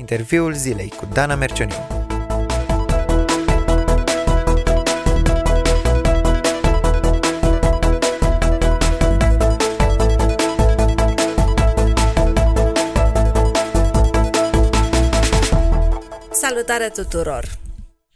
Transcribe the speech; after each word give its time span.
Interviul 0.00 0.54
zilei 0.54 0.88
cu 0.88 1.08
Dana 1.12 1.34
Mercioniu. 1.34 1.74
Salutare 16.32 16.88
tuturor! 16.88 17.58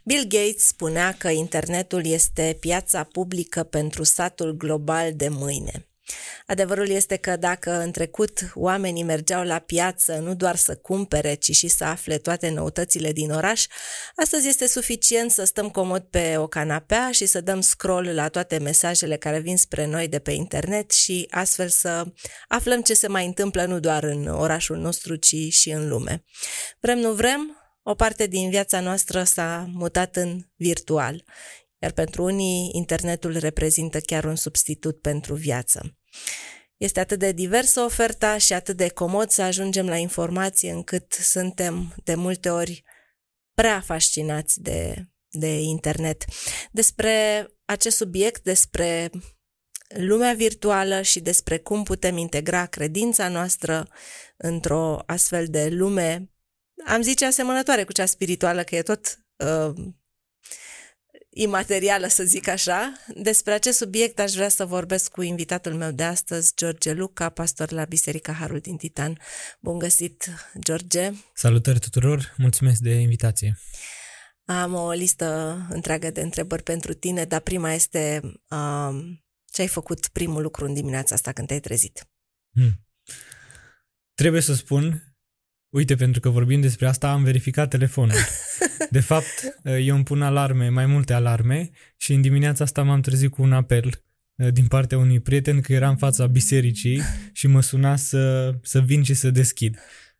Bill 0.03 0.23
Gates 0.23 0.65
spunea 0.65 1.15
că 1.17 1.29
internetul 1.29 2.05
este 2.05 2.57
piața 2.59 3.03
publică 3.03 3.63
pentru 3.63 4.03
satul 4.03 4.51
global 4.51 5.13
de 5.15 5.27
mâine. 5.29 5.85
Adevărul 6.45 6.89
este 6.89 7.15
că 7.15 7.35
dacă 7.35 7.71
în 7.71 7.91
trecut 7.91 8.51
oamenii 8.53 9.03
mergeau 9.03 9.43
la 9.43 9.59
piață 9.59 10.17
nu 10.17 10.35
doar 10.35 10.55
să 10.55 10.75
cumpere, 10.75 11.33
ci 11.33 11.51
și 11.51 11.67
să 11.67 11.83
afle 11.83 12.17
toate 12.17 12.49
noutățile 12.49 13.11
din 13.11 13.31
oraș, 13.31 13.65
astăzi 14.15 14.47
este 14.47 14.67
suficient 14.67 15.31
să 15.31 15.43
stăm 15.43 15.69
comod 15.69 16.01
pe 16.01 16.37
o 16.37 16.47
canapea 16.47 17.11
și 17.11 17.25
să 17.25 17.41
dăm 17.41 17.61
scroll 17.61 18.13
la 18.13 18.27
toate 18.27 18.57
mesajele 18.57 19.17
care 19.17 19.39
vin 19.39 19.57
spre 19.57 19.85
noi 19.85 20.07
de 20.07 20.19
pe 20.19 20.31
internet 20.31 20.91
și 20.91 21.27
astfel 21.29 21.69
să 21.69 22.05
aflăm 22.47 22.81
ce 22.81 22.93
se 22.93 23.07
mai 23.07 23.25
întâmplă 23.25 23.65
nu 23.65 23.79
doar 23.79 24.03
în 24.03 24.27
orașul 24.27 24.77
nostru, 24.77 25.15
ci 25.15 25.35
și 25.49 25.69
în 25.69 25.87
lume. 25.89 26.23
Vrem, 26.79 26.97
nu 26.97 27.11
vrem, 27.11 27.57
o 27.83 27.95
parte 27.95 28.27
din 28.27 28.49
viața 28.49 28.79
noastră 28.79 29.23
s-a 29.23 29.69
mutat 29.73 30.15
în 30.15 30.39
virtual, 30.55 31.23
iar 31.79 31.91
pentru 31.91 32.23
unii 32.23 32.69
internetul 32.73 33.37
reprezintă 33.37 33.99
chiar 33.99 34.23
un 34.23 34.35
substitut 34.35 35.01
pentru 35.01 35.35
viață. 35.35 35.97
Este 36.77 36.99
atât 36.99 37.19
de 37.19 37.31
diversă 37.31 37.81
oferta 37.81 38.37
și 38.37 38.53
atât 38.53 38.77
de 38.77 38.89
comod 38.89 39.29
să 39.29 39.41
ajungem 39.41 39.87
la 39.87 39.97
informație 39.97 40.71
încât 40.71 41.13
suntem 41.13 41.93
de 42.03 42.15
multe 42.15 42.49
ori 42.49 42.83
prea 43.53 43.81
fascinați 43.81 44.61
de, 44.61 45.05
de 45.29 45.59
internet. 45.61 46.23
Despre 46.71 47.47
acest 47.65 47.97
subiect, 47.97 48.43
despre 48.43 49.09
lumea 49.87 50.33
virtuală 50.33 51.01
și 51.01 51.19
despre 51.19 51.57
cum 51.57 51.83
putem 51.83 52.17
integra 52.17 52.65
credința 52.65 53.27
noastră 53.27 53.87
într-o 54.37 55.03
astfel 55.05 55.47
de 55.47 55.69
lume 55.69 56.29
am 56.85 57.01
zice 57.01 57.25
asemănătoare 57.25 57.83
cu 57.83 57.91
cea 57.91 58.05
spirituală, 58.05 58.63
că 58.63 58.75
e 58.75 58.81
tot 58.81 59.19
uh, 59.35 59.85
imaterială, 61.37 62.07
să 62.07 62.23
zic 62.23 62.47
așa. 62.47 62.93
Despre 63.15 63.53
acest 63.53 63.77
subiect 63.77 64.19
aș 64.19 64.31
vrea 64.31 64.49
să 64.49 64.65
vorbesc 64.65 65.11
cu 65.11 65.21
invitatul 65.21 65.73
meu 65.73 65.91
de 65.91 66.03
astăzi, 66.03 66.53
George 66.55 66.93
Luca, 66.93 67.29
pastor 67.29 67.71
la 67.71 67.85
Biserica 67.85 68.33
Harul 68.33 68.59
din 68.59 68.77
Titan. 68.77 69.19
Bun 69.59 69.77
găsit, 69.77 70.29
George! 70.59 71.11
Salutări 71.33 71.79
tuturor, 71.79 72.33
mulțumesc 72.37 72.79
de 72.79 72.93
invitație! 72.93 73.57
Am 74.45 74.73
o 74.73 74.91
listă 74.91 75.57
întreagă 75.69 76.11
de 76.11 76.21
întrebări 76.21 76.63
pentru 76.63 76.93
tine, 76.93 77.25
dar 77.25 77.39
prima 77.39 77.73
este 77.73 78.21
uh, 78.49 78.89
ce 79.51 79.61
ai 79.61 79.67
făcut 79.67 80.07
primul 80.07 80.41
lucru 80.41 80.65
în 80.65 80.73
dimineața 80.73 81.15
asta 81.15 81.31
când 81.31 81.47
te-ai 81.47 81.59
trezit? 81.59 82.07
Hmm. 82.51 82.85
Trebuie 84.13 84.41
să 84.41 84.53
spun 84.53 85.04
Uite, 85.75 85.95
pentru 85.95 86.19
că 86.19 86.29
vorbim 86.29 86.61
despre 86.61 86.87
asta, 86.87 87.11
am 87.11 87.23
verificat 87.23 87.69
telefonul. 87.69 88.15
De 88.89 88.99
fapt, 88.99 89.57
eu 89.81 89.95
îmi 89.95 90.03
pun 90.03 90.21
alarme, 90.21 90.69
mai 90.69 90.85
multe 90.85 91.13
alarme 91.13 91.69
și 91.97 92.13
în 92.13 92.21
dimineața 92.21 92.63
asta 92.63 92.83
m-am 92.83 93.01
trezit 93.01 93.29
cu 93.29 93.41
un 93.41 93.53
apel 93.53 94.03
eh, 94.35 94.53
din 94.53 94.65
partea 94.67 94.97
unui 94.97 95.19
prieten 95.19 95.61
că 95.61 95.73
era 95.73 95.89
în 95.89 95.97
fața 95.97 96.27
bisericii 96.27 97.01
și 97.33 97.47
mă 97.47 97.61
suna 97.61 97.95
să, 97.95 98.53
să 98.61 98.79
vin 98.79 99.03
și 99.03 99.13
să 99.13 99.29
deschid 99.29 99.77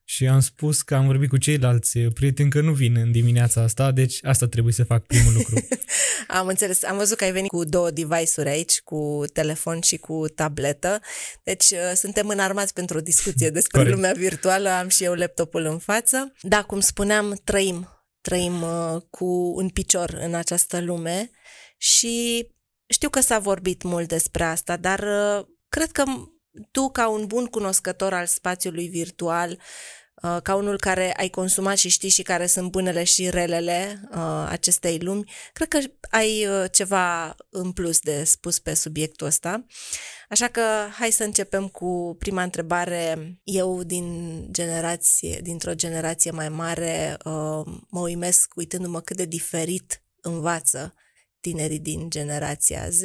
și 0.07 0.27
am 0.27 0.39
spus 0.39 0.81
că 0.81 0.95
am 0.95 1.05
vorbit 1.05 1.29
cu 1.29 1.37
ceilalți 1.37 1.99
prieteni 1.99 2.49
că 2.49 2.61
nu 2.61 2.73
vin 2.73 2.95
în 2.95 3.11
dimineața 3.11 3.61
asta, 3.61 3.91
deci 3.91 4.19
asta 4.21 4.47
trebuie 4.47 4.73
să 4.73 4.83
fac 4.83 5.05
primul 5.05 5.33
lucru. 5.33 5.67
am 6.27 6.47
înțeles, 6.47 6.83
am 6.83 6.97
văzut 6.97 7.17
că 7.17 7.23
ai 7.23 7.31
venit 7.31 7.49
cu 7.49 7.63
două 7.63 7.91
device-uri 7.91 8.49
aici, 8.49 8.81
cu 8.81 9.23
telefon 9.33 9.81
și 9.81 9.97
cu 9.97 10.27
tabletă, 10.27 10.99
deci 11.43 11.69
uh, 11.69 11.91
suntem 11.95 12.27
înarmați 12.27 12.73
pentru 12.73 12.97
o 12.97 13.01
discuție 13.01 13.49
despre 13.49 13.77
Corect. 13.77 13.95
lumea 13.95 14.13
virtuală, 14.13 14.69
am 14.69 14.87
și 14.87 15.03
eu 15.03 15.13
laptopul 15.13 15.65
în 15.65 15.77
față. 15.77 16.33
Da, 16.41 16.63
cum 16.63 16.79
spuneam, 16.79 17.41
trăim, 17.43 17.87
trăim 18.21 18.61
uh, 18.61 19.01
cu 19.09 19.53
un 19.55 19.69
picior 19.69 20.17
în 20.21 20.33
această 20.33 20.81
lume 20.81 21.29
și 21.77 22.47
știu 22.87 23.09
că 23.09 23.19
s-a 23.19 23.39
vorbit 23.39 23.83
mult 23.83 24.07
despre 24.07 24.43
asta, 24.43 24.77
dar 24.77 24.99
uh, 24.99 25.45
cred 25.69 25.91
că 25.91 26.03
tu, 26.71 26.89
ca 26.89 27.09
un 27.09 27.25
bun 27.25 27.45
cunoscător 27.45 28.13
al 28.13 28.25
spațiului 28.25 28.87
virtual, 28.87 29.51
uh, 29.51 29.57
ca 30.43 30.55
unul 30.55 30.77
care 30.79 31.13
ai 31.17 31.29
consumat 31.29 31.77
și 31.77 31.89
știi 31.89 32.09
și 32.09 32.21
care 32.21 32.45
sunt 32.45 32.71
bunele 32.71 33.03
și 33.03 33.29
relele 33.29 34.01
uh, 34.11 34.45
acestei 34.49 34.99
lumi, 34.99 35.31
cred 35.53 35.67
că 35.67 35.79
ai 36.09 36.47
uh, 36.47 36.65
ceva 36.71 37.35
în 37.49 37.71
plus 37.71 37.99
de 37.99 38.23
spus 38.23 38.59
pe 38.59 38.73
subiectul 38.73 39.27
ăsta. 39.27 39.65
Așa 40.29 40.47
că 40.47 40.61
hai 40.91 41.11
să 41.11 41.23
începem 41.23 41.67
cu 41.67 42.15
prima 42.19 42.43
întrebare. 42.43 43.35
Eu 43.43 43.83
din 43.83 44.39
generație, 44.51 45.39
dintr-o 45.43 45.73
generație 45.73 46.31
mai 46.31 46.49
mare, 46.49 47.17
mă 47.89 47.99
uimesc 47.99 48.51
uitându-mă 48.55 49.01
cât 49.01 49.15
de 49.15 49.25
diferit 49.25 50.03
învață 50.21 50.93
tinerii 51.39 51.79
din 51.79 52.09
generația 52.09 52.89
Z. 52.89 53.01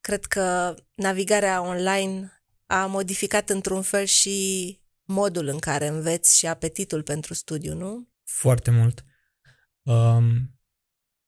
Cred 0.00 0.24
că 0.24 0.74
navigarea 0.94 1.62
online 1.62 2.42
a 2.66 2.86
modificat 2.86 3.50
într-un 3.50 3.82
fel 3.82 4.04
și 4.04 4.78
modul 5.04 5.46
în 5.46 5.58
care 5.58 5.86
înveți 5.86 6.38
și 6.38 6.46
apetitul 6.46 7.02
pentru 7.02 7.34
studiu, 7.34 7.74
nu? 7.74 8.08
Foarte 8.24 8.70
mult. 8.70 9.04
Um, 9.82 10.58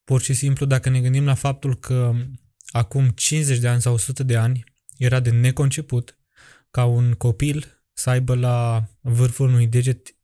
pur 0.05 0.21
și 0.21 0.35
simplu, 0.35 0.67
dacă 0.67 0.89
ne 0.89 1.01
gândim 1.01 1.25
la 1.25 1.35
faptul 1.35 1.77
că 1.77 2.13
acum 2.67 3.09
50 3.09 3.59
de 3.59 3.69
ani 3.69 3.81
sau 3.81 3.95
100 3.95 4.23
de 4.23 4.37
ani 4.37 4.65
era 4.99 5.21
de 5.21 5.31
neconceput 5.31 6.19
ca 6.71 6.85
un 6.85 7.13
copil 7.13 7.85
să 7.93 8.11
aibă 8.11 8.35
la 8.35 8.89
vârful 9.01 9.49
unui 9.49 9.67
deget 9.67 10.17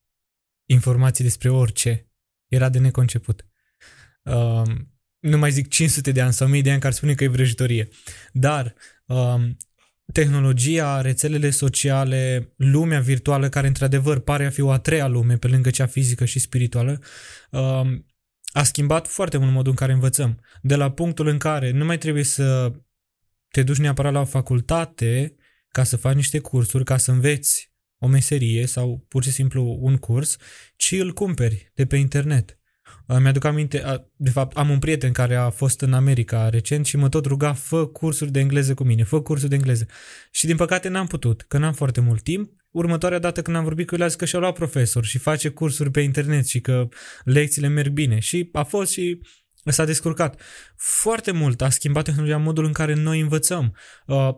informații 0.69 1.25
despre 1.25 1.49
orice. 1.49 2.11
Era 2.47 2.69
de 2.69 2.79
neconceput. 2.79 3.47
Um, 4.23 4.93
nu 5.19 5.39
mai 5.39 5.51
zic 5.51 5.69
500 5.69 6.13
de 6.13 6.21
ani 6.21 6.33
sau 6.33 6.47
1000 6.47 6.63
de 6.63 6.71
ani 6.71 6.81
care 6.81 6.95
spune 6.95 7.15
că 7.15 7.25
e 7.25 7.29
vrăjitorie. 7.29 7.89
Dar 8.33 8.75
um, 9.07 9.57
tehnologia, 10.13 11.01
rețelele 11.01 11.51
sociale, 11.51 12.53
lumea 12.57 13.01
virtuală, 13.01 13.49
care 13.49 13.67
într-adevăr 13.67 14.19
pare 14.19 14.47
a 14.47 14.51
fi 14.51 14.61
o 14.61 14.71
a 14.71 14.79
treia 14.79 15.07
lume 15.07 15.37
pe 15.37 15.49
lângă 15.49 15.71
cea 15.71 15.87
fizică 15.87 16.25
și 16.25 16.39
spirituală, 16.39 17.01
um, 17.51 18.07
a 18.53 18.63
schimbat 18.63 19.07
foarte 19.07 19.37
mult 19.37 19.53
modul 19.53 19.71
în 19.71 19.77
care 19.77 19.93
învățăm. 19.93 20.41
De 20.63 20.75
la 20.75 20.91
punctul 20.91 21.27
în 21.27 21.39
care 21.39 21.71
nu 21.71 21.85
mai 21.85 21.99
trebuie 21.99 22.25
să 22.25 22.73
te 23.49 23.63
duci 23.63 23.79
neapărat 23.79 24.13
la 24.13 24.21
o 24.21 24.25
facultate 24.25 25.35
ca 25.69 25.85
să 25.85 25.97
faci 25.97 26.15
niște 26.15 26.39
cursuri, 26.39 26.85
ca 26.85 26.97
să 26.97 27.11
înveți 27.11 27.73
o 27.99 28.07
meserie 28.07 28.67
sau 28.67 29.05
pur 29.09 29.23
și 29.23 29.31
simplu 29.31 29.79
un 29.81 29.97
curs, 29.97 30.37
ci 30.77 30.93
îl 30.93 31.13
cumperi 31.13 31.71
de 31.75 31.87
pe 31.87 31.97
internet. 31.97 32.59
Mi-aduc 33.07 33.45
aminte, 33.45 34.07
de 34.17 34.31
fapt, 34.31 34.57
am 34.57 34.71
un 34.71 34.79
prieten 34.79 35.13
care 35.13 35.35
a 35.35 35.51
fost 35.51 35.81
în 35.81 35.93
America 35.93 36.49
recent 36.49 36.87
și 36.87 36.97
mă 36.97 37.09
tot 37.09 37.25
ruga, 37.25 37.53
fă 37.53 37.87
cursuri 37.87 38.31
de 38.31 38.41
engleză 38.41 38.75
cu 38.75 38.85
mine, 38.85 39.05
fă 39.05 39.21
cursuri 39.21 39.51
de 39.51 39.57
engleză. 39.57 39.87
Și 40.31 40.47
din 40.47 40.57
păcate 40.57 40.89
n-am 40.89 41.07
putut, 41.07 41.45
că 41.49 41.59
n-am 41.59 41.73
foarte 41.73 42.01
mult 42.01 42.23
timp. 42.23 42.51
Următoarea 42.71 43.19
dată 43.19 43.43
când 43.43 43.57
am 43.57 43.65
vorbit 43.65 43.87
cu 43.87 43.95
el, 43.95 44.03
a 44.03 44.07
zis 44.07 44.17
că 44.17 44.25
și-a 44.25 44.39
luat 44.39 44.55
profesor 44.55 45.05
și 45.05 45.19
face 45.19 45.49
cursuri 45.49 45.91
pe 45.91 46.01
internet 46.01 46.47
și 46.47 46.61
că 46.61 46.89
lecțiile 47.25 47.69
merg 47.69 47.93
bine. 47.93 48.19
Și 48.19 48.49
a 48.53 48.63
fost 48.63 48.93
și 48.93 49.21
s-a 49.65 49.85
descurcat. 49.85 50.41
Foarte 50.77 51.31
mult 51.31 51.63
a 51.63 51.69
schimbat 51.69 52.05
tehnologia 52.05 52.37
modul 52.37 52.65
în 52.65 52.73
care 52.73 52.95
noi 52.95 53.21
învățăm. 53.21 53.77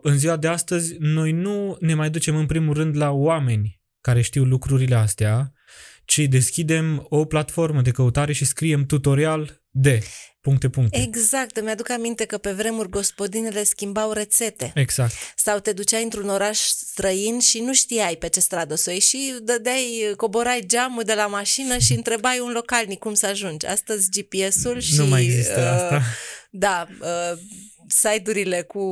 În 0.01 0.17
ziua 0.17 0.37
de 0.37 0.47
astăzi, 0.47 0.95
noi 0.99 1.31
nu 1.31 1.77
ne 1.79 1.93
mai 1.93 2.09
ducem 2.09 2.35
în 2.35 2.45
primul 2.45 2.73
rând 2.73 2.97
la 2.97 3.11
oameni 3.11 3.81
care 4.01 4.21
știu 4.21 4.43
lucrurile 4.43 4.95
astea, 4.95 5.53
ci 6.05 6.19
deschidem 6.19 7.05
o 7.09 7.25
platformă 7.25 7.81
de 7.81 7.91
căutare 7.91 8.33
și 8.33 8.45
scriem 8.45 8.85
tutorial 8.85 9.61
de 9.69 10.03
puncte, 10.41 10.69
puncte. 10.69 11.01
Exact, 11.01 11.57
îmi 11.57 11.69
aduc 11.69 11.89
aminte 11.89 12.25
că 12.25 12.37
pe 12.37 12.51
vremuri 12.51 12.89
gospodinele 12.89 13.63
schimbau 13.63 14.11
rețete. 14.11 14.71
Exact. 14.75 15.13
Sau 15.35 15.59
te 15.59 15.71
duceai 15.71 16.03
într-un 16.03 16.29
oraș 16.29 16.59
străin 16.59 17.39
și 17.39 17.59
nu 17.59 17.73
știai 17.73 18.15
pe 18.15 18.29
ce 18.29 18.39
stradă 18.39 18.75
să 18.75 18.89
o 18.89 18.93
ieși 18.93 19.07
și 19.07 19.35
dădeai, 19.41 20.13
coborai 20.17 20.63
geamul 20.67 21.03
de 21.03 21.13
la 21.13 21.27
mașină 21.27 21.77
și 21.77 21.93
întrebai 21.93 22.39
un 22.39 22.51
localnic 22.51 22.99
cum 22.99 23.13
să 23.13 23.25
ajungi. 23.25 23.65
Astăzi 23.65 24.09
GPS-ul 24.09 24.79
și... 24.79 24.95
Nu 24.95 25.05
mai 25.05 25.23
există 25.23 25.59
uh, 25.59 25.81
asta. 25.81 26.01
Da, 26.49 26.87
uh, 27.01 27.39
site-urile 27.87 28.61
cu 28.61 28.83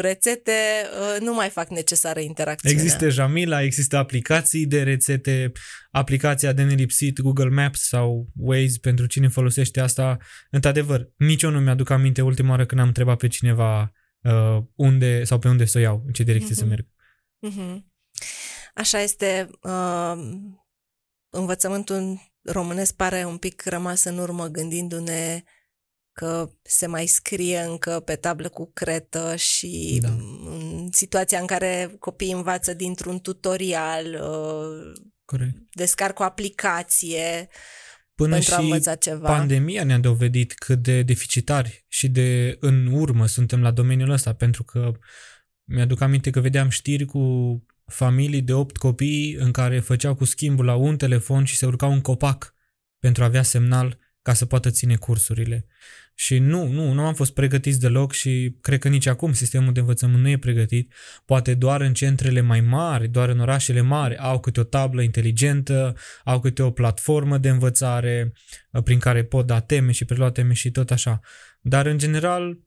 rețete 0.00 0.52
uh, 0.52 1.20
nu 1.20 1.34
mai 1.34 1.48
fac 1.48 1.68
necesară 1.68 2.20
interacțiunea. 2.20 2.82
Există 2.82 3.08
Jamila, 3.08 3.62
există 3.62 3.96
aplicații 3.96 4.66
de 4.66 4.82
rețete, 4.82 5.52
aplicația 5.90 6.52
de 6.52 6.62
nelipsit, 6.62 7.20
Google 7.20 7.48
Maps 7.48 7.86
sau 7.88 8.28
Waze, 8.36 8.78
pentru 8.80 9.06
cine 9.06 9.28
folosește 9.28 9.80
asta. 9.80 10.16
Într-adevăr, 10.50 11.08
nici 11.16 11.42
eu 11.42 11.50
nu 11.50 11.60
mi-aduc 11.60 11.90
aminte 11.90 12.22
ultima 12.22 12.50
oară 12.50 12.66
când 12.66 12.80
am 12.80 12.86
întrebat 12.86 13.16
pe 13.16 13.28
cineva 13.28 13.92
uh, 14.20 14.58
unde 14.74 15.24
sau 15.24 15.38
pe 15.38 15.48
unde 15.48 15.64
să 15.64 15.78
o 15.78 15.80
iau, 15.80 16.02
în 16.06 16.12
ce 16.12 16.22
direcție 16.22 16.54
uh-huh. 16.54 16.58
să 16.58 16.64
mhm. 16.64 16.68
merg. 16.68 16.86
Uh-huh. 17.46 17.90
Așa 18.74 19.00
este 19.00 19.50
uh, 19.62 20.14
învățământul 21.30 22.20
românesc 22.42 22.94
pare 22.94 23.24
un 23.24 23.36
pic 23.36 23.62
rămas 23.64 24.04
în 24.04 24.18
urmă 24.18 24.46
gândindu-ne 24.46 25.42
că 26.12 26.50
se 26.62 26.86
mai 26.86 27.06
scrie 27.06 27.58
încă 27.58 28.00
pe 28.00 28.14
tablă 28.14 28.48
cu 28.48 28.70
cretă 28.74 29.36
și 29.36 29.98
Da. 30.02 30.08
în 30.44 30.88
situația 30.92 31.38
în 31.40 31.46
care 31.46 31.96
copiii 31.98 32.32
învață 32.32 32.74
dintr-un 32.74 33.20
tutorial, 33.20 34.06
uh, 34.06 34.92
Corect. 35.24 35.56
descarc 35.72 36.18
o 36.18 36.22
aplicație 36.22 37.48
Până 38.14 38.34
pentru 38.34 38.54
a 38.54 38.56
și 38.56 38.62
învăța 38.62 38.94
ceva. 38.94 39.28
pandemia 39.28 39.84
ne-a 39.84 39.98
dovedit 39.98 40.52
cât 40.54 40.82
de 40.82 41.02
deficitari 41.02 41.84
și 41.88 42.08
de 42.08 42.56
în 42.60 42.86
urmă 42.86 43.26
suntem 43.26 43.62
la 43.62 43.70
domeniul 43.70 44.10
ăsta, 44.10 44.34
pentru 44.34 44.62
că 44.64 44.92
mi-aduc 45.64 46.00
aminte 46.00 46.30
că 46.30 46.40
vedeam 46.40 46.68
știri 46.68 47.04
cu 47.04 47.20
familii 47.86 48.42
de 48.42 48.52
8 48.52 48.76
copii 48.76 49.34
în 49.34 49.50
care 49.50 49.80
făceau 49.80 50.14
cu 50.14 50.24
schimbul 50.24 50.64
la 50.64 50.74
un 50.74 50.96
telefon 50.96 51.44
și 51.44 51.56
se 51.56 51.66
urcau 51.66 51.90
un 51.92 52.00
copac 52.00 52.54
pentru 52.98 53.22
a 53.22 53.26
avea 53.26 53.42
semnal 53.42 53.98
ca 54.22 54.34
să 54.34 54.46
poată 54.46 54.70
ține 54.70 54.96
cursurile. 54.96 55.66
Și 56.22 56.38
nu, 56.38 56.66
nu, 56.66 56.92
nu 56.92 57.04
am 57.04 57.14
fost 57.14 57.34
pregătiți 57.34 57.80
deloc 57.80 58.12
și 58.12 58.56
cred 58.60 58.78
că 58.78 58.88
nici 58.88 59.06
acum 59.06 59.32
sistemul 59.32 59.72
de 59.72 59.80
învățământ 59.80 60.22
nu 60.22 60.28
e 60.28 60.38
pregătit. 60.38 60.92
Poate 61.24 61.54
doar 61.54 61.80
în 61.80 61.94
centrele 61.94 62.40
mai 62.40 62.60
mari, 62.60 63.08
doar 63.08 63.28
în 63.28 63.40
orașele 63.40 63.80
mari 63.80 64.16
au 64.16 64.40
câte 64.40 64.60
o 64.60 64.62
tablă 64.62 65.02
inteligentă, 65.02 65.96
au 66.24 66.40
câte 66.40 66.62
o 66.62 66.70
platformă 66.70 67.38
de 67.38 67.48
învățare 67.48 68.32
uh, 68.70 68.82
prin 68.82 68.98
care 68.98 69.24
pot 69.24 69.46
da 69.46 69.60
teme 69.60 69.92
și 69.92 70.04
prelua 70.04 70.30
teme 70.30 70.52
și 70.52 70.70
tot 70.70 70.90
așa. 70.90 71.20
Dar 71.60 71.86
în 71.86 71.98
general 71.98 72.58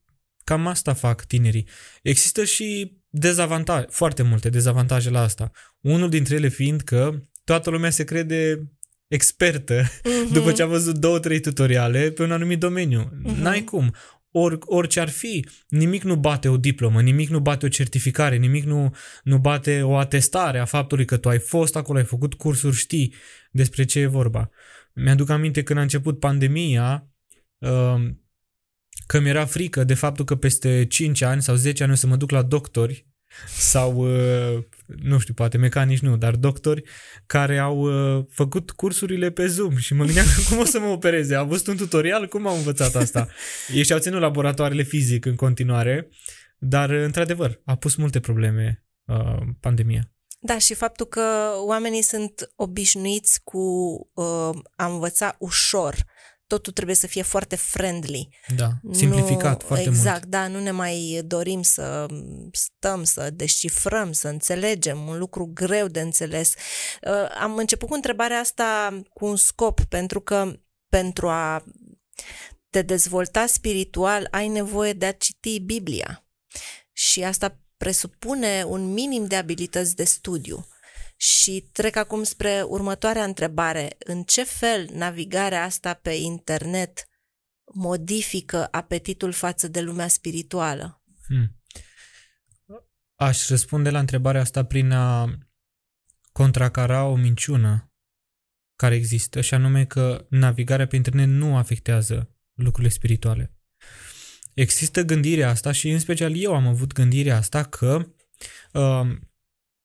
cam 0.43 0.67
asta 0.67 0.93
fac 0.93 1.25
tinerii. 1.25 1.67
Există 2.01 2.43
și 2.43 2.97
dezavantaje, 3.09 3.85
foarte 3.89 4.23
multe 4.23 4.49
dezavantaje 4.49 5.09
la 5.09 5.21
asta. 5.21 5.51
Unul 5.79 6.09
dintre 6.09 6.35
ele 6.35 6.47
fiind 6.47 6.81
că 6.81 7.19
toată 7.43 7.69
lumea 7.69 7.89
se 7.89 8.03
crede 8.03 8.71
expertă 9.07 9.83
Mhm. 10.03 10.33
după 10.33 10.51
ce 10.51 10.61
a 10.61 10.65
văzut 10.65 10.97
două, 10.97 11.19
trei 11.19 11.39
tutoriale 11.39 12.11
pe 12.11 12.23
un 12.23 12.31
anumit 12.31 12.59
domeniu. 12.59 13.11
Mhm. 13.23 13.41
N-ai 13.41 13.63
cum. 13.63 13.95
Or, 14.31 14.57
orice 14.59 14.99
ar 14.99 15.09
fi, 15.09 15.47
nimic 15.67 16.03
nu 16.03 16.15
bate 16.15 16.49
o 16.49 16.57
diplomă, 16.57 17.01
nimic 17.01 17.29
nu 17.29 17.39
bate 17.39 17.65
o 17.65 17.69
certificare, 17.69 18.35
nimic 18.37 18.63
nu, 18.63 18.95
nu 19.23 19.37
bate 19.37 19.81
o 19.81 19.97
atestare 19.97 20.59
a 20.59 20.65
faptului 20.65 21.05
că 21.05 21.17
tu 21.17 21.29
ai 21.29 21.39
fost 21.39 21.75
acolo, 21.75 21.97
ai 21.97 22.03
făcut 22.03 22.33
cursuri, 22.33 22.75
știi 22.75 23.13
despre 23.51 23.83
ce 23.85 23.99
e 23.99 24.05
vorba. 24.05 24.49
Mi-aduc 24.93 25.29
aminte 25.29 25.63
când 25.63 25.79
a 25.79 25.81
început 25.81 26.19
pandemia, 26.19 27.09
uh, 27.57 28.09
că 29.07 29.19
mi-era 29.19 29.45
frică 29.45 29.83
de 29.83 29.93
faptul 29.93 30.25
că 30.25 30.35
peste 30.35 30.85
5 30.85 31.21
ani 31.21 31.41
sau 31.41 31.55
10 31.55 31.83
ani 31.83 31.91
o 31.91 31.95
să 31.95 32.07
mă 32.07 32.15
duc 32.15 32.31
la 32.31 32.41
doctori 32.41 33.07
sau, 33.57 33.95
uh, 33.95 34.63
nu 34.85 35.19
știu, 35.19 35.33
poate 35.33 35.57
mecanici 35.57 35.99
nu, 35.99 36.17
dar 36.17 36.35
doctori 36.35 36.83
care 37.25 37.57
au 37.57 37.77
uh, 37.77 38.25
făcut 38.29 38.71
cursurile 38.71 39.29
pe 39.29 39.47
Zoom 39.47 39.77
și 39.77 39.93
mă 39.93 40.03
gândeam 40.03 40.25
că 40.35 40.41
cum 40.49 40.57
o 40.57 40.65
să 40.65 40.79
mă 40.79 40.87
opereze. 40.87 41.35
Au 41.35 41.47
văzut 41.47 41.67
un 41.67 41.77
tutorial, 41.77 42.27
cum 42.27 42.47
au 42.47 42.55
învățat 42.55 42.95
asta? 42.95 43.27
Ei 43.73 43.83
și-au 43.83 43.99
ținut 43.99 44.19
laboratoarele 44.21 44.83
fizic 44.83 45.25
în 45.25 45.35
continuare, 45.35 46.09
dar, 46.57 46.89
uh, 46.89 47.03
într-adevăr, 47.03 47.61
a 47.65 47.75
pus 47.75 47.95
multe 47.95 48.19
probleme 48.19 48.85
uh, 49.05 49.41
pandemia. 49.59 50.09
Da, 50.39 50.57
și 50.57 50.73
faptul 50.73 51.05
că 51.05 51.51
oamenii 51.65 52.01
sunt 52.01 52.51
obișnuiți 52.55 53.41
cu 53.43 53.59
uh, 54.13 54.49
a 54.75 54.85
învăța 54.85 55.35
ușor. 55.39 55.95
Totul 56.47 56.73
trebuie 56.73 56.95
să 56.95 57.07
fie 57.07 57.21
foarte 57.21 57.55
friendly. 57.55 58.29
Da, 58.55 58.69
simplificat 58.91 59.61
nu, 59.61 59.67
foarte 59.67 59.87
exact, 59.87 60.19
mult. 60.19 60.29
da, 60.29 60.47
nu 60.47 60.59
ne 60.59 60.71
mai 60.71 61.21
dorim 61.25 61.61
să 61.61 62.05
stăm, 62.51 63.03
să 63.03 63.29
descifrăm, 63.29 64.11
să 64.11 64.27
înțelegem, 64.27 65.07
un 65.07 65.17
lucru 65.17 65.51
greu 65.53 65.87
de 65.87 66.01
înțeles. 66.01 66.53
Uh, 67.01 67.37
am 67.41 67.55
început 67.55 67.87
cu 67.87 67.93
întrebarea 67.93 68.39
asta 68.39 69.01
cu 69.13 69.25
un 69.25 69.35
scop, 69.35 69.81
pentru 69.81 70.21
că 70.21 70.59
pentru 70.89 71.29
a 71.29 71.63
te 72.69 72.81
dezvolta 72.81 73.45
spiritual 73.45 74.27
ai 74.31 74.47
nevoie 74.47 74.93
de 74.93 75.05
a 75.05 75.11
citi 75.11 75.59
Biblia. 75.59 76.25
Și 76.91 77.23
asta 77.23 77.59
presupune 77.77 78.63
un 78.67 78.93
minim 78.93 79.25
de 79.25 79.35
abilități 79.35 79.95
de 79.95 80.03
studiu. 80.03 80.67
Și 81.15 81.69
trec 81.71 81.95
acum 81.95 82.23
spre 82.23 82.61
următoarea 82.61 83.23
întrebare. 83.23 83.95
În 83.99 84.23
ce 84.23 84.43
fel 84.43 84.89
navigarea 84.91 85.63
asta 85.63 85.93
pe 85.93 86.11
internet 86.11 87.07
modifică 87.73 88.67
apetitul 88.71 89.31
față 89.31 89.67
de 89.67 89.81
lumea 89.81 90.07
spirituală? 90.07 91.03
Hmm. 91.27 91.59
Aș 93.15 93.47
răspunde 93.47 93.89
la 93.89 93.99
întrebarea 93.99 94.41
asta 94.41 94.65
prin 94.65 94.91
a 94.91 95.37
contracara 96.31 97.05
o 97.05 97.15
minciună 97.15 97.89
care 98.75 98.95
există 98.95 99.41
și 99.41 99.53
anume 99.53 99.85
că 99.85 100.25
navigarea 100.29 100.87
pe 100.87 100.95
internet 100.95 101.27
nu 101.27 101.57
afectează 101.57 102.35
lucrurile 102.53 102.91
spirituale. 102.93 103.55
Există 104.53 105.01
gândirea 105.01 105.49
asta 105.49 105.71
și 105.71 105.89
în 105.89 105.99
special 105.99 106.35
eu 106.35 106.55
am 106.55 106.67
avut 106.67 106.93
gândirea 106.93 107.37
asta 107.37 107.63
că 107.63 108.07
uh, 108.73 109.17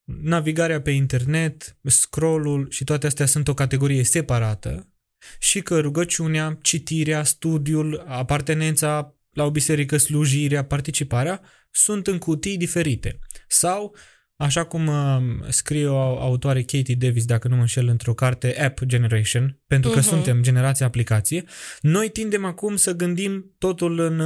navigarea 0.04 0.80
pe 0.80 0.90
internet, 0.90 1.76
scrollul 1.82 2.66
și 2.70 2.84
toate 2.84 3.06
astea 3.06 3.26
sunt 3.26 3.48
o 3.48 3.54
categorie 3.54 4.04
separată 4.04 4.92
și 5.38 5.60
că 5.60 5.80
rugăciunea, 5.80 6.58
citirea, 6.62 7.24
studiul, 7.24 8.04
apartenența 8.08 9.14
la 9.30 9.44
o 9.44 9.50
biserică, 9.50 9.96
slujirea, 9.96 10.64
participarea 10.64 11.40
sunt 11.70 12.06
în 12.06 12.18
cutii 12.18 12.56
diferite. 12.56 13.18
Sau, 13.48 13.96
așa 14.36 14.64
cum 14.64 14.86
uh, 14.86 15.46
scrie 15.48 15.86
o 15.86 15.98
autoare 15.98 16.62
Katie 16.62 16.94
Davis, 16.98 17.24
dacă 17.24 17.48
nu 17.48 17.54
mă 17.54 17.60
înșel, 17.60 17.88
într-o 17.88 18.14
carte 18.14 18.60
App 18.60 18.84
Generation, 18.84 19.60
pentru 19.66 19.90
că 19.90 19.98
Mhm. 19.98 20.06
suntem 20.08 20.42
generația 20.42 20.86
aplicație, 20.86 21.44
noi 21.80 22.08
tindem 22.08 22.44
acum 22.44 22.76
să 22.76 22.92
gândim 22.94 23.54
totul 23.58 23.98
în 23.98 24.20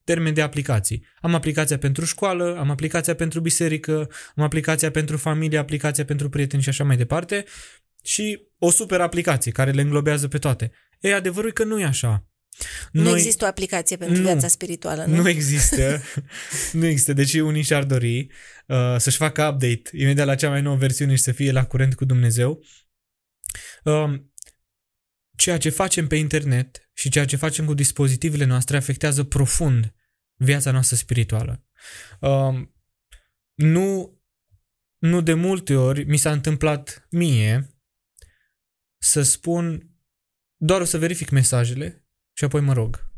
uh, 0.00 0.04
termen 0.04 0.34
de 0.34 0.42
aplicații. 0.42 1.04
Am 1.20 1.34
aplicația 1.34 1.78
pentru 1.78 2.04
școală, 2.04 2.56
am 2.58 2.70
aplicația 2.70 3.14
pentru 3.14 3.40
biserică, 3.40 4.10
am 4.36 4.44
aplicația 4.44 4.90
pentru 4.90 5.16
familie, 5.16 5.58
aplicația 5.58 6.04
pentru 6.04 6.28
prieteni 6.28 6.62
și 6.62 6.68
așa 6.68 6.84
mai 6.84 6.96
departe 6.96 7.44
și 8.02 8.48
o 8.58 8.70
super 8.70 9.00
aplicație 9.00 9.52
care 9.52 9.70
le 9.70 9.80
înglobează 9.80 10.28
pe 10.28 10.38
toate. 10.38 10.70
E 11.00 11.14
adevărul 11.14 11.48
e 11.48 11.52
că 11.52 11.64
nu 11.64 11.80
e 11.80 11.84
așa. 11.84 12.24
Nu 12.92 13.16
există 13.16 13.44
o 13.44 13.48
aplicație 13.48 13.96
pentru 13.96 14.16
Nu. 14.16 14.22
viața 14.22 14.48
spirituală, 14.48 15.04
nu? 15.04 15.16
Nu 15.16 15.28
există. 15.28 16.02
nu 16.72 16.86
există. 16.86 17.12
Deci 17.12 17.34
unii 17.34 17.62
și-ar 17.62 17.84
dori 17.84 18.30
uh, 18.66 18.94
să-și 18.96 19.16
facă 19.16 19.42
update 19.42 19.82
imediat 19.92 20.26
la 20.26 20.34
cea 20.34 20.48
mai 20.48 20.62
nouă 20.62 20.76
versiune 20.76 21.14
și 21.14 21.22
să 21.22 21.32
fie 21.32 21.52
la 21.52 21.64
curent 21.64 21.94
cu 21.94 22.04
Dumnezeu. 22.04 22.62
Uh, 23.84 24.14
ceea 25.40 25.58
ce 25.58 25.70
facem 25.70 26.06
pe 26.06 26.16
internet 26.16 26.90
și 26.92 27.08
ceea 27.08 27.24
ce 27.24 27.36
facem 27.36 27.66
cu 27.66 27.74
dispozitivele 27.74 28.44
noastre 28.44 28.76
afectează 28.76 29.24
profund 29.24 29.94
viața 30.34 30.70
noastră 30.70 30.96
spirituală. 30.96 31.64
Uh, 32.20 32.68
nu, 33.54 34.18
nu 34.98 35.20
de 35.20 35.34
multe 35.34 35.74
ori 35.74 36.04
mi 36.04 36.16
s-a 36.16 36.32
întâmplat 36.32 37.06
mie 37.10 37.74
să 38.98 39.22
spun 39.22 39.90
doar 40.56 40.80
o 40.80 40.84
să 40.84 40.98
verific 40.98 41.30
mesajele 41.30 42.06
și 42.36 42.44
apoi 42.44 42.60
mă 42.60 42.72
rog. 42.72 43.12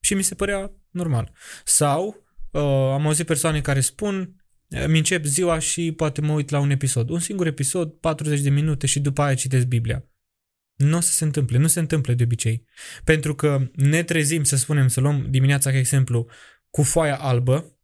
Și 0.00 0.14
mi 0.14 0.22
se 0.22 0.34
părea 0.34 0.72
normal. 0.90 1.32
Sau 1.64 2.26
uh, 2.50 2.62
am 2.92 3.06
auzit 3.06 3.26
persoane 3.26 3.60
care 3.60 3.80
spun 3.80 4.44
mi 4.86 4.98
încep 4.98 5.24
ziua 5.24 5.58
și 5.58 5.92
poate 5.92 6.20
mă 6.20 6.32
uit 6.32 6.50
la 6.50 6.58
un 6.58 6.70
episod. 6.70 7.08
Un 7.08 7.18
singur 7.18 7.46
episod, 7.46 7.92
40 7.92 8.40
de 8.40 8.50
minute 8.50 8.86
și 8.86 9.00
după 9.00 9.22
aia 9.22 9.34
citesc 9.34 9.66
Biblia. 9.66 10.10
Nu 10.76 10.96
o 10.96 11.00
să 11.00 11.12
se 11.12 11.24
întâmple, 11.24 11.58
nu 11.58 11.66
se 11.66 11.78
întâmplă 11.78 12.14
de 12.14 12.22
obicei. 12.22 12.66
Pentru 13.04 13.34
că 13.34 13.70
ne 13.72 14.02
trezim, 14.02 14.44
să 14.44 14.56
spunem, 14.56 14.88
să 14.88 15.00
luăm 15.00 15.26
dimineața 15.30 15.70
ca 15.70 15.76
exemplu, 15.76 16.28
cu 16.70 16.82
foaia 16.82 17.16
albă, 17.16 17.76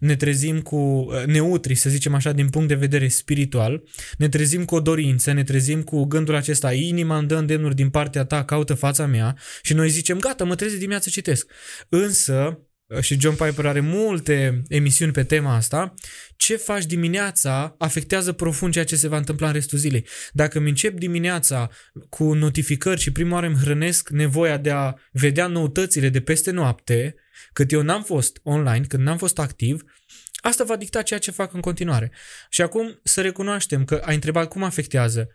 ne 0.00 0.16
trezim 0.16 0.60
cu 0.60 0.76
uh, 0.76 1.24
neutri, 1.26 1.74
să 1.74 1.90
zicem 1.90 2.14
așa, 2.14 2.32
din 2.32 2.48
punct 2.48 2.68
de 2.68 2.74
vedere 2.74 3.08
spiritual, 3.08 3.82
ne 4.18 4.28
trezim 4.28 4.64
cu 4.64 4.74
o 4.74 4.80
dorință, 4.80 5.32
ne 5.32 5.42
trezim 5.44 5.82
cu 5.82 6.04
gândul 6.04 6.34
acesta, 6.34 6.72
inima 6.72 7.18
îmi 7.18 7.28
dă 7.28 7.36
îndemnuri 7.36 7.74
din 7.74 7.90
partea 7.90 8.24
ta, 8.24 8.44
caută 8.44 8.74
fața 8.74 9.06
mea 9.06 9.36
și 9.62 9.74
noi 9.74 9.88
zicem, 9.88 10.18
gata, 10.18 10.44
mă 10.44 10.54
trezesc 10.54 10.78
dimineața, 10.78 11.10
citesc. 11.10 11.50
Însă, 11.88 12.67
și 13.00 13.20
John 13.20 13.36
Piper 13.36 13.66
are 13.66 13.80
multe 13.80 14.62
emisiuni 14.68 15.12
pe 15.12 15.24
tema 15.24 15.54
asta, 15.54 15.94
ce 16.36 16.56
faci 16.56 16.84
dimineața 16.84 17.74
afectează 17.78 18.32
profund 18.32 18.72
ceea 18.72 18.84
ce 18.84 18.96
se 18.96 19.08
va 19.08 19.16
întâmpla 19.16 19.46
în 19.46 19.52
restul 19.52 19.78
zilei. 19.78 20.06
Dacă 20.32 20.58
îmi 20.58 20.68
încep 20.68 20.98
dimineața 20.98 21.70
cu 22.08 22.32
notificări 22.32 23.00
și 23.00 23.12
prima 23.12 23.34
oară 23.34 23.46
îmi 23.46 23.56
hrănesc 23.56 24.08
nevoia 24.08 24.56
de 24.56 24.70
a 24.70 24.94
vedea 25.12 25.46
noutățile 25.46 26.08
de 26.08 26.20
peste 26.20 26.50
noapte, 26.50 27.14
cât 27.52 27.72
eu 27.72 27.82
n-am 27.82 28.02
fost 28.02 28.40
online, 28.42 28.84
când 28.88 29.02
n-am 29.02 29.18
fost 29.18 29.38
activ, 29.38 29.82
asta 30.42 30.64
va 30.64 30.76
dicta 30.76 31.02
ceea 31.02 31.20
ce 31.20 31.30
fac 31.30 31.52
în 31.52 31.60
continuare. 31.60 32.12
Și 32.50 32.62
acum 32.62 33.00
să 33.02 33.20
recunoaștem 33.20 33.84
că 33.84 33.94
ai 34.04 34.14
întrebat 34.14 34.48
cum 34.48 34.62
afectează. 34.62 35.28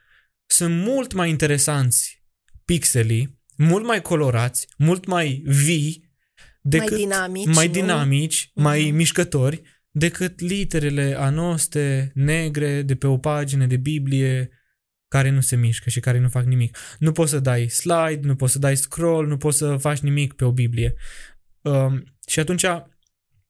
Sunt 0.46 0.76
mult 0.76 1.14
mai 1.14 1.30
interesanți 1.30 2.24
pixelii, 2.66 3.40
mult 3.58 3.86
mai 3.86 4.02
colorați, 4.02 4.68
mult 4.78 5.06
mai 5.06 5.42
vii, 5.46 6.13
decât 6.66 6.90
mai 6.90 7.00
dinamici, 7.00 7.46
mai, 7.56 7.68
nu? 7.68 7.74
dinamici, 7.74 8.52
mai 8.54 8.84
Mhm. 8.86 8.96
mișcători, 8.96 9.62
decât 9.92 10.40
literele 10.40 11.16
anoste, 11.18 12.12
negre, 12.16 12.82
de 12.82 12.96
pe 12.96 13.08
o 13.08 13.18
pagină 13.18 13.66
de 13.66 13.78
Biblie, 13.78 14.50
care 15.08 15.30
nu 15.30 15.42
se 15.42 15.56
mișcă 15.56 15.90
și 15.90 16.00
care 16.00 16.20
nu 16.20 16.30
fac 16.30 16.46
nimic. 16.46 16.78
Nu 17.00 17.12
poți 17.12 17.32
să 17.32 17.40
dai 17.40 17.68
slide, 17.68 18.20
nu 18.22 18.36
poți 18.36 18.52
să 18.52 18.60
dai 18.60 18.78
scroll, 18.78 19.28
nu 19.28 19.38
poți 19.38 19.58
să 19.58 19.78
faci 19.78 20.00
nimic 20.00 20.34
pe 20.34 20.46
o 20.46 20.52
Biblie. 20.52 20.94
Um, 21.62 22.04
și 22.28 22.40
atunci 22.40 22.66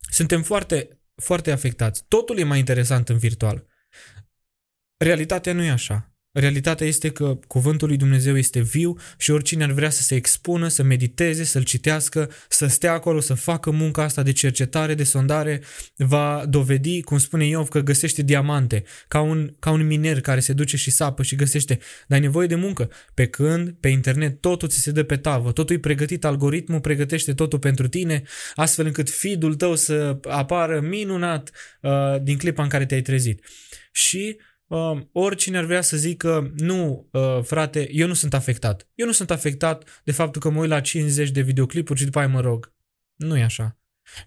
suntem 0.10 0.42
foarte, 0.44 1.02
foarte 1.16 1.52
afectați. 1.52 2.06
Totul 2.08 2.38
e 2.38 2.44
mai 2.44 2.60
interesant 2.60 3.10
în 3.10 3.18
virtual. 3.18 3.66
Realitatea 4.98 5.54
nu 5.54 5.64
e 5.64 5.70
așa. 5.70 6.13
Realitatea 6.36 6.88
este 6.88 7.10
că 7.10 7.40
cuvântul 7.48 7.88
lui 7.88 7.98
Dumnezeu 7.98 8.38
este 8.38 8.60
viu 8.60 8.98
și 9.18 9.32
oricine 9.32 9.64
ar 9.64 9.72
vrea 9.72 9.90
să 9.90 10.02
se 10.02 10.16
expună, 10.16 10.68
să 10.68 10.84
mediteze, 10.84 11.44
să-l 11.44 11.64
citească, 11.64 12.32
să 12.50 12.68
stea 12.68 12.94
acolo, 12.94 13.20
să 13.20 13.34
facă 13.34 13.72
munca 13.72 14.04
asta 14.04 14.24
de 14.24 14.32
cercetare, 14.32 14.94
de 14.94 15.04
sondare, 15.04 15.62
va 15.96 16.46
dovedi, 16.50 17.02
cum 17.02 17.18
spune 17.18 17.46
Iov, 17.46 17.68
că 17.68 17.80
găsește 17.80 18.22
diamante, 18.22 18.84
ca 19.08 19.22
un, 19.22 19.56
ca 19.60 19.72
un 19.72 19.86
miner 19.86 20.22
care 20.22 20.40
se 20.40 20.54
duce 20.54 20.78
și 20.78 20.92
sapă 20.92 21.24
și 21.24 21.36
găsește. 21.36 21.80
Dar 22.08 22.18
ai 22.18 22.24
nevoie 22.24 22.48
de 22.48 22.56
muncă. 22.56 22.92
Pe 23.14 23.28
când, 23.28 23.76
pe 23.80 23.88
internet, 23.88 24.42
totul 24.42 24.68
ți 24.68 24.80
se 24.80 24.92
dă 24.92 25.04
pe 25.04 25.18
tavă, 25.18 25.52
totul 25.52 25.76
e 25.76 25.80
pregătit, 25.80 26.26
algoritmul 26.26 26.80
pregătește 26.80 27.34
totul 27.34 27.60
pentru 27.60 27.88
tine, 27.88 28.24
astfel 28.56 28.86
încât 28.86 29.10
feed-ul 29.10 29.56
tău 29.56 29.76
să 29.76 30.20
apară 30.30 30.80
minunat 30.80 31.52
uh, 31.82 31.92
din 32.22 32.38
clipa 32.38 32.64
în 32.64 32.70
care 32.70 32.86
te-ai 32.86 33.02
trezit. 33.02 33.46
Și 33.92 34.38
uh, 34.38 34.44
oricine 35.12 35.58
ar 35.58 35.64
vrea 35.64 35.82
să 35.82 35.98
zică, 35.98 36.54
nu, 36.56 37.10
uh, 37.12 37.40
frate, 37.44 37.88
eu 37.92 38.08
nu 38.08 38.14
sunt 38.14 38.34
afectat. 38.34 38.90
Eu 38.96 39.06
nu 39.06 39.12
sunt 39.12 39.32
afectat 39.32 40.02
de 40.04 40.12
faptul 40.12 40.42
că 40.42 40.50
mă 40.50 40.60
uit 40.60 40.70
la 40.70 40.80
50 40.80 41.30
de 41.30 41.42
videoclipuri 41.42 42.00
și 42.00 42.06
după 42.06 42.20
aia 42.20 42.28
mă 42.28 42.40
rog. 42.40 42.74
Nu 43.16 43.38
e 43.38 43.44
așa. 43.44 43.78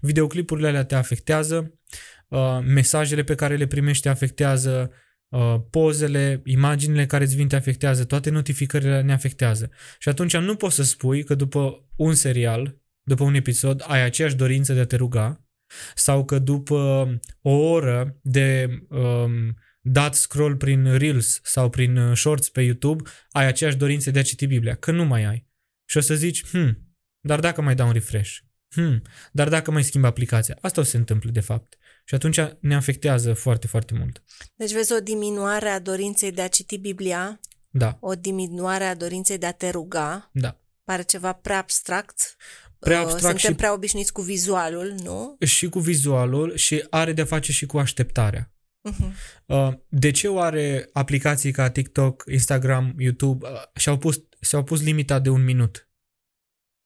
Videoclipurile 0.00 0.68
alea 0.68 0.84
te 0.84 0.94
afectează, 0.94 1.80
uh, 2.28 2.58
mesajele 2.64 3.22
pe 3.24 3.34
care 3.34 3.56
le 3.56 3.66
primești 3.66 4.02
te 4.02 4.08
afectează, 4.08 4.90
uh, 5.28 5.54
pozele, 5.70 6.42
imaginile 6.44 7.06
care 7.06 7.24
îți 7.24 7.36
vin 7.36 7.48
te 7.48 7.56
afectează, 7.56 8.04
toate 8.04 8.30
notificările 8.30 9.00
ne 9.00 9.12
afectează. 9.12 9.70
Și 9.98 10.08
atunci 10.08 10.36
nu 10.36 10.56
poți 10.56 10.74
să 10.74 10.82
spui 10.82 11.24
că 11.24 11.34
după 11.34 11.88
un 11.96 12.14
serial, 12.14 12.80
după 13.02 13.24
un 13.24 13.34
episod, 13.34 13.84
ai 13.86 14.02
aceeași 14.02 14.36
dorință 14.36 14.72
de 14.72 14.80
a 14.80 14.86
te 14.86 14.96
ruga, 14.96 15.46
sau 15.94 16.24
că 16.24 16.38
după 16.38 17.08
o 17.40 17.50
oră 17.50 18.18
de 18.22 18.68
um, 18.88 19.56
dat 19.88 20.14
scroll 20.14 20.56
prin 20.56 20.96
Reels 20.96 21.40
sau 21.42 21.70
prin 21.70 21.96
uh, 21.96 22.16
Shorts 22.16 22.48
pe 22.48 22.60
YouTube, 22.60 23.10
ai 23.30 23.46
aceeași 23.46 23.76
dorință 23.76 24.10
de 24.10 24.18
a 24.18 24.22
citi 24.22 24.46
Biblia, 24.46 24.74
că 24.74 24.90
nu 24.90 25.04
mai 25.04 25.24
ai. 25.24 25.46
Și 25.84 25.96
o 25.96 26.00
să 26.00 26.14
zici, 26.14 26.46
hm, 26.46 26.78
dar 27.20 27.40
dacă 27.40 27.62
mai 27.62 27.74
dau 27.74 27.86
un 27.86 27.92
refresh, 27.92 28.36
hm, 28.74 29.02
dar 29.32 29.48
dacă 29.48 29.70
mai 29.70 29.84
schimb 29.84 30.04
aplicația, 30.04 30.58
asta 30.60 30.80
o 30.80 30.84
se 30.84 30.96
întâmplă 30.96 31.30
de 31.30 31.40
fapt. 31.40 31.76
Și 32.04 32.14
atunci 32.14 32.40
ne 32.60 32.74
afectează 32.74 33.32
foarte, 33.32 33.66
foarte 33.66 33.94
mult. 33.94 34.22
Deci 34.54 34.72
vezi 34.72 34.92
o 34.92 35.00
diminuare 35.00 35.68
a 35.68 35.78
dorinței 35.80 36.32
de 36.32 36.42
a 36.42 36.48
citi 36.48 36.78
Biblia, 36.78 37.40
Da, 37.70 37.96
o 38.00 38.14
diminuare 38.14 38.84
a 38.84 38.94
dorinței 38.94 39.38
de 39.38 39.46
a 39.46 39.52
te 39.52 39.70
ruga, 39.70 40.30
da. 40.32 40.60
pare 40.84 41.02
ceva 41.02 41.32
prea 41.32 41.58
abstract. 41.58 42.36
Prea 42.78 42.98
Uh, 42.98 43.02
abstract 43.02 43.38
Suntem 43.38 43.50
și, 43.52 43.56
prea 43.56 43.72
obișnuiți 43.72 44.12
cu 44.12 44.20
vizualul, 44.20 44.94
nu? 45.02 45.36
și 45.46 45.68
cu 45.68 45.78
vizualul 45.78 46.56
și 46.56 46.86
are 46.90 47.12
de-a 47.12 47.24
face 47.24 47.52
și 47.52 47.66
cu 47.66 47.78
așteptarea. 47.78 48.50
Uh-huh. 48.90 49.12
Uh, 49.46 49.72
De 49.88 50.10
ce 50.10 50.28
oare 50.28 50.88
aplicații 50.92 51.50
ca 51.52 51.70
TikTok, 51.70 52.24
Instagram, 52.30 52.94
YouTube 52.98 53.48
uh, 53.48 53.62
și-au 53.76 53.98
pus, 53.98 54.22
și-au 54.40 54.64
pus 54.64 54.82
limita 54.82 55.18
de 55.18 55.28
un 55.30 55.44
minut? 55.44 55.90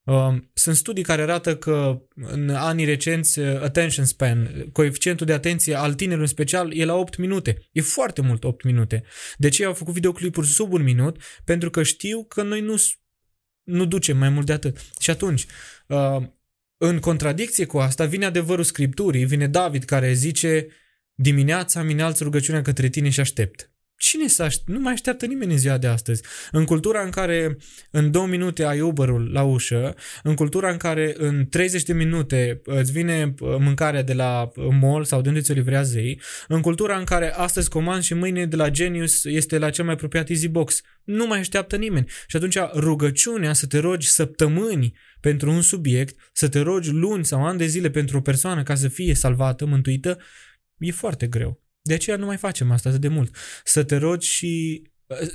Uh, 0.05 0.37
Sunt 0.53 0.77
studii 0.77 1.03
care 1.03 1.23
arată 1.23 1.57
că 1.57 2.03
în 2.15 2.49
anii 2.51 2.85
recenți 2.85 3.39
uh, 3.39 3.61
attention 3.63 4.05
span, 4.05 4.69
coeficientul 4.73 5.27
de 5.27 5.33
atenție 5.33 5.75
al 5.75 5.95
tinerilor 5.95 6.21
în 6.27 6.33
special, 6.33 6.73
e 6.77 6.85
la 6.85 6.95
8 6.95 7.17
minute. 7.17 7.69
E 7.73 7.81
foarte 7.81 8.21
mult 8.21 8.45
8 8.45 8.65
minute. 8.65 9.03
De 9.37 9.49
ce 9.49 9.65
au 9.65 9.75
făcut 9.75 9.95
videoclipuri 9.95 10.47
sub 10.47 10.73
un 10.73 10.83
minut? 10.83 11.23
Pentru 11.45 11.71
că 11.71 11.83
știu 11.83 12.25
că 12.25 12.43
noi 12.43 12.61
nu, 12.61 12.77
s- 12.77 12.99
nu 13.63 13.85
ducem 13.85 14.17
mai 14.17 14.29
mult 14.29 14.47
de 14.47 14.53
atât. 14.53 14.79
Și 15.01 15.11
atunci, 15.11 15.47
uh, 15.87 16.23
în 16.77 16.99
contradicție 16.99 17.65
cu 17.67 17.79
asta, 17.79 18.05
vine 18.07 18.25
adevărul 18.25 18.65
Scripturii, 18.65 19.25
vine 19.25 19.47
David 19.49 19.85
care 19.85 20.13
zice 20.13 20.67
Dimineața 21.23 21.83
mi 21.83 21.93
înalți 21.93 22.23
rugăciunea 22.23 22.63
către 22.63 22.89
tine 22.89 23.09
și 23.09 23.21
aștept. 23.21 23.71
Cine 23.97 24.27
să 24.27 24.43
aștept? 24.43 24.69
Nu 24.69 24.81
mai 24.81 24.93
așteaptă 24.93 25.27
nimeni 25.27 25.53
în 25.53 25.59
ziua 25.59 25.79
de 25.79 25.87
astăzi. 25.87 26.23
În 26.51 26.65
cultura 26.65 27.03
în 27.03 27.11
care 27.11 27.57
în 27.91 28.11
două 28.11 28.27
minute 28.27 28.65
ai 28.65 28.81
Uber-ul 28.81 29.31
la 29.33 29.43
ușă, 29.43 29.95
în 30.23 30.35
cultura 30.35 30.71
în 30.71 30.77
care 30.77 31.15
în 31.17 31.47
30 31.47 31.83
de 31.83 31.93
minute 31.93 32.61
îți 32.65 32.93
vine 32.93 33.35
uh, 33.41 33.57
mâncarea 33.59 34.03
de 34.03 34.13
la 34.13 34.51
uh, 34.55 34.67
mall 34.81 35.05
sau 35.05 35.21
de 35.21 35.29
unde 35.29 35.41
ți-o 35.41 35.55
livrează 35.55 35.99
ei, 35.99 36.21
în 36.49 36.61
cultura 36.61 36.99
în 36.99 37.05
care 37.05 37.33
astăzi 37.35 37.69
comand 37.69 38.03
și 38.03 38.15
mâine 38.15 38.47
de 38.47 38.57
la 38.57 38.71
Genius 38.71 39.25
este 39.25 39.59
la 39.59 39.71
cel 39.71 39.85
mai 39.85 39.95
apropiat 39.95 40.29
Easy 40.29 40.49
Box, 40.49 40.81
nu 41.05 41.27
mai 41.27 41.39
așteaptă 41.39 41.77
nimeni. 41.77 42.09
Și 42.27 42.37
atunci 42.37 42.57
rugăciunea 42.75 43.53
să 43.53 43.67
te 43.67 43.79
rogi 43.79 44.09
săptămâni 44.09 44.95
pentru 45.21 45.51
un 45.51 45.63
subiect, 45.63 46.31
să 46.33 46.49
te 46.49 46.61
rogi 46.61 46.91
luni 46.91 47.25
sau 47.25 47.47
ani 47.47 47.59
de 47.59 47.67
zile 47.67 47.91
pentru 47.91 48.17
o 48.17 48.21
persoană 48.21 48.63
ca 48.63 48.75
să 48.75 48.89
fie 48.89 49.15
salvată, 49.15 49.67
mântuită, 49.67 50.19
e 50.81 50.91
foarte 50.91 51.27
greu. 51.27 51.63
De 51.83 51.95
aceea 51.95 52.17
nu 52.17 52.27
mai 52.27 52.37
facem 52.37 52.71
asta 52.71 52.89
atât 52.89 53.01
de 53.01 53.09
mult. 53.09 53.37
Să 53.65 53.85
te 53.85 53.97
rogi 53.97 54.29
și 54.29 54.83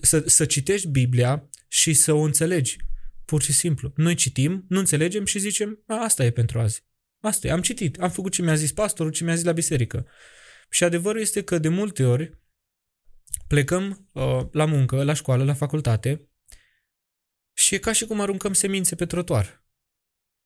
să, 0.02 0.24
să 0.26 0.46
citești 0.46 0.88
Biblia 0.88 1.50
și 1.68 1.94
să 1.94 2.14
o 2.14 2.22
înțelegi. 2.22 2.78
Pur 3.26 3.42
și 3.42 3.54
simplu. 3.54 3.92
Noi 3.96 4.16
citim, 4.16 4.66
nu 4.70 4.80
înțelegem 4.80 5.26
și 5.26 5.40
zicem, 5.40 5.84
a, 5.88 6.04
asta 6.04 6.26
e 6.26 6.32
pentru 6.32 6.60
azi. 6.60 6.84
Asta 7.20 7.48
e, 7.48 7.52
am 7.52 7.62
citit, 7.62 8.02
am 8.02 8.10
făcut 8.10 8.32
ce 8.32 8.42
mi-a 8.42 8.56
zis 8.56 8.72
pastorul, 8.72 9.12
ce 9.12 9.24
mi-a 9.24 9.36
zis 9.36 9.44
la 9.44 9.52
biserică. 9.52 10.08
Și 10.70 10.84
adevărul 10.84 11.22
este 11.22 11.44
că 11.44 11.58
de 11.58 11.70
multe 11.70 12.06
ori 12.06 12.40
plecăm 13.48 14.10
uh, 14.14 14.48
la 14.52 14.66
muncă, 14.66 15.04
la 15.04 15.14
școală, 15.14 15.44
la 15.44 15.54
facultate 15.54 16.30
și 17.54 17.76
e 17.76 17.78
ca 17.78 17.92
și 17.92 18.06
cum 18.06 18.20
aruncăm 18.22 18.54
semințe 18.54 18.96
pe 18.96 19.06
trotuar. 19.06 19.66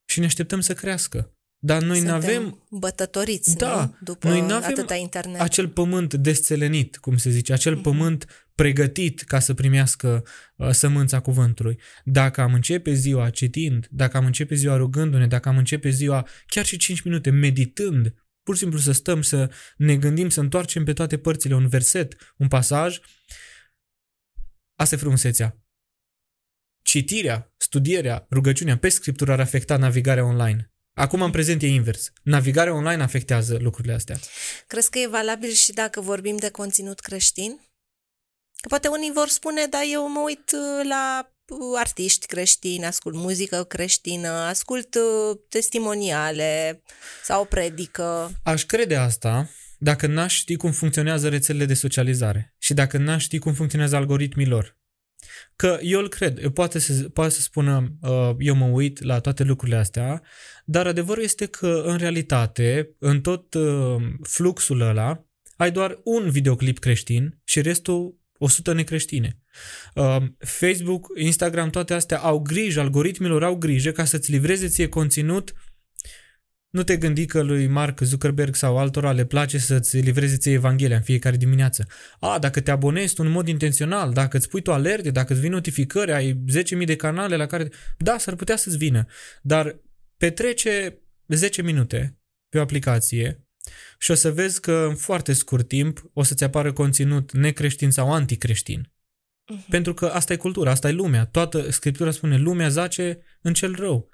Și 0.05 0.19
ne 0.19 0.25
așteptăm 0.25 0.59
să 0.59 0.73
crească. 0.73 1.38
Dar 1.61 1.81
noi 1.81 1.99
nu 2.01 2.09
Suntem 2.09 2.15
avem 2.15 2.63
bătătoriți, 2.69 3.55
Da, 3.55 3.85
nu? 3.85 3.95
După 4.01 4.27
noi 4.27 4.41
n-avem 4.41 4.69
atâta 4.69 4.95
internet. 4.95 5.41
acel 5.41 5.67
pământ 5.69 6.13
desțelenit, 6.13 6.97
cum 6.97 7.17
se 7.17 7.29
zice, 7.29 7.53
acel 7.53 7.73
Mhm. 7.73 7.81
pământ 7.81 8.47
pregătit 8.55 9.21
ca 9.21 9.39
să 9.39 9.53
primească 9.53 10.23
uh, 10.55 10.69
sămânța 10.71 11.19
cuvântului. 11.19 11.79
Dacă 12.03 12.41
am 12.41 12.53
începe 12.53 12.93
ziua 12.93 13.29
citind, 13.29 13.87
dacă 13.91 14.17
am 14.17 14.25
începe 14.25 14.55
ziua 14.55 14.75
rugându-ne, 14.75 15.27
dacă 15.27 15.49
am 15.49 15.57
începe 15.57 15.89
ziua 15.89 16.27
chiar 16.45 16.65
și 16.65 16.77
5 16.77 17.01
minute 17.01 17.29
meditând, 17.29 18.13
pur 18.43 18.55
și 18.55 18.61
simplu 18.61 18.79
să 18.79 18.91
stăm, 18.91 19.21
să 19.21 19.51
ne 19.77 19.97
gândim, 19.97 20.29
să 20.29 20.39
întoarcem 20.39 20.83
pe 20.83 20.93
toate 20.93 21.17
părțile 21.17 21.55
un 21.55 21.67
verset, 21.67 22.33
un 22.37 22.47
pasaj, 22.47 22.99
asta 24.75 24.95
e 24.95 24.97
frumusețea. 24.97 25.63
Citirea, 26.81 27.53
studierea, 27.57 28.27
rugăciunea 28.31 28.77
pe 28.77 28.89
scriptură 28.89 29.31
ar 29.31 29.39
afecta 29.39 29.77
navigarea 29.77 30.25
online. 30.25 30.73
Acum, 30.93 31.21
în 31.21 31.31
prezent, 31.31 31.61
e 31.61 31.67
invers. 31.67 32.11
Navigarea 32.23 32.73
online 32.73 33.03
afectează 33.03 33.57
lucrurile 33.61 33.93
astea. 33.93 34.17
Crezi 34.67 34.89
că 34.89 34.99
e 34.99 35.07
valabil 35.07 35.51
și 35.51 35.71
dacă 35.71 36.01
vorbim 36.01 36.37
de 36.37 36.49
conținut 36.49 36.99
creștin? 36.99 37.59
Că 38.61 38.67
poate 38.67 38.87
unii 38.87 39.11
vor 39.13 39.27
spune, 39.27 39.65
dar 39.65 39.81
eu 39.91 40.09
mă 40.09 40.19
uit 40.19 40.51
uh, 40.51 40.85
la 40.89 41.31
uh, 41.47 41.79
artiști 41.79 42.25
creștini, 42.25 42.85
ascult 42.85 43.15
muzică 43.15 43.63
creștină, 43.63 44.29
ascult 44.29 44.95
uh, 44.95 45.37
testimoniale 45.49 46.81
sau 47.23 47.45
predică. 47.45 48.31
Aș 48.43 48.63
crede 48.63 48.95
asta 48.95 49.49
dacă 49.77 50.07
n-aș 50.07 50.33
ști 50.33 50.55
cum 50.55 50.71
funcționează 50.71 51.29
rețelele 51.29 51.65
de 51.65 51.73
socializare 51.73 52.53
și 52.57 52.73
dacă 52.73 52.97
n-aș 52.97 53.23
ști 53.23 53.37
cum 53.37 53.53
funcționează 53.53 53.95
algoritmii 53.95 54.47
lor. 54.47 54.78
Că 55.55 55.79
eu 55.81 55.99
îl 55.99 56.07
cred, 56.07 56.43
eu 56.43 56.49
poate 56.49 56.79
să, 56.79 57.09
poate 57.09 57.31
să 57.31 57.41
spună 57.41 57.87
uh, 58.01 58.31
eu 58.37 58.55
mă 58.55 58.65
uit 58.65 59.03
la 59.03 59.19
toate 59.19 59.43
lucrurile 59.43 59.77
astea, 59.77 60.21
dar 60.65 60.87
adevărul 60.87 61.23
este 61.23 61.45
că 61.45 61.81
în 61.85 61.97
realitate, 61.97 62.95
în 62.99 63.21
tot 63.21 63.53
uh, 63.53 63.95
fluxul 64.21 64.81
ăla, 64.81 65.23
ai 65.57 65.71
doar 65.71 65.99
un 66.03 66.29
videoclip 66.29 66.79
creștin 66.79 67.39
și 67.43 67.61
restul 67.61 68.17
100 68.37 68.73
necreștine. 68.73 69.39
Uh, 69.95 70.17
Facebook, 70.37 71.07
Instagram, 71.17 71.69
toate 71.69 71.93
astea 71.93 72.17
au 72.17 72.39
grijă, 72.39 72.79
algoritmilor 72.79 73.43
au 73.43 73.55
grijă 73.55 73.91
ca 73.91 74.05
să-ți 74.05 74.31
livreze 74.31 74.67
ție 74.67 74.87
conținut 74.87 75.53
nu 76.69 76.83
te 76.83 76.97
gândi 76.97 77.25
că 77.25 77.41
lui 77.41 77.67
Mark 77.67 77.99
Zuckerberg 77.99 78.55
sau 78.55 78.77
altora 78.77 79.11
le 79.11 79.25
place 79.25 79.57
să-ți 79.57 79.97
livreze 79.97 80.37
ție 80.37 80.53
Evanghelia 80.53 80.95
în 80.95 81.01
fiecare 81.01 81.37
dimineață. 81.37 81.87
A, 82.19 82.39
dacă 82.39 82.61
te 82.61 82.71
abonezi 82.71 83.13
tu 83.13 83.23
în 83.25 83.31
mod 83.31 83.47
intențional, 83.47 84.13
dacă 84.13 84.37
îți 84.37 84.49
pui 84.49 84.61
tu 84.61 84.71
alerte, 84.71 85.11
dacă 85.11 85.33
îți 85.33 85.41
vin 85.41 85.51
notificări, 85.51 86.11
ai 86.11 86.43
10.000 86.79 86.85
de 86.85 86.95
canale 86.95 87.35
la 87.35 87.45
care... 87.45 87.69
Da, 87.97 88.17
s-ar 88.17 88.35
putea 88.35 88.55
să-ți 88.55 88.77
vină, 88.77 89.05
dar 89.41 89.79
petrece 90.17 90.99
10 91.27 91.61
minute 91.61 92.19
pe 92.49 92.57
o 92.57 92.61
aplicație 92.61 93.47
și 93.99 94.11
o 94.11 94.13
să 94.13 94.31
vezi 94.31 94.61
că 94.61 94.85
în 94.89 94.95
foarte 94.95 95.33
scurt 95.33 95.67
timp 95.67 96.09
o 96.13 96.23
să-ți 96.23 96.43
apară 96.43 96.73
conținut 96.73 97.31
necreștin 97.31 97.91
sau 97.91 98.13
anticreștin. 98.13 98.91
Pentru 99.69 99.93
că 99.93 100.05
asta 100.05 100.33
e 100.33 100.37
cultura, 100.37 100.71
asta 100.71 100.87
e 100.87 100.91
lumea. 100.91 101.25
Toată 101.25 101.71
Scriptura 101.71 102.11
spune, 102.11 102.37
lumea 102.37 102.69
zace 102.69 103.19
în 103.41 103.53
cel 103.53 103.75
rău. 103.75 104.09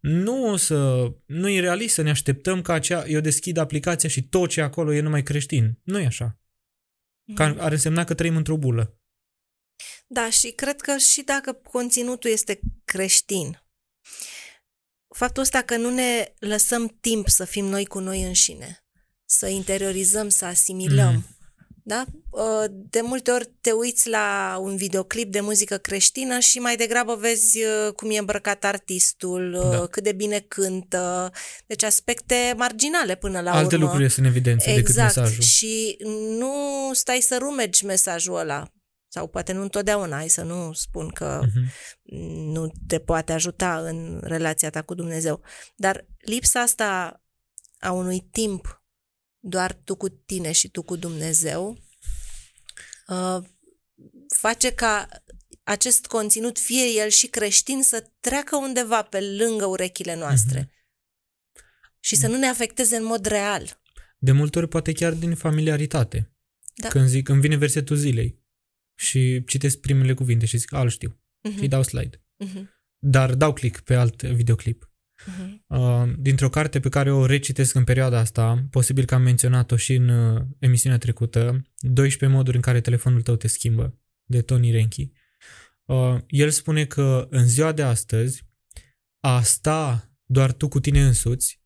Nu 0.00 0.50
o 0.50 0.56
să, 0.56 1.08
nu 1.26 1.48
e 1.48 1.60
realist 1.60 1.94
să 1.94 2.02
ne 2.02 2.10
așteptăm 2.10 2.62
ca 2.62 2.72
acea, 2.72 3.06
eu 3.06 3.20
deschid 3.20 3.56
aplicația 3.56 4.08
și 4.08 4.22
tot 4.22 4.48
ce 4.48 4.60
acolo 4.60 4.94
e 4.94 5.00
numai 5.00 5.22
creștin. 5.22 5.78
Nu 5.82 5.98
e 5.98 6.06
așa. 6.06 6.38
Că 7.34 7.42
ar, 7.42 7.56
ar 7.58 7.72
însemna 7.72 8.04
că 8.04 8.14
trăim 8.14 8.36
într-o 8.36 8.56
bulă. 8.56 9.00
Da, 10.06 10.30
și 10.30 10.50
cred 10.50 10.80
că 10.80 10.96
și 10.96 11.22
dacă 11.22 11.52
conținutul 11.52 12.30
este 12.30 12.60
creștin, 12.84 13.62
faptul 15.14 15.42
ăsta 15.42 15.62
că 15.62 15.76
nu 15.76 15.90
ne 15.90 16.34
lăsăm 16.38 16.96
timp 17.00 17.28
să 17.28 17.44
fim 17.44 17.64
noi 17.64 17.86
cu 17.86 17.98
noi 17.98 18.22
înșine, 18.22 18.86
să 19.24 19.46
interiorizăm, 19.46 20.28
să 20.28 20.44
asimilăm, 20.44 21.14
mm. 21.14 21.35
Da? 21.88 22.04
Uh, 22.30 22.64
de 22.68 23.00
multe 23.00 23.30
ori 23.30 23.50
te 23.60 23.70
uiți 23.70 24.08
la 24.08 24.56
un 24.60 24.76
videoclip 24.76 25.32
de 25.32 25.40
muzică 25.40 25.76
creștină 25.76 26.38
și 26.38 26.58
mai 26.58 26.76
degrabă 26.76 27.14
vezi 27.14 27.58
uh, 27.62 27.92
cum 27.92 28.10
e 28.10 28.18
îmbrăcat 28.18 28.64
artistul, 28.64 29.54
uh, 29.54 29.70
da. 29.70 29.86
cât 29.86 30.02
de 30.02 30.12
bine 30.12 30.38
cântă, 30.48 31.32
deci 31.66 31.82
aspecte 31.82 32.54
marginale 32.56 33.14
până 33.14 33.40
la 33.40 33.52
Alte 33.52 33.74
urmă. 33.74 33.84
lucruri 33.84 34.04
este 34.04 34.20
în 34.20 34.26
evidență 34.26 34.70
exact. 34.70 34.86
decât 34.86 35.16
mesajul. 35.16 35.42
Și 35.42 35.96
nu 36.38 36.54
stai 36.92 37.20
să 37.20 37.36
rumegi 37.40 37.84
mesajul 37.84 38.36
ăla 38.36 38.72
sau 39.08 39.26
poate 39.26 39.52
nu 39.52 39.62
întotdeauna, 39.62 40.16
ai 40.16 40.28
să 40.28 40.42
nu 40.42 40.72
spun 40.72 41.08
că 41.08 41.40
uh-huh. 41.42 41.70
nu 42.52 42.72
te 42.86 42.98
poate 42.98 43.32
ajuta 43.32 43.78
în 43.78 44.20
relația 44.24 44.70
ta 44.70 44.82
cu 44.82 44.94
Dumnezeu, 44.94 45.42
dar 45.76 46.06
lipsa 46.18 46.60
asta 46.60 47.20
a 47.78 47.92
unui 47.92 48.28
timp 48.30 48.85
doar 49.38 49.72
tu 49.72 49.94
cu 49.94 50.08
tine 50.08 50.52
și 50.52 50.68
tu 50.68 50.82
cu 50.82 50.96
Dumnezeu, 50.96 51.78
uh, 53.06 53.38
face 54.28 54.72
ca 54.72 55.08
acest 55.62 56.06
conținut, 56.06 56.58
fie 56.58 56.84
el 56.86 57.08
și 57.08 57.26
creștin, 57.26 57.82
să 57.82 58.10
treacă 58.20 58.56
undeva 58.56 59.02
pe 59.02 59.20
lângă 59.20 59.64
urechile 59.64 60.16
noastre 60.16 60.64
mm-hmm. 60.64 60.74
și 62.00 62.16
să 62.16 62.26
nu 62.26 62.36
ne 62.36 62.46
afecteze 62.46 62.96
în 62.96 63.04
mod 63.04 63.26
real. 63.26 63.80
De 64.18 64.32
multe 64.32 64.58
ori 64.58 64.68
poate 64.68 64.92
chiar 64.92 65.12
din 65.12 65.34
familiaritate. 65.34 66.36
Da. 66.74 66.88
Când 66.88 67.08
zic, 67.08 67.28
îmi 67.28 67.40
vine 67.40 67.56
versetul 67.56 67.96
zilei 67.96 68.44
și 68.94 69.44
citesc 69.46 69.78
primele 69.78 70.14
cuvinte 70.14 70.46
și 70.46 70.56
zic, 70.56 70.72
al 70.72 70.88
știu, 70.88 71.20
mm-hmm. 71.48 71.58
și 71.58 71.68
dau 71.68 71.82
slide. 71.82 72.24
Mm-hmm. 72.44 72.62
Dar 72.98 73.34
dau 73.34 73.52
click 73.52 73.80
pe 73.80 73.94
alt 73.94 74.22
videoclip. 74.22 74.90
Uh-huh. 75.24 76.14
Dintr-o 76.18 76.48
carte 76.48 76.80
pe 76.80 76.88
care 76.88 77.12
o 77.12 77.26
recitesc 77.26 77.74
în 77.74 77.84
perioada 77.84 78.18
asta, 78.18 78.66
posibil 78.70 79.04
că 79.04 79.14
am 79.14 79.22
menționat-o 79.22 79.76
și 79.76 79.94
în 79.94 80.08
uh, 80.08 80.42
emisiunea 80.58 80.98
trecută, 80.98 81.66
12 81.76 82.38
moduri 82.38 82.56
în 82.56 82.62
care 82.62 82.80
telefonul 82.80 83.22
tău 83.22 83.36
te 83.36 83.48
schimbă, 83.48 83.98
de 84.24 84.42
Tony 84.42 84.70
Renki. 84.70 85.10
Uh, 85.84 86.16
el 86.26 86.50
spune 86.50 86.84
că 86.84 87.26
în 87.30 87.46
ziua 87.46 87.72
de 87.72 87.82
astăzi, 87.82 88.44
a 89.20 89.42
sta 89.42 90.10
doar 90.24 90.52
tu 90.52 90.68
cu 90.68 90.80
tine 90.80 91.04
însuți 91.04 91.60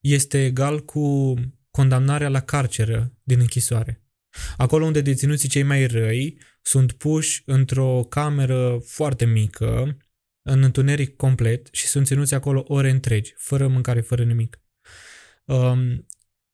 este 0.00 0.44
egal 0.44 0.84
cu 0.84 1.34
condamnarea 1.70 2.28
la 2.28 2.40
carceră 2.40 3.12
din 3.22 3.40
închisoare. 3.40 4.00
Acolo 4.56 4.84
unde 4.84 5.00
deținuții 5.00 5.48
cei 5.48 5.62
mai 5.62 5.86
răi 5.86 6.38
sunt 6.62 6.92
puși 6.92 7.42
într-o 7.44 8.06
cameră 8.08 8.78
foarte 8.84 9.24
mică, 9.24 9.96
în 10.46 10.62
întuneric 10.62 11.16
complet 11.16 11.68
și 11.72 11.86
sunt 11.86 12.06
ținuți 12.06 12.34
acolo 12.34 12.64
ore 12.66 12.90
întregi, 12.90 13.34
fără 13.36 13.68
mâncare, 13.68 14.00
fără 14.00 14.24
nimic. 14.24 14.60
Um, 15.44 16.06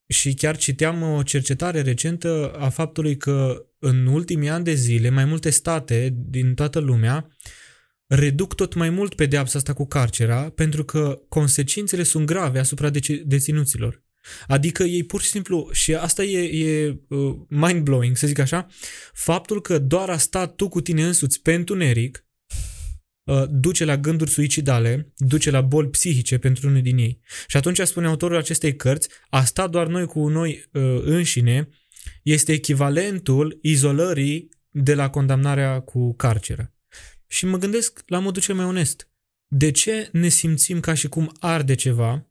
și 0.09 0.35
chiar 0.35 0.57
citeam 0.57 1.03
o 1.03 1.23
cercetare 1.23 1.81
recentă 1.81 2.53
a 2.59 2.69
faptului 2.69 3.17
că 3.17 3.67
în 3.79 4.07
ultimii 4.07 4.49
ani 4.49 4.65
de 4.65 4.75
zile, 4.75 5.11
mai 5.11 5.25
multe 5.25 5.51
state 5.51 6.15
din 6.17 6.55
toată 6.55 6.79
lumea 6.79 7.29
reduc 8.07 8.55
tot 8.55 8.75
mai 8.75 8.91
mult 8.91 9.15
pedeapsa 9.15 9.59
asta 9.59 9.73
cu 9.73 9.87
carcera 9.87 10.51
pentru 10.51 10.85
că 10.85 11.23
consecințele 11.29 12.03
sunt 12.03 12.27
grave 12.27 12.59
asupra 12.59 12.91
deținuților. 13.25 14.03
Adică 14.47 14.83
ei 14.83 15.05
pur 15.05 15.21
și 15.21 15.29
simplu, 15.29 15.69
și 15.73 15.95
asta 15.95 16.23
e, 16.25 16.65
e 16.67 16.99
uh, 17.09 17.37
mind-blowing, 17.49 18.17
să 18.17 18.27
zic 18.27 18.39
așa, 18.39 18.67
faptul 19.13 19.61
că 19.61 19.79
doar 19.79 20.11
a 20.11 20.17
sta 20.17 20.47
tu 20.47 20.69
cu 20.69 20.81
tine 20.81 21.05
însuți 21.05 21.43
pe 21.43 21.55
întuneric 21.55 22.25
Uh, 22.25 22.32
duce 23.51 23.85
la 23.85 23.97
gânduri 23.97 24.31
suicidale, 24.31 25.13
duce 25.17 25.51
la 25.51 25.61
boli 25.61 25.89
psihice 25.89 26.39
pentru 26.39 26.69
unul 26.69 26.83
din 26.83 26.99
ei. 26.99 27.21
Și 27.47 27.57
atunci 27.57 27.81
spune 27.81 28.07
autorul 28.07 28.37
acestei 28.37 28.77
cărți, 28.77 29.09
a 29.31 29.45
sta 29.45 29.67
doar 29.67 29.87
noi 29.87 30.07
cu 30.07 30.29
noi 30.29 30.69
uh, 30.73 31.01
înșine 31.05 31.69
este 32.23 32.53
echivalentul 32.53 33.59
izolării 33.63 34.49
de 34.71 34.95
la 34.95 35.11
condamnarea 35.11 35.81
cu 35.81 36.15
carceră. 36.15 36.75
Și 37.27 37.47
mă 37.47 37.59
gândesc 37.59 38.03
la 38.07 38.19
modul 38.19 38.43
cel 38.43 38.55
mai 38.55 38.65
onest. 38.65 39.11
De 39.47 39.71
ce 39.71 40.09
ne 40.13 40.29
simțim 40.29 40.81
ca 40.81 40.95
și 40.95 41.09
cum 41.09 41.37
arde 41.41 41.75
ceva 41.75 42.27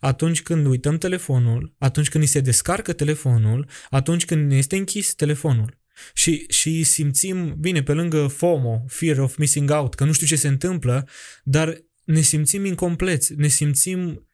atunci 0.00 0.42
când 0.42 0.66
uităm 0.66 0.98
telefonul, 0.98 1.74
atunci 1.78 2.08
când 2.08 2.24
ni 2.24 2.28
se 2.28 2.40
descarcă 2.40 2.92
telefonul, 2.92 3.68
atunci 3.90 4.24
când 4.24 4.50
ne 4.50 4.56
este 4.56 4.76
închis 4.76 5.14
telefonul? 5.14 5.78
Și, 6.14 6.46
și 6.48 6.82
simțim, 6.82 7.56
bine, 7.58 7.82
pe 7.82 7.92
lângă 7.92 8.26
FOMO, 8.26 8.84
Fear 8.88 9.18
of 9.18 9.36
Missing 9.36 9.70
Out, 9.70 9.94
că 9.94 10.04
nu 10.04 10.12
știu 10.12 10.26
ce 10.26 10.36
se 10.36 10.48
întâmplă, 10.48 11.08
dar 11.42 11.84
ne 12.04 12.20
simțim 12.20 12.64
incompleți, 12.64 13.34
ne 13.34 13.48
simțim 13.48 14.28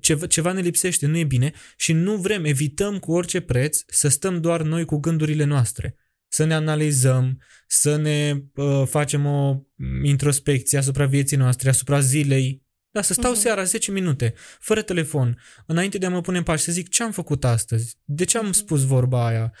ceva, 0.00 0.26
ceva 0.26 0.52
ne 0.52 0.60
lipsește, 0.60 1.06
nu 1.06 1.18
e 1.18 1.24
bine 1.24 1.52
și 1.76 1.92
nu 1.92 2.16
vrem, 2.16 2.44
evităm 2.44 2.98
cu 2.98 3.12
orice 3.12 3.40
preț 3.40 3.80
să 3.86 4.08
stăm 4.08 4.40
doar 4.40 4.62
noi 4.62 4.84
cu 4.84 4.96
gândurile 4.96 5.44
noastre, 5.44 5.96
să 6.28 6.44
ne 6.44 6.54
analizăm, 6.54 7.42
să 7.66 7.96
ne 7.96 8.42
uh, 8.54 8.82
facem 8.86 9.26
o 9.26 9.60
introspecție 10.02 10.78
asupra 10.78 11.06
vieții 11.06 11.36
noastre, 11.36 11.68
asupra 11.68 12.00
zilei, 12.00 12.63
da, 12.94 13.02
să 13.02 13.12
stau 13.12 13.32
uh-huh. 13.32 13.38
seara 13.38 13.64
10 13.64 13.90
minute, 13.90 14.34
fără 14.60 14.82
telefon, 14.82 15.42
înainte 15.66 15.98
de 15.98 16.06
a 16.06 16.10
mă 16.10 16.20
pune 16.20 16.38
în 16.38 16.42
pași, 16.42 16.62
să 16.62 16.72
zic 16.72 16.88
ce 16.88 17.02
am 17.02 17.12
făcut 17.12 17.44
astăzi, 17.44 17.96
de 18.04 18.24
ce 18.24 18.38
am 18.38 18.48
uh-huh. 18.48 18.54
spus 18.56 18.86
vorba 18.86 19.26
aia, 19.26 19.52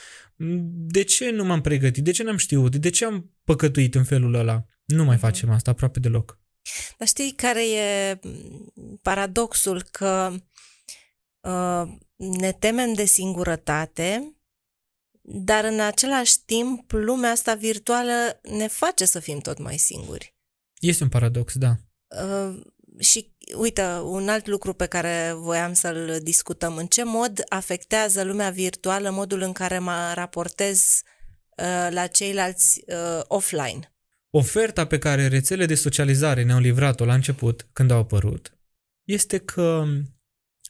de 0.66 1.02
ce 1.02 1.30
nu 1.30 1.44
m-am 1.44 1.60
pregătit, 1.60 2.04
de 2.04 2.10
ce 2.10 2.22
n-am 2.22 2.36
știut, 2.36 2.76
de 2.76 2.90
ce 2.90 3.04
am 3.04 3.30
păcătuit 3.44 3.94
în 3.94 4.04
felul 4.04 4.34
ăla. 4.34 4.64
Nu 4.84 5.04
mai 5.04 5.16
uh-huh. 5.16 5.20
facem 5.20 5.50
asta 5.50 5.70
aproape 5.70 6.00
deloc. 6.00 6.38
Dar 6.98 7.08
știi 7.08 7.32
care 7.32 7.70
e 7.70 8.20
paradoxul? 9.02 9.82
Că 9.90 10.34
uh, 11.40 11.82
ne 12.16 12.52
temem 12.52 12.92
de 12.92 13.04
singurătate, 13.04 14.36
dar 15.20 15.64
în 15.64 15.80
același 15.80 16.44
timp 16.44 16.92
lumea 16.92 17.30
asta 17.30 17.54
virtuală 17.54 18.40
ne 18.42 18.66
face 18.68 19.04
să 19.04 19.18
fim 19.18 19.38
tot 19.38 19.58
mai 19.58 19.76
singuri. 19.76 20.34
Este 20.80 21.02
un 21.02 21.08
paradox, 21.08 21.56
da. 21.56 21.76
Uh, 22.24 22.72
și 22.98 23.32
uite, 23.56 23.82
un 24.02 24.28
alt 24.28 24.46
lucru 24.46 24.72
pe 24.72 24.86
care 24.86 25.32
voiam 25.36 25.72
să-l 25.72 26.18
discutăm, 26.22 26.76
în 26.76 26.86
ce 26.86 27.04
mod 27.04 27.42
afectează 27.48 28.22
lumea 28.22 28.50
virtuală 28.50 29.10
modul 29.10 29.40
în 29.40 29.52
care 29.52 29.78
mă 29.78 30.12
raportez 30.14 31.02
uh, 31.56 31.88
la 31.90 32.06
ceilalți 32.06 32.84
uh, 32.86 33.22
offline? 33.26 33.92
Oferta 34.30 34.86
pe 34.86 34.98
care 34.98 35.28
rețele 35.28 35.66
de 35.66 35.74
socializare 35.74 36.42
ne-au 36.42 36.58
livrat-o 36.58 37.04
la 37.04 37.14
început, 37.14 37.66
când 37.72 37.90
au 37.90 37.98
apărut, 37.98 38.58
este 39.04 39.38
că 39.38 39.84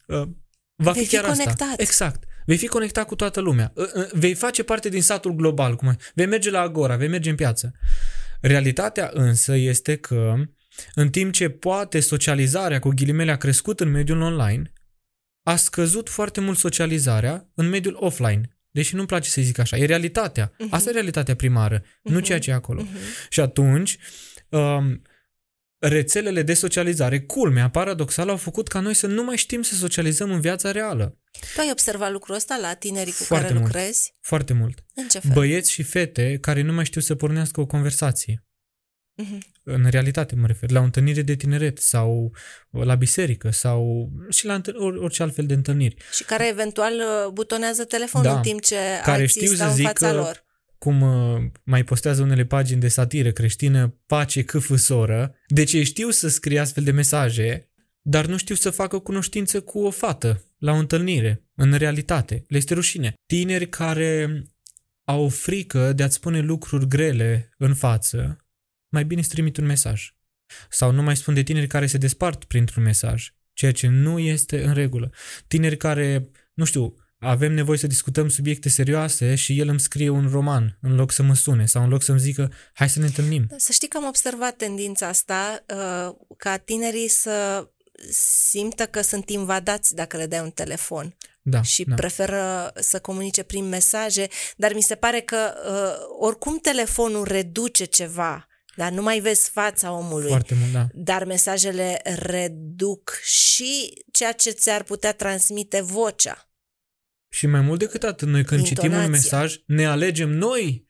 uh, 0.06 0.28
va 0.74 0.92
fi, 0.92 1.04
fi 1.04 1.16
chiar 1.16 1.24
conectat. 1.24 1.60
asta. 1.60 1.74
Exact. 1.76 2.24
Vei 2.46 2.56
fi 2.56 2.66
conectat 2.66 3.06
cu 3.06 3.14
toată 3.14 3.40
lumea. 3.40 3.72
Uh, 3.74 3.92
uh, 3.94 4.08
vei 4.12 4.34
face 4.34 4.62
parte 4.62 4.88
din 4.88 5.02
satul 5.02 5.32
global. 5.32 5.76
Cum 5.76 5.88
ai. 5.88 5.96
Vei 6.14 6.26
merge 6.26 6.50
la 6.50 6.60
Agora, 6.60 6.96
vei 6.96 7.08
merge 7.08 7.30
în 7.30 7.37
piață. 7.37 7.72
Realitatea 8.40 9.10
însă 9.12 9.56
este 9.56 9.96
că 9.96 10.34
în 10.94 11.10
timp 11.10 11.32
ce 11.32 11.48
poate 11.48 12.00
socializarea 12.00 12.78
cu 12.78 12.88
ghilimele 12.88 13.30
a 13.30 13.37
crescut 13.37 13.80
în 13.80 13.90
mediul 13.90 14.20
online, 14.20 14.72
a 15.42 15.56
scăzut 15.56 16.08
foarte 16.08 16.40
mult 16.40 16.58
socializarea 16.58 17.50
în 17.54 17.68
mediul 17.68 17.96
offline. 18.00 18.48
Deși 18.70 18.94
nu-mi 18.94 19.06
place 19.06 19.30
să 19.30 19.40
zic 19.40 19.58
așa, 19.58 19.76
e 19.76 19.84
realitatea. 19.84 20.50
Uh-huh. 20.52 20.70
Asta 20.70 20.90
e 20.90 20.92
realitatea 20.92 21.34
primară, 21.34 21.80
uh-huh. 21.80 22.10
nu 22.12 22.20
ceea 22.20 22.38
ce 22.38 22.50
e 22.50 22.54
acolo. 22.54 22.82
Uh-huh. 22.82 23.28
Și 23.28 23.40
atunci, 23.40 23.98
um, 24.48 25.02
rețelele 25.78 26.42
de 26.42 26.54
socializare, 26.54 27.20
culmea, 27.20 27.70
paradoxal, 27.70 28.28
au 28.28 28.37
făcut 28.37 28.68
ca 28.68 28.80
noi 28.80 28.94
să 28.94 29.06
nu 29.06 29.24
mai 29.24 29.37
știm 29.37 29.62
să 29.62 29.74
socializăm 29.74 30.30
în 30.30 30.40
viața 30.40 30.70
reală. 30.70 31.18
Tu 31.54 31.60
ai 31.60 31.68
observat 31.70 32.12
lucrul 32.12 32.34
ăsta 32.34 32.58
la 32.60 32.74
tinerii 32.74 33.12
cu 33.12 33.22
foarte 33.22 33.46
care 33.46 33.58
mult, 33.58 33.72
lucrezi? 33.72 34.14
Foarte 34.20 34.52
mult. 34.52 34.84
În 34.94 35.08
ce 35.08 35.18
fel? 35.18 35.30
Băieți 35.32 35.70
și 35.70 35.82
fete 35.82 36.38
care 36.40 36.62
nu 36.62 36.72
mai 36.72 36.84
știu 36.84 37.00
să 37.00 37.14
pornească 37.14 37.60
o 37.60 37.66
conversație. 37.66 38.43
Uh-huh. 39.22 39.38
În 39.62 39.87
realitate 39.90 40.35
mă 40.35 40.46
refer, 40.46 40.70
la 40.70 40.81
o 40.81 40.83
întâlnire 40.83 41.22
de 41.22 41.35
tineret 41.35 41.79
sau 41.79 42.33
la 42.70 42.94
biserică 42.94 43.50
sau 43.50 44.11
și 44.31 44.46
la 44.46 44.61
orice 44.79 45.22
altfel 45.22 45.46
de 45.46 45.55
întâlniri. 45.55 45.96
Și 46.12 46.24
care 46.24 46.48
eventual 46.48 46.92
uh, 46.92 47.33
butonează 47.33 47.85
telefonul 47.85 48.31
da, 48.31 48.37
în 48.37 48.42
timp 48.42 48.61
ce 48.61 48.77
care 49.05 49.27
știu 49.27 49.55
stau 49.55 49.70
să 49.70 49.79
în 49.79 49.85
fața 49.85 50.12
lor. 50.12 50.44
Cum 50.79 51.00
uh, 51.00 51.42
mai 51.64 51.85
postează 51.85 52.22
unele 52.22 52.44
pagini 52.44 52.81
de 52.81 52.88
satiră 52.88 53.31
creștină, 53.31 53.98
pace 54.07 54.42
câfă 54.42 54.77
soră, 54.77 55.35
deci 55.46 55.72
ei 55.72 55.85
știu 55.85 56.11
să 56.11 56.29
scrie 56.29 56.59
astfel 56.59 56.85
de 56.85 56.90
mesaje, 56.90 57.70
dar 58.00 58.27
nu 58.27 58.37
știu 58.37 58.55
să 58.55 58.70
facă 58.70 58.98
cunoștință 58.98 59.61
cu 59.61 59.79
o 59.79 59.90
fată 59.90 60.44
la 60.59 60.72
o 60.72 60.77
întâlnire, 60.77 61.44
în 61.55 61.72
realitate. 61.72 62.44
Le 62.48 62.57
este 62.57 62.74
rușine. 62.74 63.14
Tineri 63.27 63.68
care 63.68 64.44
au 65.05 65.29
frică 65.29 65.92
de 65.92 66.03
a-ți 66.03 66.14
spune 66.14 66.40
lucruri 66.40 66.88
grele 66.88 67.55
în 67.59 67.74
față, 67.74 68.43
mai 68.94 69.04
bine 69.04 69.20
îți 69.20 69.28
trimit 69.28 69.57
un 69.57 69.64
mesaj. 69.64 70.14
Sau 70.70 70.90
nu 70.90 71.02
mai 71.02 71.16
spun 71.16 71.35
de 71.35 71.42
tineri 71.42 71.66
care 71.66 71.87
se 71.87 71.98
despart 71.98 72.44
printr-un 72.44 72.83
mesaj, 72.83 73.35
ceea 73.52 73.72
ce 73.72 73.87
nu 73.87 74.18
este 74.18 74.64
în 74.64 74.74
regulă. 74.74 75.11
Tineri 75.46 75.76
care, 75.76 76.30
nu 76.54 76.64
știu, 76.64 76.94
avem 77.18 77.52
nevoie 77.52 77.78
să 77.78 77.87
discutăm 77.87 78.28
subiecte 78.28 78.68
serioase 78.68 79.35
și 79.35 79.59
el 79.59 79.68
îmi 79.68 79.80
scrie 79.80 80.09
un 80.09 80.28
roman 80.30 80.78
în 80.80 80.94
loc 80.94 81.12
să 81.12 81.22
mă 81.22 81.35
sune 81.35 81.66
sau 81.66 81.83
în 81.83 81.88
loc 81.88 82.02
să-mi 82.02 82.18
zică 82.18 82.52
hai 82.72 82.88
să 82.88 82.98
ne 82.98 83.04
întâlnim. 83.04 83.46
Să 83.57 83.72
știi 83.72 83.88
că 83.88 83.96
am 83.96 84.04
observat 84.04 84.57
tendința 84.57 85.09
asta 85.09 85.64
uh, 85.74 86.14
ca 86.37 86.57
tinerii 86.57 87.09
să 87.09 87.68
simtă 88.48 88.87
că 88.87 89.00
sunt 89.00 89.30
invadați 89.30 89.94
dacă 89.94 90.16
le 90.16 90.26
dai 90.26 90.40
un 90.40 90.50
telefon 90.50 91.16
Da, 91.42 91.62
și 91.62 91.85
da. 91.85 91.94
preferă 91.94 92.72
să 92.74 93.00
comunice 93.00 93.42
prin 93.42 93.68
mesaje, 93.68 94.28
dar 94.57 94.74
mi 94.74 94.83
se 94.83 94.94
pare 94.94 95.20
că 95.20 95.37
uh, 95.37 96.07
oricum 96.20 96.59
telefonul 96.59 97.24
reduce 97.24 97.85
ceva, 97.85 98.48
dar 98.76 98.92
nu 98.92 99.02
mai 99.02 99.20
vezi 99.20 99.50
fața 99.50 99.92
omului. 99.92 100.28
Foarte 100.28 100.54
mult, 100.60 100.72
da. 100.72 100.87
Dar 100.92 101.24
mesajele 101.24 102.00
reduc 102.04 103.18
și 103.22 104.04
ceea 104.12 104.32
ce 104.32 104.50
ți-ar 104.50 104.82
putea 104.82 105.12
transmite 105.12 105.80
vocea. 105.80 106.48
Și 107.28 107.46
mai 107.46 107.60
mult 107.60 107.78
decât 107.78 108.02
atât, 108.02 108.28
noi 108.28 108.44
când 108.44 108.64
citim 108.64 108.92
un 108.92 108.98
Intonația. 108.98 109.10
mesaj, 109.10 109.56
ne 109.66 109.87
alegem 109.87 110.30
noi 110.30 110.87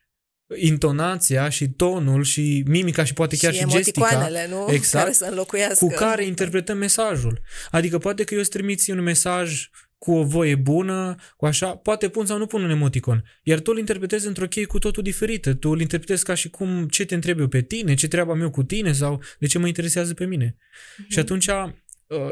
intonația 0.57 1.49
și 1.49 1.69
tonul 1.69 2.25
și 2.25 2.65
mimica 2.67 3.05
și 3.05 3.13
poate 3.13 3.37
chiar 3.37 3.53
și, 3.53 3.59
și 3.59 3.67
gestica 3.67 4.09
emoticoanele, 4.11 4.49
nu? 4.49 4.67
Exact. 4.75 5.05
Care 5.05 5.17
să 5.17 5.25
înlocuiască. 5.25 5.85
cu 5.85 5.93
care 5.93 6.25
interpretăm 6.25 6.79
mesajul. 6.79 7.41
Adică 7.71 7.99
poate 7.99 8.25
că 8.25 8.35
eu 8.35 8.41
îți 8.41 8.51
trimiți 8.51 8.91
un 8.91 9.03
mesaj 9.03 9.69
cu 10.05 10.13
o 10.13 10.25
voie 10.25 10.55
bună, 10.55 11.15
cu 11.37 11.47
așa, 11.47 11.77
poate 11.77 12.09
pun 12.09 12.27
sau 12.27 12.39
nu 12.39 12.47
pun 12.47 12.63
un 12.63 12.71
emoticon. 12.71 13.25
Iar 13.43 13.61
tu 13.61 13.71
îl 13.71 13.79
interpretezi 13.79 14.27
într-o 14.27 14.47
cheie 14.47 14.67
cu 14.67 14.79
totul 14.79 15.03
diferită. 15.03 15.55
Tu 15.55 15.71
îl 15.71 15.81
interpretezi 15.81 16.25
ca 16.25 16.35
și 16.35 16.51
cum 16.51 16.89
ce 16.89 17.05
te 17.05 17.15
întreb 17.15 17.39
eu 17.39 17.49
pe 17.49 17.63
tine, 17.63 17.95
ce 17.95 18.09
treaba 18.09 18.35
meu 18.35 18.51
cu 18.51 18.63
tine 18.63 18.93
sau 18.93 19.23
de 19.39 19.47
ce 19.47 19.59
mă 19.59 19.67
interesează 19.67 20.15
pe 20.15 20.25
mine. 20.25 20.57
Mhm. 20.97 21.11
Și 21.11 21.19
atunci 21.19 21.47
uh, 21.47 21.67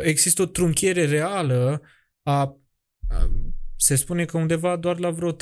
există 0.03 0.43
o 0.43 0.47
trunchiere 0.47 1.05
reală 1.05 1.83
a, 2.23 2.41
a 3.09 3.31
se 3.77 3.95
spune 3.95 4.25
că 4.25 4.37
undeva 4.37 4.77
doar 4.77 4.99
la 4.99 5.11
vreo 5.11 5.33
30% 5.33 5.37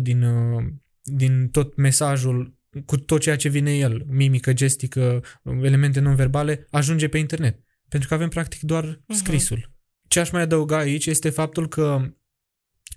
din, 0.00 0.22
uh, 0.22 0.64
din 1.02 1.48
tot 1.48 1.76
mesajul 1.76 2.54
cu 2.86 2.96
tot 2.96 3.20
ceea 3.20 3.36
ce 3.36 3.48
vine 3.48 3.76
el, 3.76 4.04
mimică, 4.08 4.52
gestică, 4.52 5.22
elemente 5.44 6.00
non-verbale, 6.00 6.66
ajunge 6.70 7.08
pe 7.08 7.18
internet. 7.18 7.60
Pentru 7.88 8.08
că 8.08 8.14
avem 8.14 8.28
practic 8.28 8.60
doar 8.60 8.84
Mhm. 8.84 9.18
scrisul. 9.18 9.71
Ce 10.12 10.20
aș 10.20 10.30
mai 10.30 10.42
adăuga 10.42 10.76
aici 10.76 11.06
este 11.06 11.30
faptul 11.30 11.68
că 11.68 12.14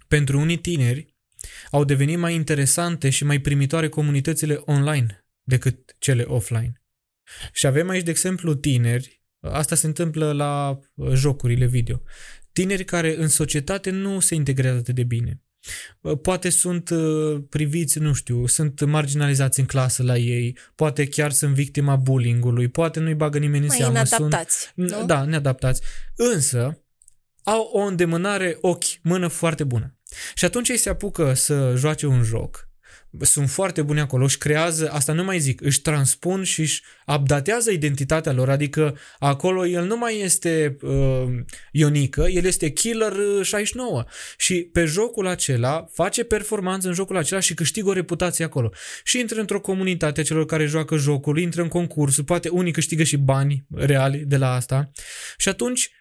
pentru 0.08 0.40
unii 0.40 0.58
tineri 0.58 1.16
au 1.72 1.84
devenit 1.84 2.18
mai 2.18 2.34
interesante 2.34 3.10
și 3.10 3.24
mai 3.24 3.40
primitoare 3.40 3.90
comunitățile 3.90 4.62
online 4.66 5.26
decât 5.44 5.96
cele 6.00 6.24
offline. 6.24 6.82
Și 7.54 7.68
avem 7.68 7.90
aici, 7.90 8.04
de 8.04 8.10
exemplu, 8.10 8.54
tineri, 8.54 9.24
asta 9.40 9.76
se 9.76 9.86
întâmplă 9.86 10.32
la 10.32 10.80
uh, 10.94 11.12
jocurile 11.14 11.66
video, 11.66 12.02
tineri 12.52 12.86
care 12.86 13.16
în 13.18 13.28
societate 13.28 13.90
nu 13.90 14.20
se 14.20 14.36
integrează 14.36 14.78
atât 14.78 14.96
de 14.96 15.04
bine. 15.04 15.44
Uh, 16.02 16.20
Poate 16.22 16.50
sunt 16.50 16.90
uh, 16.90 17.44
priviți, 17.50 18.00
nu 18.00 18.14
știu, 18.14 18.48
sunt 18.48 18.86
marginalizați 18.86 19.60
în 19.60 19.66
clasă 19.66 20.04
la 20.04 20.18
ei, 20.18 20.58
poate 20.76 21.08
chiar 21.08 21.32
sunt 21.32 21.54
victima 21.54 21.96
bullying-ului, 21.96 22.68
poate 22.68 23.00
nu-i 23.00 23.14
bagă 23.14 23.38
nimeni 23.38 23.62
în 23.64 23.68
Mai 23.68 23.78
seamă. 23.78 23.92
inadaptați, 23.92 24.72
Sunt, 24.76 24.92
nu? 24.92 25.06
da, 25.06 25.24
neadaptați. 25.26 25.82
Însă, 26.16 26.80
au 27.46 27.70
o 27.74 27.80
îndemânare 27.80 28.58
ochi, 28.62 29.02
mână 29.02 29.28
foarte 29.28 29.64
bună. 29.64 29.98
Și 30.34 30.46
atunci 30.46 30.70
ei 30.70 30.78
se 30.78 30.90
apucă 30.90 31.34
să 31.34 31.74
joace 31.78 32.08
un 32.08 32.24
joc. 32.24 32.70
Sunt 33.22 33.50
foarte 33.50 33.82
buni 33.82 34.00
acolo, 34.00 34.24
își 34.24 34.38
creează, 34.38 34.90
asta 34.92 35.14
nu 35.14 35.24
mai 35.24 35.40
zic, 35.40 35.62
își 35.62 35.82
transpun 35.82 36.44
și 36.44 36.60
își 36.60 36.82
updatează 37.08 37.72
identitatea 37.72 38.32
lor, 38.32 38.50
adică 38.50 38.98
acolo 39.20 39.66
el 39.66 39.86
nu 39.86 39.98
mai 39.98 40.20
este 40.20 40.78
uh, 40.82 41.26
Ionică, 41.72 42.22
el 42.22 42.46
este 42.46 42.70
Killer 42.72 43.12
uh, 43.12 43.46
69 43.46 44.06
și 44.38 44.70
pe 44.74 44.86
jocul 44.86 45.28
acela 45.28 45.88
face 45.92 46.24
performanță 46.24 46.88
în 46.88 46.94
jocul 46.94 47.18
acela 47.18 47.40
și 47.40 47.54
câștigă 47.54 47.90
o 47.90 47.94
reputație 47.94 48.46
acolo. 48.46 48.72
Și 49.04 49.20
intră 49.20 49.40
într-o 49.40 49.62
comunitate 49.62 50.20
a 50.20 50.24
celor 50.24 50.46
care 50.46 50.66
joacă 50.66 50.96
jocul, 50.98 51.40
intră 51.40 51.62
în 51.62 51.68
concursuri, 51.68 52.26
poate 52.26 52.50
unii 52.50 52.72
câștigă 52.72 53.04
și 53.04 53.18
bani 53.18 53.66
reali 53.76 54.18
de 54.18 54.38
la 54.38 54.54
asta 54.54 54.92
și 55.38 55.50
atunci 55.50 55.92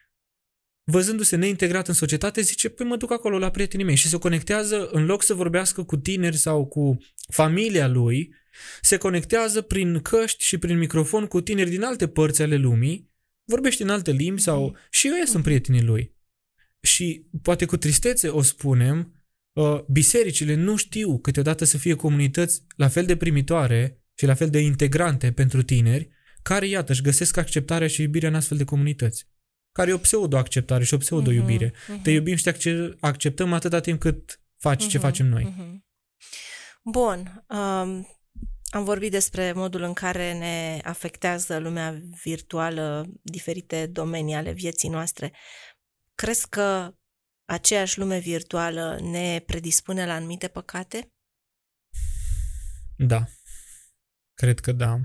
văzându-se 0.84 1.36
neintegrat 1.36 1.88
în 1.88 1.94
societate, 1.94 2.40
zice, 2.40 2.68
păi 2.68 2.86
mă 2.86 2.96
duc 2.96 3.12
acolo 3.12 3.38
la 3.38 3.50
prietenii 3.50 3.86
mei 3.86 3.94
și 3.94 4.08
se 4.08 4.18
conectează, 4.18 4.88
în 4.92 5.04
loc 5.04 5.22
să 5.22 5.34
vorbească 5.34 5.82
cu 5.82 5.96
tineri 5.96 6.36
sau 6.36 6.66
cu 6.66 6.96
familia 7.28 7.88
lui, 7.88 8.34
se 8.80 8.96
conectează 8.96 9.60
prin 9.60 10.00
căști 10.00 10.44
și 10.44 10.58
prin 10.58 10.78
microfon 10.78 11.26
cu 11.26 11.40
tineri 11.40 11.70
din 11.70 11.82
alte 11.82 12.08
părți 12.08 12.42
ale 12.42 12.56
lumii, 12.56 13.12
vorbește 13.44 13.82
în 13.82 13.88
alte 13.88 14.10
limbi 14.10 14.40
sau 14.40 14.76
și 14.90 15.06
ei 15.06 15.26
sunt 15.26 15.42
prietenii 15.42 15.82
lui. 15.82 16.14
Și 16.80 17.26
poate 17.42 17.64
cu 17.64 17.76
tristețe 17.76 18.28
o 18.28 18.42
spunem, 18.42 19.14
uh, 19.52 19.80
bisericile 19.88 20.54
nu 20.54 20.76
știu 20.76 21.18
câteodată 21.18 21.64
să 21.64 21.78
fie 21.78 21.94
comunități 21.94 22.62
la 22.76 22.88
fel 22.88 23.06
de 23.06 23.16
primitoare 23.16 24.04
și 24.14 24.26
la 24.26 24.34
fel 24.34 24.50
de 24.50 24.58
integrante 24.58 25.32
pentru 25.32 25.62
tineri, 25.62 26.08
care, 26.42 26.66
iată, 26.66 26.92
își 26.92 27.02
găsesc 27.02 27.36
acceptarea 27.36 27.88
și 27.88 28.02
iubirea 28.02 28.28
în 28.28 28.34
astfel 28.34 28.56
de 28.56 28.64
comunități 28.64 29.26
care 29.74 29.90
e 29.90 29.94
o 29.94 29.98
pseudo-acceptare 29.98 30.84
și 30.84 30.94
o 30.94 30.98
pseudo-iubire. 30.98 31.72
Mhm, 31.88 32.02
Te 32.02 32.10
iubim 32.10 32.36
și 32.36 32.42
te 32.42 32.48
acce- 32.48 32.96
acceptăm 33.00 33.52
atâta 33.52 33.80
timp 33.80 34.00
cât 34.00 34.40
faci 34.56 34.80
ce 34.86 34.96
Mhm, 34.96 35.06
facem 35.06 35.26
noi. 35.26 35.44
mhm. 35.44 35.86
Bun. 36.84 37.44
Um, 37.48 38.08
am 38.70 38.84
vorbit 38.84 39.10
despre 39.10 39.52
modul 39.52 39.82
în 39.82 39.92
care 39.92 40.38
ne 40.38 40.80
afectează 40.84 41.58
lumea 41.58 42.00
virtuală 42.22 43.06
diferite 43.22 43.86
domenii 43.86 44.34
ale 44.34 44.52
vieții 44.52 44.88
noastre. 44.88 45.32
Crezi 46.14 46.48
că 46.48 46.94
aceeași 47.44 47.98
lume 47.98 48.18
virtuală 48.18 48.98
ne 49.02 49.42
predispune 49.46 50.06
la 50.06 50.14
anumite 50.14 50.48
păcate? 50.48 51.12
Da. 52.96 53.24
Cred 54.34 54.60
că 54.60 54.72
da. 54.72 55.00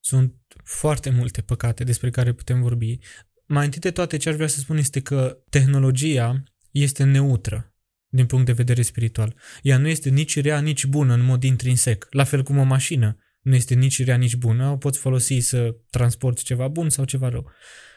Sunt 0.00 0.34
foarte 0.64 1.10
multe 1.10 1.42
păcate 1.42 1.84
despre 1.84 2.10
care 2.10 2.32
putem 2.32 2.62
vorbi. 2.62 2.98
Mai 3.46 3.64
întâi 3.64 3.80
de 3.80 3.90
toate 3.90 4.16
ce 4.16 4.28
aș 4.28 4.34
vrea 4.34 4.46
să 4.46 4.58
spun 4.58 4.76
este 4.76 5.00
că 5.00 5.38
tehnologia 5.50 6.42
este 6.70 7.04
neutră 7.04 7.74
din 8.08 8.26
punct 8.26 8.46
de 8.46 8.52
vedere 8.52 8.82
spiritual. 8.82 9.36
Ea 9.62 9.78
nu 9.78 9.88
este 9.88 10.08
nici 10.08 10.40
rea, 10.40 10.60
nici 10.60 10.86
bună 10.86 11.14
în 11.14 11.24
mod 11.24 11.42
intrinsec. 11.42 12.06
La 12.10 12.24
fel 12.24 12.42
cum 12.42 12.58
o 12.58 12.62
mașină 12.62 13.16
nu 13.40 13.54
este 13.54 13.74
nici 13.74 14.04
rea, 14.04 14.16
nici 14.16 14.36
bună. 14.36 14.68
O 14.68 14.76
poți 14.76 14.98
folosi 14.98 15.38
să 15.38 15.76
transporti 15.90 16.44
ceva 16.44 16.68
bun 16.68 16.88
sau 16.88 17.04
ceva 17.04 17.28
rău. 17.28 17.50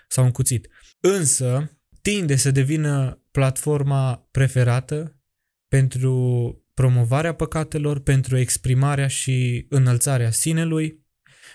Sau 0.07 0.23
un 0.25 0.31
cuțit. 0.31 0.67
Însă, 0.99 1.79
tinde 2.01 2.35
să 2.35 2.51
devină 2.51 3.23
platforma 3.31 4.27
preferată 4.31 5.19
pentru 5.67 6.53
promovarea 6.73 7.33
păcatelor, 7.33 7.99
pentru 7.99 8.37
exprimarea 8.37 9.07
și 9.07 9.65
înălțarea 9.69 10.31
sinelui 10.31 10.98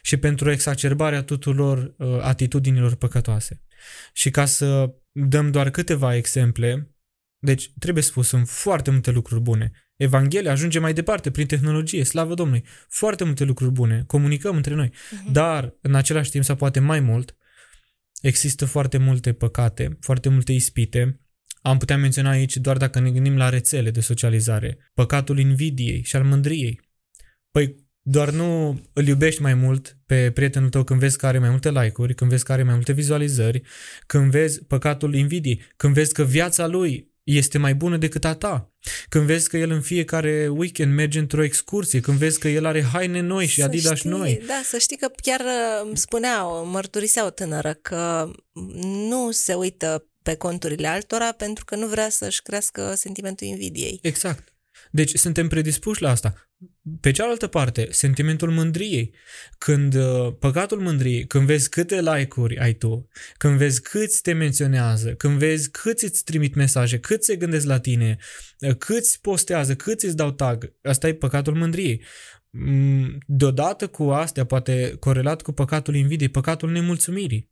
și 0.03 0.17
pentru 0.17 0.51
exacerbarea 0.51 1.23
tuturor 1.23 1.95
uh, 1.99 2.19
atitudinilor 2.21 2.95
păcătoase. 2.95 3.63
Și 4.13 4.31
ca 4.31 4.45
să 4.45 4.95
dăm 5.13 5.51
doar 5.51 5.71
câteva 5.71 6.17
exemple, 6.17 6.95
deci 7.39 7.71
trebuie 7.79 8.03
spus, 8.03 8.29
sunt 8.29 8.49
foarte 8.49 8.91
multe 8.91 9.11
lucruri 9.11 9.41
bune. 9.41 9.73
Evanghelia 9.97 10.51
ajunge 10.51 10.79
mai 10.79 10.93
departe 10.93 11.31
prin 11.31 11.47
tehnologie, 11.47 12.05
slavă 12.05 12.35
Domnului. 12.35 12.65
Foarte 12.89 13.25
multe 13.25 13.45
lucruri 13.45 13.73
bune, 13.73 14.05
comunicăm 14.07 14.57
între 14.57 14.75
noi. 14.75 14.93
Mhm. 15.11 15.33
Dar, 15.33 15.75
în 15.81 15.95
același 15.95 16.31
timp, 16.31 16.45
sau 16.45 16.57
poate 16.57 16.81
mai 16.81 17.01
mult, 17.01 17.37
există 18.21 18.65
foarte 18.65 18.99
multe 18.99 19.33
păcate, 19.33 19.99
foarte 20.01 20.29
multe 20.29 20.53
ispite. 20.53 21.21
Am 21.63 21.79
putea 21.79 21.97
menționa 21.97 22.31
aici 22.31 22.57
doar 22.57 22.77
dacă 22.77 23.01
ne 23.01 23.11
gândim 23.11 23.37
la 23.37 23.49
rețele 23.49 23.91
de 23.91 24.01
socializare. 24.01 24.79
Păcatul 24.95 25.39
invidiei 25.39 26.03
și 26.03 26.17
al 26.17 26.25
mândriei. 26.25 26.81
Păi, 27.51 27.84
doar 28.07 28.31
nu 28.31 28.81
îl 28.93 29.07
iubești 29.07 29.43
mai 29.43 29.55
mult 29.55 29.97
pe 30.07 30.31
prietenul 30.31 30.69
tău 30.69 30.85
când 30.85 31.01
vezi 31.01 31.17
că 31.17 31.27
are 31.27 31.39
mai 31.39 31.51
multe 31.51 31.71
like-uri, 31.71 32.15
când 32.15 32.31
vezi 32.31 32.45
că 32.45 32.53
are 32.53 32.63
mai 32.63 32.75
multe 32.75 32.93
vizualizări, 32.93 33.63
când 34.07 34.31
vezi 34.31 34.65
păcatul 34.65 35.15
invidiei, 35.15 35.63
când 35.77 35.95
vezi 35.95 36.13
că 36.13 36.23
viața 36.23 36.67
lui 36.67 37.13
este 37.23 37.59
mai 37.59 37.75
bună 37.75 37.97
decât 37.97 38.25
a 38.25 38.35
ta. 38.35 38.73
Când 39.09 39.27
vezi 39.27 39.49
că 39.49 39.57
el 39.57 39.71
în 39.71 39.81
fiecare 39.81 40.49
weekend 40.49 40.95
merge 40.95 41.19
într-o 41.19 41.43
excursie, 41.43 42.01
când 42.01 42.19
vezi 42.19 42.39
că 42.39 42.49
el 42.49 42.65
are 42.65 42.83
haine 42.83 43.21
noi 43.21 43.47
și 43.47 43.61
Să 43.61 43.65
Adidas 43.65 43.99
știi, 43.99 44.11
noi. 44.11 44.43
Da, 44.47 44.61
să 44.65 44.79
știi 44.79 44.97
că 44.97 45.11
chiar 45.23 45.41
uh, 45.41 45.87
îmi 45.87 45.97
spunea, 45.97 46.49
o 46.49 46.65
mărturisea 46.65 47.27
o 47.27 47.31
tânără 47.31 47.79
că 47.83 48.31
nu 49.09 49.31
se 49.31 49.55
uită 49.55 50.09
pe 50.23 50.35
conturile 50.35 50.87
altora 50.87 51.33
pentru 51.33 51.65
că 51.65 51.77
nu 51.77 51.87
vrea 51.87 52.09
să-și 52.09 52.43
crească 52.43 52.95
sentimentul 52.97 53.47
invidiei. 53.47 53.99
Exact. 54.03 54.54
Deci 54.95 55.15
suntem 55.15 55.49
predispuși 55.49 56.03
la 56.03 56.11
asta. 56.11 56.51
Pe 57.01 57.11
cealaltă 57.11 57.47
parte, 57.47 57.89
sentimentul 57.91 58.51
mândriei. 58.51 59.15
Când 59.59 59.95
uh, 59.95 60.35
păcatul 60.39 60.81
mândriei, 60.81 61.27
când 61.27 61.47
vezi 61.47 61.69
câte 61.69 62.01
like-uri 62.01 62.59
ai 62.59 62.73
tu, 62.73 63.09
când 63.37 63.59
vezi 63.59 63.83
câți 63.83 64.23
te 64.23 64.33
menționează, 64.33 65.15
când 65.15 65.39
vezi 65.39 65.71
câți 65.71 66.05
îți 66.05 66.25
trimit 66.25 66.55
mesaje, 66.55 66.99
câți 66.99 67.27
se 67.27 67.37
gândesc 67.37 67.67
la 67.67 67.81
tine, 67.81 68.19
uh, 68.59 68.77
câți 68.77 69.21
postează, 69.21 69.75
câți 69.75 70.05
îți 70.05 70.17
dau 70.17 70.31
tag, 70.31 70.73
asta 70.83 71.09
e 71.09 71.15
păcatul 71.15 71.55
mândriei. 71.55 72.05
Mm, 72.51 73.19
Deodată 73.27 73.87
cu 73.87 74.03
astea, 74.03 74.45
poate 74.45 74.97
corelat 75.01 75.43
cu 75.43 75.53
păcatul 75.53 75.95
invidiei, 75.95 76.29
păcatul 76.29 76.71
nemulțumirii. 76.71 77.51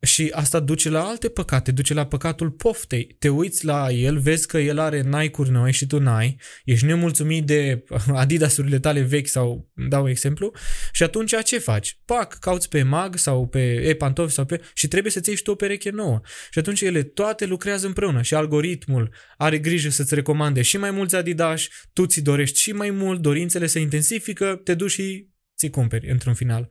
Și 0.00 0.30
asta 0.34 0.60
duce 0.60 0.90
la 0.90 1.04
alte 1.04 1.28
păcate, 1.28 1.70
duce 1.72 1.94
la 1.94 2.06
păcatul 2.06 2.50
poftei. 2.50 3.16
Te 3.18 3.28
uiți 3.28 3.64
la 3.64 3.90
el, 3.90 4.18
vezi 4.18 4.46
că 4.46 4.58
el 4.58 4.78
are 4.78 5.00
Nike-uri 5.00 5.50
noi 5.50 5.72
și 5.72 5.86
tu 5.86 5.98
n-ai, 5.98 6.40
ești 6.64 6.86
nemulțumit 6.86 7.46
de 7.46 7.84
Adidas-urile 8.14 8.78
tale 8.78 9.00
vechi 9.00 9.26
sau 9.26 9.70
dau 9.88 10.08
exemplu 10.08 10.52
și 10.92 11.02
atunci 11.02 11.34
ce 11.44 11.58
faci? 11.58 11.98
Pac, 12.04 12.38
cauți 12.38 12.68
pe 12.68 12.82
mag 12.82 13.16
sau 13.16 13.46
pe 13.46 13.60
e-pantofi 13.60 14.34
sau 14.34 14.44
pe... 14.44 14.60
și 14.74 14.88
trebuie 14.88 15.12
să-ți 15.12 15.28
ieși 15.28 15.38
și 15.38 15.44
tu 15.44 15.50
o 15.50 15.54
pereche 15.54 15.90
nouă. 15.90 16.20
Și 16.50 16.58
atunci 16.58 16.80
ele 16.80 17.02
toate 17.02 17.46
lucrează 17.46 17.86
împreună 17.86 18.22
și 18.22 18.34
algoritmul 18.34 19.14
are 19.36 19.58
grijă 19.58 19.88
să-ți 19.88 20.14
recomande 20.14 20.62
și 20.62 20.76
mai 20.76 20.90
mulți 20.90 21.16
Adidas, 21.16 21.66
tu 21.92 22.06
ți 22.06 22.22
dorești 22.22 22.60
și 22.60 22.72
mai 22.72 22.90
mult, 22.90 23.20
dorințele 23.20 23.66
se 23.66 23.80
intensifică, 23.80 24.60
te 24.64 24.74
duci 24.74 24.90
și 24.90 25.28
ți 25.56 25.68
cumperi 25.68 26.10
într-un 26.10 26.34
final. 26.34 26.68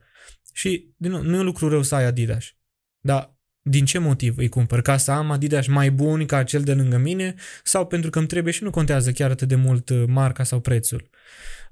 Și, 0.52 0.94
din 0.96 1.10
nou, 1.10 1.22
nu 1.22 1.36
e 1.36 1.38
un 1.38 1.44
lucru 1.44 1.68
rău 1.68 1.82
să 1.82 1.94
ai 1.94 2.04
Adidas 2.04 2.57
dar 3.08 3.36
din 3.62 3.84
ce 3.84 3.98
motiv 3.98 4.38
îi 4.38 4.48
cumpăr? 4.48 4.80
Ca 4.80 4.96
să 4.96 5.10
am 5.10 5.30
Adidas 5.30 5.66
mai 5.66 5.90
bun 5.90 6.26
ca 6.26 6.42
cel 6.42 6.62
de 6.62 6.74
lângă 6.74 6.96
mine 6.96 7.34
sau 7.64 7.86
pentru 7.86 8.10
că 8.10 8.18
îmi 8.18 8.28
trebuie 8.28 8.52
și 8.52 8.62
nu 8.62 8.70
contează 8.70 9.12
chiar 9.12 9.30
atât 9.30 9.48
de 9.48 9.54
mult 9.54 9.88
uh, 9.88 10.04
marca 10.06 10.44
sau 10.44 10.60
prețul? 10.60 11.10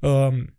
Um, 0.01 0.59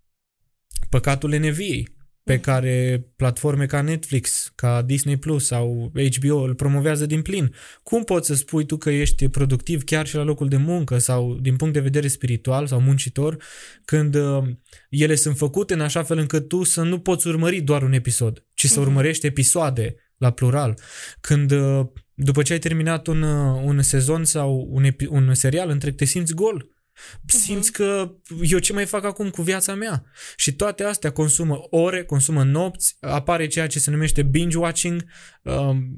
păcatul 0.90 1.34
Eneviei 1.34 1.96
pe 2.24 2.34
mm. 2.34 2.40
care 2.40 3.06
platforme 3.16 3.66
ca 3.66 3.82
Netflix, 3.82 4.52
ca 4.56 4.82
Disney 4.82 5.18
Plus 5.18 5.46
sau 5.46 5.92
HBO 6.20 6.42
îl 6.42 6.56
promovează 6.56 7.06
din 7.06 7.22
plin. 7.22 7.54
Cum 7.84 8.04
poți 8.04 8.28
să 8.28 8.36
spui 8.36 8.66
tu 8.66 8.78
că 8.78 8.90
ești 8.90 9.28
productiv 9.28 9.84
chiar 9.84 10.08
și 10.08 10.16
la 10.16 10.24
locul 10.24 10.48
de 10.48 10.58
muncă 10.58 10.98
sau 10.98 11.38
din 11.42 11.56
punct 11.56 11.74
de 11.74 11.80
vedere 11.80 12.08
spiritual 12.08 12.68
sau 12.68 12.82
muncitor 12.82 13.44
când 13.86 14.16
uh, 14.16 14.44
ele 14.90 15.16
sunt 15.16 15.38
făcute 15.38 15.74
în 15.74 15.82
așa 15.82 16.04
fel 16.04 16.18
încât 16.18 16.48
tu 16.48 16.64
să 16.64 16.82
nu 16.82 17.00
poți 17.00 17.28
urmări 17.28 17.60
doar 17.62 17.84
un 17.84 17.94
episod, 17.94 18.46
ci 18.54 18.66
să 18.66 18.80
mhm. 18.80 18.88
urmărești 18.88 19.26
episoade 19.26 19.96
la 20.18 20.32
plural. 20.32 20.80
Când 21.22 21.52
uh, 21.52 21.86
după 22.14 22.42
ce 22.42 22.54
ai 22.54 22.60
terminat 22.60 23.08
un, 23.08 23.22
uh, 23.22 23.62
un 23.64 23.82
sezon 23.82 24.26
sau 24.26 24.68
un, 24.70 24.84
epi, 24.84 25.06
un 25.06 25.34
serial 25.34 25.70
întreg, 25.70 25.96
te 25.96 26.06
simți 26.06 26.34
gol. 26.34 26.72
Simți 27.26 27.72
uh-huh. 27.72 27.76
că 27.76 28.12
eu 28.42 28.60
ce 28.60 28.74
mai 28.74 28.86
fac 28.86 29.04
acum 29.04 29.30
cu 29.30 29.42
viața 29.42 29.74
mea? 29.74 30.06
Și 30.36 30.54
toate 30.54 30.84
astea 30.84 31.12
consumă 31.12 31.60
ore, 31.70 32.04
consumă 32.04 32.44
nopți, 32.44 32.98
apare 33.00 33.48
ceea 33.48 33.68
ce 33.68 33.80
se 33.80 33.92
numește 33.92 34.24
binge-watching, 34.24 35.04
um, 35.42 35.96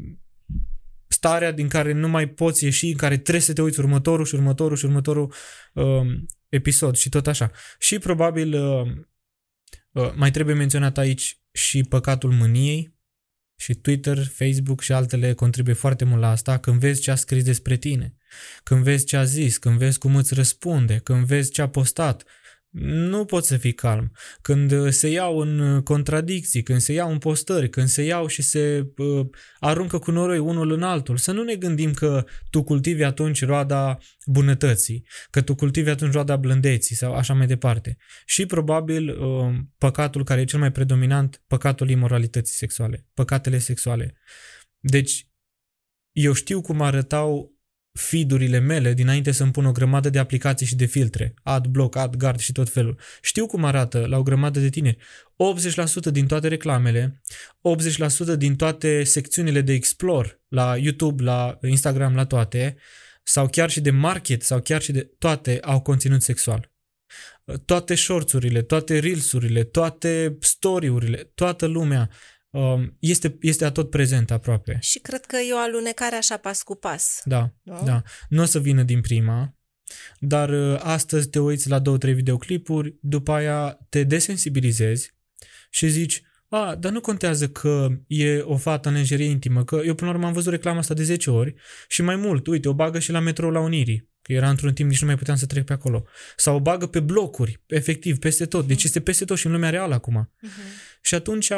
starea 1.08 1.52
din 1.52 1.68
care 1.68 1.92
nu 1.92 2.08
mai 2.08 2.28
poți 2.28 2.64
ieși, 2.64 2.88
în 2.88 2.98
care 2.98 3.18
trebuie 3.18 3.44
să 3.44 3.54
te 3.54 3.62
uiți 3.62 3.80
următorul 3.80 4.26
și 4.26 4.36
următorul 4.36 4.78
și 4.78 4.86
următorul 4.86 5.34
um, 5.74 6.26
episod 6.50 6.96
și 6.96 7.10
tot 7.10 7.28
așa. 7.28 7.52
Și 7.80 8.00
probabil 8.00 8.54
uh, 8.54 8.88
uh, 9.92 10.12
mai 10.16 10.32
trebuie 10.32 10.56
menționat 10.56 10.98
aici 10.98 11.40
și 11.52 11.84
păcatul 11.84 12.32
mâniei, 12.32 12.99
și 13.60 13.74
Twitter, 13.74 14.26
Facebook 14.26 14.82
și 14.82 14.92
altele 14.92 15.34
contribuie 15.34 15.76
foarte 15.76 16.06
mult 16.06 16.22
la 16.22 16.30
asta 16.30 16.58
când 16.58 16.80
vezi 16.80 17.02
ce 17.02 17.12
a 17.12 17.16
scris 17.16 17.44
despre 17.44 17.76
tine, 17.76 18.16
când 18.64 18.84
vezi 18.84 19.06
ce 19.06 19.18
a 19.18 19.24
zis, 19.24 19.58
când 19.58 19.78
vezi 19.78 19.98
cum 19.98 20.16
îți 20.16 20.34
răspunde, 20.34 21.00
când 21.04 21.26
vezi 21.26 21.52
ce 21.52 21.62
a 21.62 21.70
postat, 21.70 22.24
nu 22.72 23.26
poți 23.26 23.48
să 23.48 23.58
fii 23.58 23.74
calm. 23.74 24.12
Când 24.42 24.72
uh, 24.72 24.92
se 24.92 25.08
iau 25.08 25.38
în 25.38 25.60
uh, 25.60 25.84
contradicții, 25.84 26.64
când 26.64 26.80
se 26.80 26.94
iau 26.94 27.12
în 27.12 27.18
postări, 27.18 27.70
când 27.70 27.88
se 27.88 28.04
iau 28.04 28.28
și 28.28 28.42
se 28.42 28.94
uh, 28.98 29.28
aruncă 29.60 30.00
cu 30.00 30.12
noroi 30.12 30.38
unul 30.38 30.72
în 30.72 30.84
altul, 30.84 31.18
să 31.18 31.32
nu 31.32 31.44
ne 31.44 31.56
gândim 31.56 31.94
că 31.94 32.26
tu 32.50 32.64
cultivi 32.64 33.04
atunci 33.04 33.46
roada 33.46 33.98
bunătății, 34.26 35.08
că 35.30 35.42
tu 35.42 35.56
cultivi 35.56 35.90
atunci 35.90 36.14
roada 36.14 36.36
blândeții 36.36 36.96
sau 36.96 37.14
așa 37.14 37.34
mai 37.34 37.48
departe. 37.48 37.98
Și 38.26 38.46
probabil 38.46 39.10
uh, 39.10 39.56
păcatul 39.78 40.24
care 40.24 40.42
e 40.42 40.46
cel 40.46 40.60
mai 40.60 40.72
predominant, 40.72 41.44
păcatul 41.48 41.90
imoralității 41.90 42.56
sexuale, 42.56 43.06
păcatele 43.14 43.58
sexuale. 43.58 44.18
Deci, 44.80 45.28
eu 46.12 46.34
știu 46.34 46.62
cum 46.62 46.82
arătau 46.82 47.59
feed-urile 47.92 48.60
mele 48.60 48.94
dinainte 48.94 49.32
să-mi 49.32 49.52
pun 49.52 49.66
o 49.66 49.72
grămadă 49.72 50.10
de 50.10 50.20
aplicații 50.20 50.66
și 50.66 50.76
de 50.76 50.86
filtre, 50.86 51.34
AdBlock, 51.44 51.96
AdGuard 51.96 52.40
și 52.40 52.52
tot 52.52 52.70
felul. 52.70 53.00
Știu 53.22 53.46
cum 53.46 53.64
arată 53.64 54.06
la 54.06 54.18
o 54.18 54.24
grămadă 54.24 54.60
de 54.60 54.70
tineri. 54.70 54.98
80% 56.08 56.12
din 56.12 56.28
toate 56.28 56.48
reclamele, 56.48 57.22
80% 58.34 58.38
din 58.38 58.56
toate 58.56 59.04
secțiunile 59.04 59.62
de 59.62 59.74
explore 59.74 60.42
la 60.48 60.78
YouTube, 60.78 61.24
la 61.24 61.58
Instagram, 61.62 62.16
la 62.16 62.26
toate, 62.26 62.78
sau 63.24 63.48
chiar 63.48 63.70
și 63.70 63.82
de 63.82 63.92
market, 63.92 64.44
sau 64.44 64.62
chiar 64.62 64.82
și 64.82 64.92
de 64.92 65.12
toate 65.18 65.60
au 65.62 65.82
conținut 65.82 66.22
sexual. 66.22 66.72
Toate 67.66 67.96
shorts-urile, 67.96 68.62
toate 68.62 69.00
reels-urile, 69.00 69.64
toate 69.64 70.38
story-urile, 70.40 71.32
toată 71.36 71.66
lumea 71.66 72.10
Um, 72.10 72.39
este, 73.00 73.38
este 73.42 73.66
atot 73.66 73.90
prezent 73.90 74.32
aproape. 74.32 74.78
Și 74.82 75.00
cred 75.00 75.26
că 75.26 75.38
e 75.38 75.54
o 75.54 75.58
alunecare 75.58 76.16
așa 76.16 76.38
pas 76.38 76.62
cu 76.62 76.76
pas. 76.76 77.22
Da, 77.24 77.54
nu? 77.64 77.82
da. 77.86 78.02
Nu 78.30 78.42
o 78.42 78.46
să 78.46 78.60
vină 78.60 78.84
din 78.84 79.02
prima, 79.02 79.54
dar 80.20 80.50
uh, 80.50 80.80
astăzi 80.84 81.30
te 81.30 81.40
uiți 81.40 81.70
la 81.70 81.80
două, 81.80 81.98
trei 81.98 82.14
videoclipuri, 82.14 82.98
după 83.02 83.32
aia 83.32 83.78
te 83.90 84.04
desensibilizezi 84.04 85.18
și 85.70 85.88
zici, 85.88 86.24
a, 86.48 86.76
dar 86.76 86.92
nu 86.92 87.02
contează 87.02 87.50
că 87.50 87.88
e 88.08 88.38
o 88.40 88.58
fată 88.58 88.88
în 88.88 88.94
lenjerie 88.94 89.26
intimă, 89.26 89.64
că 89.64 89.82
eu 89.86 89.96
până 89.96 90.10
la 90.10 90.16
urmă 90.16 90.28
am 90.28 90.34
văzut 90.34 90.52
reclama 90.52 90.78
asta 90.78 90.94
de 90.94 91.04
10 91.04 91.30
ori 91.30 91.56
și 91.88 92.02
mai 92.02 92.16
mult, 92.16 92.48
uite, 92.48 92.70
o 92.70 92.74
bagă 92.74 93.00
și 93.00 93.12
la 93.12 93.20
metrou 93.20 93.50
la 93.50 93.60
Unirii, 93.60 94.10
că 94.22 94.34
era 94.34 94.50
într-un 94.50 94.74
timp 94.74 94.90
nici 94.90 95.02
nu 95.02 95.08
mai 95.08 95.16
puteam 95.16 95.38
să 95.38 95.46
trec 95.46 95.66
pe 95.66 95.74
acolo. 95.74 96.06
Sau 96.36 96.56
o 96.56 96.60
bagă 96.60 96.88
pe 96.88 97.00
blocuri, 97.00 97.64
efectiv, 97.68 98.18
peste 98.18 98.46
tot. 98.46 98.68
Deci 98.68 98.84
este 98.84 99.02
peste 99.02 99.26
tot 99.26 99.38
și 99.38 99.46
în 99.46 99.52
lumea 99.52 99.70
reală 99.70 99.94
acum. 99.94 100.34
Uh-huh. 100.44 101.02
Și 101.02 101.16
atunci 101.16 101.52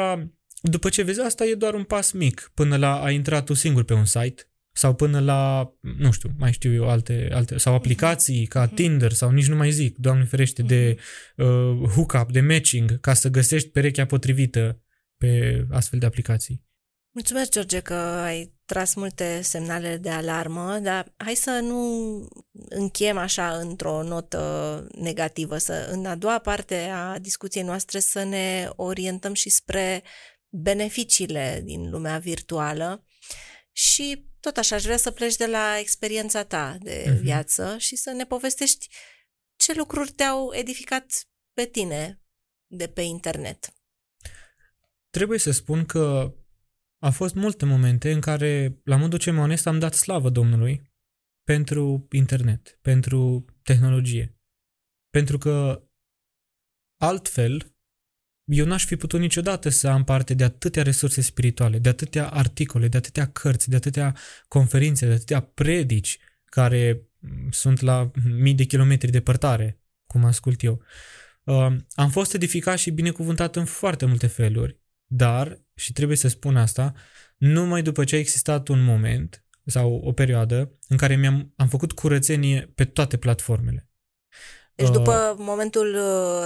după 0.62 0.88
ce 0.88 1.02
vezi 1.02 1.20
asta, 1.20 1.44
e 1.44 1.54
doar 1.54 1.74
un 1.74 1.84
pas 1.84 2.12
mic 2.12 2.50
până 2.54 2.76
la 2.76 3.02
a 3.02 3.10
intra 3.10 3.42
tu 3.42 3.54
singur 3.54 3.84
pe 3.84 3.94
un 3.94 4.04
site 4.04 4.46
sau 4.72 4.94
până 4.94 5.20
la, 5.20 5.72
nu 5.80 6.10
știu, 6.10 6.30
mai 6.38 6.52
știu 6.52 6.72
eu, 6.72 6.88
alte, 6.88 7.28
alte 7.32 7.58
sau 7.58 7.74
aplicații 7.74 8.46
ca 8.46 8.64
mhm. 8.64 8.74
Tinder 8.74 9.12
sau 9.12 9.30
nici 9.30 9.48
nu 9.48 9.56
mai 9.56 9.70
zic, 9.70 9.96
Doamne 9.96 10.24
ferește, 10.24 10.62
de 10.62 10.96
mhm. 11.36 11.82
uh, 11.82 11.88
hookup, 11.88 12.32
de 12.32 12.40
matching, 12.40 13.00
ca 13.00 13.14
să 13.14 13.28
găsești 13.28 13.68
perechea 13.68 14.06
potrivită 14.06 14.80
pe 15.16 15.64
astfel 15.70 15.98
de 15.98 16.06
aplicații. 16.06 16.64
Mulțumesc, 17.14 17.50
George, 17.50 17.80
că 17.80 17.94
ai 17.94 18.52
tras 18.64 18.94
multe 18.94 19.40
semnale 19.42 19.96
de 19.96 20.08
alarmă, 20.08 20.78
dar 20.82 21.14
hai 21.16 21.34
să 21.34 21.60
nu 21.62 21.84
încheiem 22.68 23.16
așa 23.16 23.56
într-o 23.56 24.02
notă 24.02 24.86
negativă, 24.94 25.58
să 25.58 25.88
în 25.90 26.06
a 26.06 26.14
doua 26.14 26.38
parte 26.38 26.74
a 26.74 27.18
discuției 27.18 27.64
noastre 27.64 27.98
să 27.98 28.22
ne 28.24 28.68
orientăm 28.76 29.34
și 29.34 29.50
spre 29.50 30.02
beneficiile 30.52 31.60
din 31.64 31.90
lumea 31.90 32.18
virtuală 32.18 33.06
și 33.72 34.30
tot 34.40 34.56
așa 34.56 34.76
aș 34.76 34.82
vrea 34.82 34.96
să 34.96 35.10
pleci 35.10 35.36
de 35.36 35.46
la 35.46 35.78
experiența 35.78 36.44
ta 36.44 36.76
de 36.80 37.04
uh-huh. 37.06 37.20
viață 37.20 37.78
și 37.78 37.96
să 37.96 38.10
ne 38.10 38.24
povestești 38.24 38.88
ce 39.56 39.74
lucruri 39.74 40.10
te-au 40.10 40.52
edificat 40.54 41.28
pe 41.52 41.64
tine 41.64 42.22
de 42.66 42.88
pe 42.88 43.00
internet. 43.00 43.72
Trebuie 45.10 45.38
să 45.38 45.50
spun 45.50 45.86
că 45.86 46.34
a 46.98 47.10
fost 47.10 47.34
multe 47.34 47.64
momente 47.64 48.10
în 48.10 48.20
care, 48.20 48.80
la 48.84 48.96
modul 48.96 49.18
cel 49.18 49.32
mai 49.32 49.42
onest, 49.42 49.66
am 49.66 49.78
dat 49.78 49.94
slavă 49.94 50.30
Domnului 50.30 50.92
pentru 51.42 52.06
internet, 52.10 52.78
pentru 52.82 53.44
tehnologie. 53.62 54.40
Pentru 55.10 55.38
că 55.38 55.86
altfel 56.96 57.71
eu 58.44 58.66
n-aș 58.66 58.84
fi 58.84 58.96
putut 58.96 59.20
niciodată 59.20 59.68
să 59.68 59.88
am 59.88 60.04
parte 60.04 60.34
de 60.34 60.44
atâtea 60.44 60.82
resurse 60.82 61.20
spirituale, 61.20 61.78
de 61.78 61.88
atâtea 61.88 62.28
articole, 62.28 62.88
de 62.88 62.96
atâtea 62.96 63.26
cărți, 63.26 63.68
de 63.68 63.76
atâtea 63.76 64.16
conferințe, 64.48 65.06
de 65.06 65.12
atâtea 65.12 65.40
predici 65.40 66.18
care 66.44 67.02
mm, 67.18 67.50
sunt 67.50 67.80
la 67.80 68.10
mii 68.38 68.54
de 68.54 68.64
kilometri 68.64 69.10
departare, 69.10 69.80
cum 70.06 70.24
ascult 70.24 70.62
eu. 70.62 70.82
Uh, 71.44 71.76
am 71.94 72.10
fost 72.10 72.34
edificat 72.34 72.78
și 72.78 72.90
binecuvântat 72.90 73.56
în 73.56 73.64
foarte 73.64 74.04
multe 74.04 74.26
feluri, 74.26 74.80
dar, 75.06 75.60
și 75.74 75.92
trebuie 75.92 76.16
să 76.16 76.28
spun 76.28 76.56
asta, 76.56 76.92
numai 77.36 77.82
după 77.82 78.04
ce 78.04 78.14
a 78.14 78.18
existat 78.18 78.68
un 78.68 78.84
moment 78.84 79.44
sau 79.66 79.94
o 79.94 80.12
perioadă 80.12 80.78
în 80.88 80.96
care 80.96 81.16
mi-am 81.16 81.52
am 81.56 81.68
făcut 81.68 81.92
curățenie 81.92 82.72
pe 82.74 82.84
toate 82.84 83.16
platformele. 83.16 83.91
Deci 84.74 84.86
uh, 84.88 84.92
după 84.92 85.12
uh, 85.12 85.44
momentul 85.44 85.96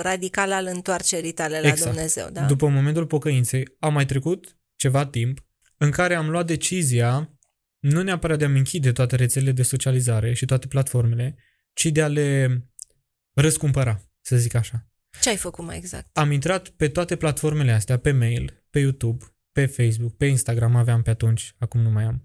radical 0.02 0.52
al 0.52 0.66
întoarcerii 0.66 1.32
tale 1.32 1.60
la 1.60 1.68
exact. 1.68 1.90
Dumnezeu, 1.90 2.28
da? 2.32 2.40
După 2.40 2.68
momentul 2.68 3.06
pocăinței, 3.06 3.76
a 3.78 3.88
mai 3.88 4.06
trecut 4.06 4.58
ceva 4.76 5.06
timp 5.06 5.44
în 5.76 5.90
care 5.90 6.14
am 6.14 6.30
luat 6.30 6.46
decizia 6.46 7.30
nu 7.78 8.02
neapărat 8.02 8.38
de 8.38 8.44
a-mi 8.44 8.58
închide 8.58 8.92
toate 8.92 9.16
rețelele 9.16 9.52
de 9.52 9.62
socializare 9.62 10.32
și 10.32 10.44
toate 10.44 10.66
platformele, 10.66 11.36
ci 11.72 11.86
de 11.86 12.02
a 12.02 12.08
le 12.08 12.60
răscumpăra, 13.32 14.02
să 14.20 14.36
zic 14.36 14.54
așa. 14.54 14.88
Ce 15.20 15.28
ai 15.28 15.36
făcut 15.36 15.64
mai 15.64 15.76
exact? 15.76 16.08
Am 16.12 16.30
intrat 16.30 16.68
pe 16.68 16.88
toate 16.88 17.16
platformele 17.16 17.72
astea, 17.72 17.98
pe 17.98 18.10
mail, 18.10 18.64
pe 18.70 18.78
YouTube, 18.78 19.24
pe 19.52 19.66
Facebook, 19.66 20.16
pe 20.16 20.26
Instagram 20.26 20.76
aveam 20.76 21.02
pe 21.02 21.10
atunci, 21.10 21.54
acum 21.58 21.80
nu 21.80 21.90
mai 21.90 22.04
am, 22.04 22.22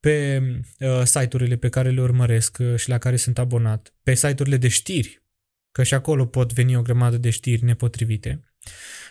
pe 0.00 0.42
uh, 0.78 1.02
site-urile 1.04 1.56
pe 1.56 1.68
care 1.68 1.90
le 1.90 2.00
urmăresc 2.00 2.58
uh, 2.60 2.76
și 2.76 2.88
la 2.88 2.98
care 2.98 3.16
sunt 3.16 3.38
abonat, 3.38 3.94
pe 4.02 4.14
site-urile 4.14 4.56
de 4.56 4.68
știri 4.68 5.21
că 5.72 5.82
și 5.82 5.94
acolo 5.94 6.26
pot 6.26 6.52
veni 6.52 6.76
o 6.76 6.82
grămadă 6.82 7.16
de 7.16 7.30
știri 7.30 7.64
nepotrivite. 7.64 8.44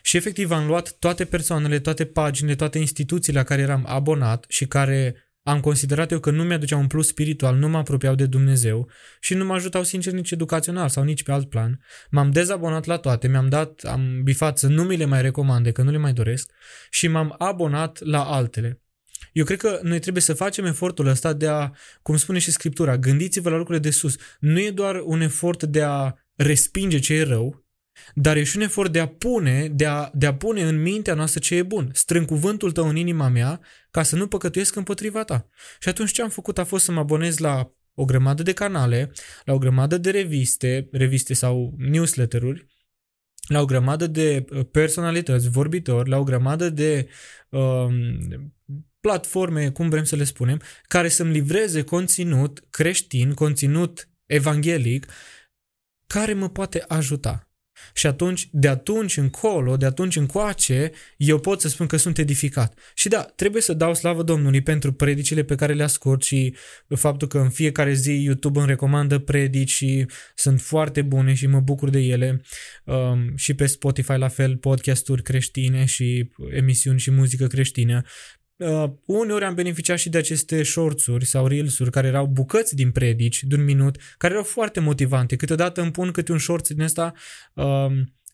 Și 0.02 0.18
efectiv 0.18 0.52
am 0.52 0.68
luat 0.68 0.92
toate 0.92 1.26
persoanele, 1.26 1.80
toate 1.80 2.06
paginile, 2.06 2.56
toate 2.56 2.78
instituțiile 2.78 3.40
la 3.40 3.46
care 3.46 3.62
eram 3.62 3.86
abonat 3.88 4.46
și 4.48 4.66
care 4.68 5.16
am 5.44 5.60
considerat 5.60 6.12
eu 6.12 6.20
că 6.20 6.32
nu 6.32 6.44
mi-aduceau 6.44 6.80
un 6.80 6.88
plus 6.88 7.08
spiritual, 7.08 7.56
nu 7.56 7.70
mă 7.70 7.78
apropiau 7.78 8.16
de 8.16 8.26
Dumnezeu 8.26 8.90
și 9.20 9.34
nu 9.34 9.46
mă 9.46 9.54
ajutau 9.54 9.84
sincer 9.84 10.14
nici 10.14 10.32
educațional 10.32 10.90
sau 10.90 11.04
nici 11.04 11.24
pe 11.24 11.32
alt 11.32 11.50
plan. 11.50 11.80
M-am 12.10 12.32
dezabonat 12.32 12.86
la 12.86 12.98
toate, 12.98 13.28
mi-am 13.28 13.50
dat, 13.50 13.82
am 13.84 14.24
bifat 14.24 14.58
să 14.58 14.68
nu 14.68 14.84
mi 14.84 14.98
le 14.98 15.06
mai 15.06 15.22
recomande, 15.22 15.72
că 15.72 15.82
nu 15.82 15.92
le 15.92 15.98
mai 15.98 16.14
doresc 16.14 16.52
și 16.90 17.08
m-am 17.08 17.36
abonat 17.38 18.04
la 18.04 18.24
altele. 18.24 18.82
Eu 19.32 19.46
cred 19.46 19.60
că 19.60 19.80
noi 19.84 20.00
trebuie 20.00 20.22
să 20.22 20.34
facem 20.34 20.66
efortul 20.66 21.08
ăsta 21.08 21.34
de 21.34 21.48
a, 21.48 21.72
cum 22.02 22.18
spune 22.18 22.40
și 22.40 22.52
Scriptura, 22.52 22.98
gândiți-vă 22.98 23.50
la 23.50 23.58
lucrurile 23.58 23.84
de 23.84 23.92
sus. 23.92 24.16
Nu 24.40 24.60
e 24.60 24.72
doar 24.72 25.02
un 25.04 25.22
efort 25.22 25.64
de 25.64 25.82
a 25.82 26.14
respinge 26.36 27.00
ce 27.00 27.14
e 27.14 27.24
rău, 27.24 27.66
dar 28.14 28.38
e 28.38 28.44
și 28.44 28.58
un 28.58 28.64
efort 28.64 28.92
de 28.92 29.00
a 29.00 29.08
pune, 29.08 29.68
de 29.68 29.86
a, 29.86 30.10
de 30.14 30.26
a 30.26 30.36
pune 30.36 30.62
în 30.62 30.82
mintea 30.82 31.14
noastră 31.14 31.40
ce 31.40 31.56
e 31.56 31.64
bun. 31.64 31.90
Strâng 31.94 32.28
cuvântul 32.28 32.72
tău 32.72 32.88
în 32.88 32.96
inima 32.96 33.28
mea 33.28 33.62
ca 33.92 34.04
să 34.04 34.16
nu 34.16 34.28
păcătuiesc 34.28 34.76
împotriva 34.76 35.24
ta. 35.24 35.50
Și 35.80 35.90
atunci 35.90 36.12
ce 36.12 36.22
am 36.22 36.30
făcut 36.30 36.58
a 36.58 36.64
fost 36.64 36.84
să 36.84 36.92
mă 36.92 37.00
abonez 37.00 37.38
la 37.38 37.72
o 37.94 38.06
grămadă 38.06 38.44
de 38.44 38.54
canale, 38.54 39.12
la 39.46 39.54
o 39.54 39.58
grămadă 39.58 39.98
de 39.98 40.10
reviste, 40.10 40.88
reviste 40.92 41.34
sau 41.34 41.74
newsletteruri, 41.78 42.66
la 43.48 43.62
o 43.62 43.66
grămadă 43.66 44.08
de 44.08 44.46
uh, 44.50 44.66
personalități, 44.72 45.50
vorbitori, 45.50 46.10
la 46.10 46.18
o 46.18 46.24
grămadă 46.24 46.70
de 46.70 47.08
um, 47.50 47.94
platforme, 49.00 49.72
cum 49.72 49.90
vrem 49.90 50.04
să 50.04 50.16
le 50.16 50.24
spunem, 50.24 50.62
care 50.84 51.08
să-mi 51.08 51.32
livreze 51.32 51.84
conținut 51.84 52.68
creștin, 52.70 53.34
conținut 53.34 54.10
evanghelic, 54.26 55.06
care 56.12 56.34
mă 56.34 56.50
poate 56.50 56.84
ajuta. 56.88 57.46
Și 57.94 58.08
atunci, 58.08 58.48
de 58.52 58.68
atunci 58.68 59.18
încolo, 59.18 59.78
de 59.78 59.86
atunci 59.86 60.16
încoace, 60.16 60.92
eu 61.18 61.40
pot 61.40 61.62
să 61.62 61.68
spun 61.68 61.88
că 61.88 61.98
sunt 61.98 62.18
edificat. 62.18 62.80
Și 62.96 63.10
da, 63.10 63.22
trebuie 63.22 63.62
să 63.62 63.74
dau 63.74 63.94
slavă 63.94 64.24
Domnului 64.24 64.62
pentru 64.62 64.94
predicile 64.94 65.44
pe 65.44 65.56
care 65.56 65.74
le 65.74 65.84
ascult 65.84 66.24
și 66.24 66.56
faptul 66.96 67.28
că 67.28 67.38
în 67.38 67.50
fiecare 67.50 67.94
zi 67.94 68.24
YouTube 68.24 68.60
îmi 68.60 68.68
recomandă 68.68 69.20
predici 69.20 69.72
și 69.72 70.06
sunt 70.36 70.62
foarte 70.62 71.02
bune 71.02 71.34
și 71.34 71.48
mă 71.48 71.60
bucur 71.60 71.90
de 71.90 72.00
ele. 72.00 72.42
Um, 72.86 73.36
și 73.36 73.54
pe 73.54 73.66
Spotify 73.66 74.14
la 74.18 74.28
fel, 74.28 74.58
podcasturi 74.58 75.24
creștine 75.24 75.86
și 75.86 76.32
emisiuni 76.50 77.00
și 77.00 77.12
muzică 77.12 77.48
creștină. 77.48 78.02
Uh, 78.62 78.90
uneori 79.06 79.46
am 79.46 79.54
beneficiat 79.54 79.98
și 79.98 80.10
de 80.10 80.18
aceste 80.18 80.64
shorts-uri 80.64 81.26
sau 81.26 81.48
reels-uri 81.48 81.92
care 81.92 82.08
erau 82.08 82.26
bucăți 82.26 82.76
din 82.76 82.92
predici 82.92 83.44
de 83.44 83.56
un 83.56 83.64
minut, 83.64 83.98
care 84.18 84.34
erau 84.34 84.46
foarte 84.46 84.80
motivante. 84.80 85.36
Câteodată 85.36 85.82
îmi 85.82 85.92
pun 85.92 86.12
câte 86.12 86.32
un 86.32 86.38
short 86.38 86.70
din 86.70 86.82
ăsta 86.82 87.14
uh, 87.54 87.92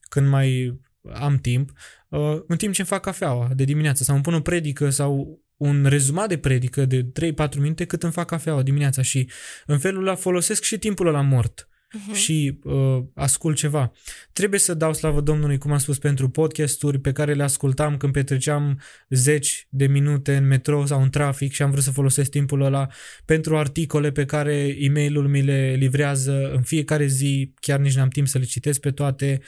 când 0.09 0.27
mai 0.27 0.79
am 1.13 1.37
timp, 1.37 1.71
uh, 2.09 2.41
în 2.47 2.57
timp 2.57 2.73
ce 2.73 2.81
îmi 2.81 2.89
fac 2.89 3.01
cafeaua 3.01 3.49
de 3.55 3.63
dimineață 3.63 4.03
sau 4.03 4.15
îmi 4.15 4.23
pun 4.23 4.33
o 4.33 4.39
predică 4.39 4.89
sau 4.89 5.41
un 5.57 5.85
rezumat 5.85 6.27
de 6.27 6.37
predică 6.37 6.85
de 6.85 7.03
3-4 7.03 7.55
minute 7.57 7.85
cât 7.85 8.03
îmi 8.03 8.11
fac 8.11 8.27
cafeaua 8.27 8.61
dimineața 8.61 9.01
și 9.01 9.29
în 9.65 9.79
felul 9.79 10.01
ăla 10.07 10.15
folosesc 10.15 10.63
și 10.63 10.77
timpul 10.77 11.07
ăla 11.07 11.21
mort 11.21 11.69
uh-huh. 11.95 12.13
și 12.13 12.59
uh, 12.63 13.03
ascult 13.13 13.55
ceva. 13.55 13.91
Trebuie 14.33 14.59
să 14.59 14.73
dau 14.73 14.93
slavă 14.93 15.21
Domnului, 15.21 15.57
cum 15.57 15.71
am 15.71 15.77
spus, 15.77 15.97
pentru 15.97 16.29
podcasturi 16.29 16.99
pe 16.99 17.11
care 17.11 17.33
le 17.33 17.43
ascultam 17.43 17.97
când 17.97 18.13
petreceam 18.13 18.81
zeci 19.09 19.67
de 19.69 19.87
minute 19.87 20.35
în 20.35 20.47
metrou 20.47 20.85
sau 20.85 21.01
în 21.01 21.09
trafic 21.09 21.51
și 21.51 21.61
am 21.61 21.71
vrut 21.71 21.83
să 21.83 21.91
folosesc 21.91 22.29
timpul 22.29 22.61
ăla 22.61 22.87
pentru 23.25 23.57
articole 23.57 24.11
pe 24.11 24.25
care 24.25 24.75
e 24.79 24.89
mail 24.89 25.21
mi 25.21 25.41
le 25.41 25.75
livrează 25.79 26.51
în 26.51 26.61
fiecare 26.61 27.05
zi, 27.05 27.53
chiar 27.59 27.79
nici 27.79 27.95
n-am 27.95 28.09
timp 28.09 28.27
să 28.27 28.37
le 28.37 28.45
citesc 28.45 28.79
pe 28.79 28.91
toate. 28.91 29.41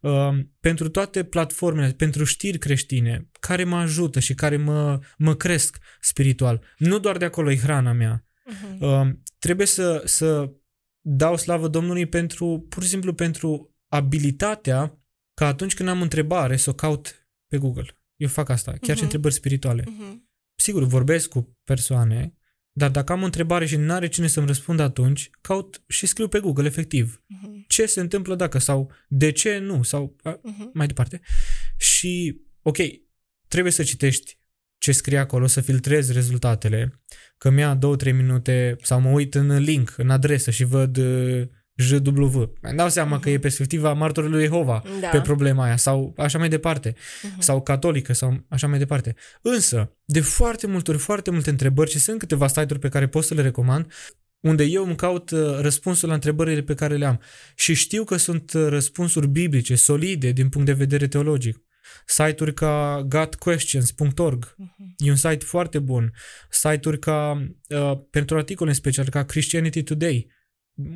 Uh, 0.00 0.38
pentru 0.60 0.88
toate 0.88 1.24
platformele, 1.24 1.92
pentru 1.92 2.24
știri 2.24 2.58
creștine, 2.58 3.28
care 3.40 3.64
mă 3.64 3.76
ajută 3.76 4.20
și 4.20 4.34
care 4.34 4.56
mă, 4.56 4.98
mă 5.16 5.34
cresc 5.34 5.78
spiritual. 6.00 6.62
Nu 6.76 6.98
doar 6.98 7.16
de 7.16 7.24
acolo 7.24 7.50
e 7.50 7.56
hrana 7.56 7.92
mea. 7.92 8.24
Uh-huh. 8.24 8.78
Uh, 8.78 9.08
trebuie 9.38 9.66
să, 9.66 10.02
să 10.04 10.50
dau 11.00 11.36
slavă 11.36 11.68
Domnului 11.68 12.06
pentru, 12.06 12.66
pur 12.68 12.82
și 12.82 12.88
simplu 12.88 13.14
pentru 13.14 13.74
abilitatea 13.88 14.98
ca 15.34 15.46
atunci 15.46 15.74
când 15.74 15.88
am 15.88 15.98
o 15.98 16.02
întrebare 16.02 16.56
să 16.56 16.70
o 16.70 16.74
caut 16.74 17.28
pe 17.46 17.58
Google. 17.58 18.00
Eu 18.16 18.28
fac 18.28 18.48
asta, 18.48 18.70
chiar 18.70 18.80
uh-huh. 18.80 18.84
și 18.86 18.92
mhm. 18.94 19.02
întrebări 19.02 19.34
spirituale. 19.34 19.82
Uh-huh. 19.82 20.14
Sigur, 20.54 20.82
vorbesc 20.82 21.28
cu 21.28 21.58
persoane, 21.64 22.34
dar 22.72 22.90
dacă 22.90 23.12
am 23.12 23.22
o 23.22 23.24
întrebare 23.24 23.66
și 23.66 23.76
nu 23.76 23.92
are 23.92 24.08
cine 24.08 24.26
să-mi 24.26 24.46
răspundă 24.46 24.82
atunci, 24.82 25.30
caut 25.40 25.82
și 25.86 26.06
scriu 26.06 26.28
pe 26.28 26.40
Google, 26.40 26.66
efectiv. 26.66 27.22
Uh-huh. 27.24 27.66
Ce 27.66 27.86
se 27.86 28.00
întâmplă 28.00 28.34
dacă 28.34 28.58
sau 28.58 28.92
de 29.08 29.32
ce 29.32 29.58
nu 29.58 29.82
sau 29.82 30.16
a, 30.22 30.36
uh-huh. 30.36 30.72
mai 30.72 30.86
departe. 30.86 31.20
Și, 31.76 32.40
ok, 32.62 32.76
trebuie 33.48 33.72
să 33.72 33.82
citești 33.82 34.38
ce 34.78 34.92
scrie 34.92 35.18
acolo, 35.18 35.46
să 35.46 35.60
filtrez 35.60 36.12
rezultatele, 36.12 37.00
că 37.40 37.50
mi-a 37.50 37.78
2-3 37.78 38.12
minute 38.12 38.76
sau 38.82 39.00
mă 39.00 39.08
uit 39.08 39.34
în 39.34 39.58
link, 39.58 39.94
în 39.96 40.10
adresă 40.10 40.50
și 40.50 40.64
văd 40.64 40.96
uh, 40.96 41.42
JW. 41.74 42.52
Îmi 42.60 42.76
dau 42.76 42.88
seama 42.88 43.18
uh-huh. 43.18 43.22
că 43.22 43.28
e 43.28 43.32
mhm. 43.32 43.40
perspectiva 43.40 43.92
martorului 43.92 44.36
lui 44.36 44.44
Jehova 44.44 44.82
da. 45.00 45.08
pe 45.08 45.20
problema 45.20 45.64
aia 45.64 45.76
sau 45.76 46.14
așa 46.16 46.38
mai 46.38 46.48
departe. 46.48 46.92
Uh-huh. 46.92 47.38
Sau 47.38 47.62
catolică 47.62 48.12
sau 48.12 48.44
așa 48.48 48.66
mai 48.66 48.78
departe. 48.78 49.14
Însă, 49.42 49.96
de 50.04 50.20
foarte 50.20 50.66
multe 50.66 50.90
ori, 50.90 51.00
foarte 51.00 51.30
multe 51.30 51.50
întrebări 51.50 51.90
și 51.90 51.98
sunt 51.98 52.18
câteva 52.18 52.46
site-uri 52.46 52.78
pe 52.78 52.88
care 52.88 53.08
pot 53.08 53.24
să 53.24 53.34
le 53.34 53.42
recomand, 53.42 53.92
unde 54.40 54.64
eu 54.64 54.84
îmi 54.84 54.96
caut 54.96 55.30
uh, 55.30 55.58
răspunsul 55.60 56.08
la 56.08 56.14
întrebările 56.14 56.62
pe 56.62 56.74
care 56.74 56.96
le 56.96 57.06
am. 57.06 57.20
Și 57.54 57.74
știu 57.74 58.04
că 58.04 58.16
sunt 58.16 58.52
uh, 58.52 58.66
răspunsuri 58.68 59.28
biblice, 59.28 59.74
solide 59.74 60.30
din 60.30 60.48
punct 60.48 60.66
de 60.66 60.72
vedere 60.72 61.08
teologic. 61.08 61.62
Site-uri 62.06 62.54
ca 62.54 63.04
gotquestions.org 63.08 64.44
uh-huh. 64.44 64.94
e 64.96 65.10
un 65.10 65.16
site 65.16 65.44
foarte 65.44 65.78
bun. 65.78 66.12
Site-uri 66.50 66.98
ca, 66.98 67.46
uh, 67.68 67.98
pentru 68.10 68.36
articole 68.36 68.70
în 68.70 68.76
special, 68.76 69.08
ca 69.08 69.24
Christianity 69.24 69.82
Today. 69.82 70.38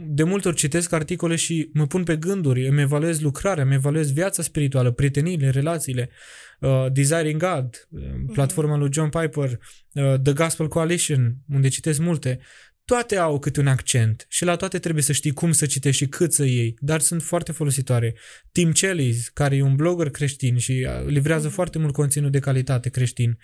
De 0.06 0.22
multe 0.22 0.48
ori 0.48 0.56
citesc 0.56 0.92
articole 0.92 1.36
și 1.36 1.70
mă 1.72 1.86
pun 1.86 2.04
pe 2.04 2.16
gânduri, 2.16 2.66
îmi 2.66 2.80
evaluez 2.80 3.20
lucrarea, 3.20 3.64
îmi 3.64 3.74
evaluez 3.74 4.12
viața 4.12 4.42
spirituală, 4.42 4.90
prieteniile, 4.90 5.50
relațiile. 5.50 6.10
Uh, 6.60 6.86
Desiring 6.92 7.40
God, 7.40 7.88
uh, 7.88 8.02
platforma 8.32 8.76
uh-huh. 8.76 8.78
lui 8.78 8.92
John 8.92 9.08
Piper, 9.08 9.50
uh, 9.92 10.14
The 10.22 10.32
Gospel 10.32 10.68
Coalition, 10.68 11.34
unde 11.48 11.68
citesc 11.68 12.00
multe 12.00 12.40
toate 12.84 13.16
au 13.16 13.38
câte 13.38 13.60
un 13.60 13.66
accent 13.66 14.26
și 14.28 14.44
la 14.44 14.56
toate 14.56 14.78
trebuie 14.78 15.02
să 15.02 15.12
știi 15.12 15.32
cum 15.32 15.52
să 15.52 15.66
citești 15.66 16.02
și 16.02 16.08
cât 16.08 16.32
să 16.32 16.44
iei, 16.44 16.76
dar 16.78 17.00
sunt 17.00 17.22
foarte 17.22 17.52
folositoare. 17.52 18.14
Tim 18.52 18.72
Celis, 18.72 19.28
care 19.28 19.56
e 19.56 19.62
un 19.62 19.76
blogger 19.76 20.10
creștin 20.10 20.58
și 20.58 20.86
uh, 20.88 21.06
livrează 21.06 21.46
mhm. 21.46 21.54
foarte 21.54 21.78
mult 21.78 21.92
conținut 21.92 22.32
de 22.32 22.38
calitate 22.38 22.88
creștin, 22.88 23.38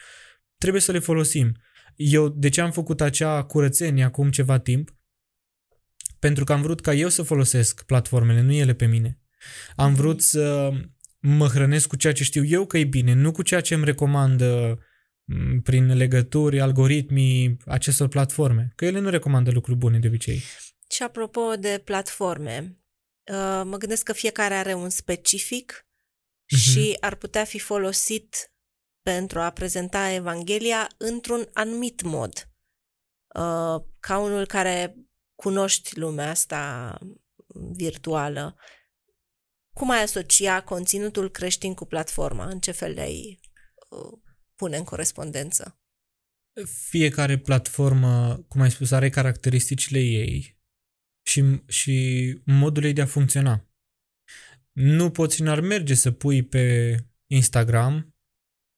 trebuie 0.59 0.83
să 0.83 0.93
le 0.93 0.99
folosim. 0.99 1.57
Eu 1.95 2.29
de 2.29 2.49
ce 2.49 2.61
am 2.61 2.71
făcut 2.71 3.01
acea 3.01 3.43
curățenie 3.43 4.05
acum 4.05 4.31
ceva 4.31 4.59
timp? 4.59 4.95
Pentru 6.19 6.45
că 6.45 6.53
am 6.53 6.63
vrut 6.63 6.81
ca 6.81 6.95
eu 6.95 7.09
să 7.09 7.23
folosesc 7.23 7.83
platformele, 7.83 8.41
nu 8.41 8.53
ele 8.53 8.75
pe 8.75 8.87
mine. 8.87 9.19
Am 9.77 9.91
mhm. 9.91 10.01
vrut 10.01 10.23
să 10.23 10.71
mă 11.19 11.47
hrănesc 11.47 11.89
cu 11.89 11.97
ceea 11.97 12.13
ce 12.13 12.25
știu 12.25 12.45
eu 12.45 12.67
că 12.67 12.79
e 12.79 12.85
bine, 12.85 13.13
nu 13.13 13.33
cu 13.33 13.43
ceea 13.43 13.61
ce 13.61 13.75
îmi 13.75 13.85
recomandă 13.85 14.79
Mm, 14.79 14.89
prin 15.63 15.97
legături, 15.97 16.61
algoritmii 16.61 17.57
acestor 17.67 18.09
platforme, 18.09 18.73
că 18.77 18.85
ele 18.85 18.99
nu 18.99 19.09
recomandă 19.09 19.51
lucruri 19.51 19.79
bune 19.79 19.99
de 19.99 20.07
obicei. 20.07 20.41
Și 20.91 21.03
apropo 21.03 21.55
de 21.55 21.83
platforme, 21.85 22.79
uh, 23.33 23.63
mă 23.65 23.77
gândesc 23.77 24.05
că 24.05 24.13
fiecare 24.13 24.55
are 24.55 24.75
un 24.75 24.89
specific 24.89 25.87
uh-huh. 25.87 26.59
și 26.59 26.97
ar 27.01 27.15
putea 27.15 27.45
fi 27.45 27.59
folosit 27.59 28.53
pentru 29.03 29.41
a 29.41 29.51
prezenta 29.51 30.11
Evanghelia 30.11 30.89
într-un 30.97 31.49
anumit 31.53 32.03
mod. 32.03 32.51
Uh, 33.35 33.85
ca 34.01 34.19
unul 34.19 34.47
care 34.47 34.97
cunoști 35.35 35.99
lumea 35.99 36.31
asta 36.31 36.99
virtuală, 37.73 38.57
cum 39.73 39.91
ai 39.91 40.03
asocia 40.03 40.63
conținutul 40.63 41.31
creștin 41.31 41.75
cu 41.75 41.85
platforma? 41.85 42.47
În 42.47 42.61
ce 42.61 42.71
fel 42.71 42.95
de 42.95 43.07
uh, 43.89 44.19
pune 44.61 44.77
în 44.77 44.85
corespondență? 44.85 45.81
Fiecare 46.89 47.39
platformă, 47.39 48.45
cum 48.49 48.61
ai 48.61 48.71
spus, 48.71 48.91
are 48.91 49.09
caracteristicile 49.09 49.99
ei 49.99 50.59
și, 51.27 51.63
și 51.67 51.95
modul 52.45 52.85
ei 52.85 52.93
de 52.93 53.01
a 53.01 53.07
funcționa. 53.07 53.69
Nu 54.73 55.11
poți, 55.11 55.43
n-ar 55.43 55.61
merge 55.61 55.95
să 55.95 56.11
pui 56.11 56.43
pe 56.43 56.97
Instagram 57.27 58.15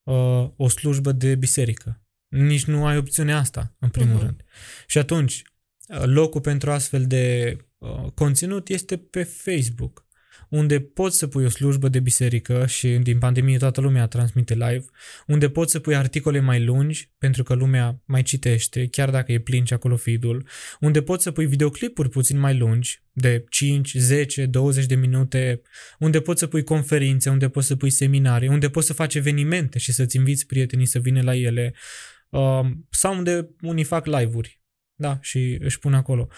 uh, 0.02 0.50
o 0.56 0.68
slujbă 0.68 1.12
de 1.12 1.34
biserică. 1.34 2.02
Nici 2.28 2.64
nu 2.64 2.86
ai 2.86 2.96
opțiunea 2.96 3.38
asta, 3.38 3.76
în 3.78 3.90
primul 3.90 4.18
uh-huh. 4.18 4.22
rând. 4.22 4.44
Și 4.86 4.98
atunci, 4.98 5.42
uh, 5.88 6.02
locul 6.04 6.40
pentru 6.40 6.70
astfel 6.70 7.06
de 7.06 7.56
uh, 7.78 8.10
conținut 8.14 8.68
este 8.68 8.96
pe 8.96 9.22
Facebook 9.22 10.06
unde 10.52 10.80
poți 10.80 11.18
să 11.18 11.26
pui 11.26 11.44
o 11.44 11.48
slujbă 11.48 11.88
de 11.88 12.00
biserică 12.00 12.66
și 12.66 12.88
din 12.88 13.18
pandemie 13.18 13.58
toată 13.58 13.80
lumea 13.80 14.06
transmite 14.06 14.54
live, 14.54 14.84
unde 15.26 15.50
poți 15.50 15.72
să 15.72 15.78
pui 15.78 15.96
articole 15.96 16.40
mai 16.40 16.64
lungi, 16.64 17.10
pentru 17.18 17.42
că 17.42 17.54
lumea 17.54 18.00
mai 18.04 18.22
citește, 18.22 18.86
chiar 18.86 19.10
dacă 19.10 19.32
e 19.32 19.38
plin 19.38 19.64
și 19.64 19.72
acolo 19.72 19.96
feed-ul, 19.96 20.48
unde 20.80 21.02
poți 21.02 21.22
să 21.22 21.30
pui 21.30 21.46
videoclipuri 21.46 22.08
puțin 22.08 22.38
mai 22.38 22.56
lungi, 22.56 23.02
de 23.12 23.44
5, 23.48 23.94
10, 23.96 24.46
20 24.46 24.86
de 24.86 24.94
minute, 24.94 25.62
unde 25.98 26.20
poți 26.20 26.40
să 26.40 26.46
pui 26.46 26.64
conferințe, 26.64 27.30
unde 27.30 27.48
poți 27.48 27.66
să 27.66 27.76
pui 27.76 27.90
seminarii, 27.90 28.48
unde 28.48 28.70
poți 28.70 28.86
să 28.86 28.92
faci 28.92 29.14
evenimente 29.14 29.78
și 29.78 29.92
să-ți 29.92 30.16
inviți 30.16 30.46
prietenii 30.46 30.86
să 30.86 30.98
vină 30.98 31.22
la 31.22 31.36
ele, 31.36 31.74
uh, 32.28 32.60
sau 32.90 33.16
unde 33.16 33.48
unii 33.60 33.84
fac 33.84 34.06
live-uri, 34.06 34.60
da, 34.94 35.18
și 35.20 35.58
își 35.60 35.78
pun 35.78 35.94
acolo. 35.94 36.28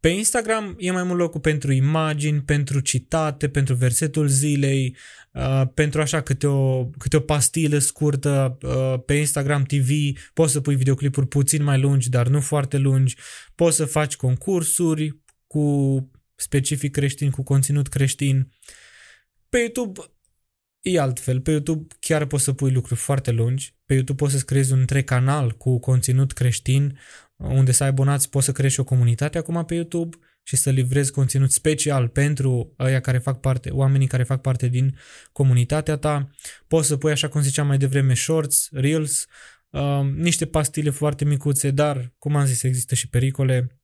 Pe 0.00 0.08
Instagram 0.08 0.76
e 0.78 0.90
mai 0.90 1.02
mult 1.02 1.18
locul 1.18 1.40
pentru 1.40 1.72
imagini, 1.72 2.42
pentru 2.42 2.80
citate, 2.80 3.48
pentru 3.48 3.74
versetul 3.74 4.26
zilei, 4.26 4.96
uh, 5.32 5.62
pentru 5.74 6.00
așa 6.00 6.20
câte 6.20 6.46
o, 6.46 6.86
câte 6.86 7.16
o 7.16 7.20
pastilă 7.20 7.78
scurtă 7.78 8.58
uh, 8.62 9.02
pe 9.06 9.14
Instagram 9.14 9.62
TV, 9.62 9.88
poți 10.34 10.52
să 10.52 10.60
pui 10.60 10.76
videoclipuri 10.76 11.26
puțin 11.26 11.62
mai 11.62 11.80
lungi, 11.80 12.08
dar 12.08 12.28
nu 12.28 12.40
foarte 12.40 12.78
lungi, 12.78 13.16
poți 13.54 13.76
să 13.76 13.84
faci 13.84 14.16
concursuri 14.16 15.18
cu 15.46 16.10
specific 16.34 16.92
creștin, 16.92 17.30
cu 17.30 17.42
conținut 17.42 17.88
creștin. 17.88 18.52
Pe 19.48 19.58
YouTube 19.58 20.00
e 20.80 21.00
altfel. 21.00 21.40
Pe 21.40 21.50
YouTube 21.50 21.94
chiar 21.98 22.24
poți 22.24 22.44
să 22.44 22.52
pui 22.52 22.70
lucruri 22.70 23.00
foarte 23.00 23.30
lungi. 23.30 23.74
Pe 23.84 23.94
YouTube 23.94 24.22
poți 24.22 24.38
să 24.38 24.44
creezi 24.44 24.72
un 24.72 24.78
întreg 24.78 25.04
canal 25.04 25.50
cu 25.50 25.78
conținut 25.78 26.32
creștin, 26.32 26.98
unde 27.40 27.72
să 27.72 27.82
ai 27.82 27.88
abonați, 27.88 28.30
poți 28.30 28.44
să 28.44 28.52
creezi 28.52 28.80
o 28.80 28.84
comunitate 28.84 29.38
acum 29.38 29.64
pe 29.64 29.74
YouTube 29.74 30.16
și 30.42 30.56
să 30.56 30.70
livrezi 30.70 31.12
conținut 31.12 31.50
special 31.52 32.08
pentru 32.08 32.74
aia 32.76 33.00
care 33.00 33.18
fac 33.18 33.40
parte, 33.40 33.70
oamenii 33.70 34.06
care 34.06 34.22
fac 34.22 34.40
parte 34.40 34.68
din 34.68 34.96
comunitatea 35.32 35.96
ta. 35.96 36.30
Poți 36.66 36.86
să 36.86 36.96
pui, 36.96 37.10
așa 37.10 37.28
cum 37.28 37.40
ziceam 37.40 37.66
mai 37.66 37.78
devreme, 37.78 38.14
shorts, 38.14 38.68
reels, 38.72 39.26
uh, 39.70 40.00
niște 40.14 40.46
pastile 40.46 40.90
foarte 40.90 41.24
micuțe, 41.24 41.70
dar, 41.70 42.14
cum 42.18 42.36
am 42.36 42.44
zis, 42.44 42.62
există 42.62 42.94
și 42.94 43.08
pericole. 43.08 43.80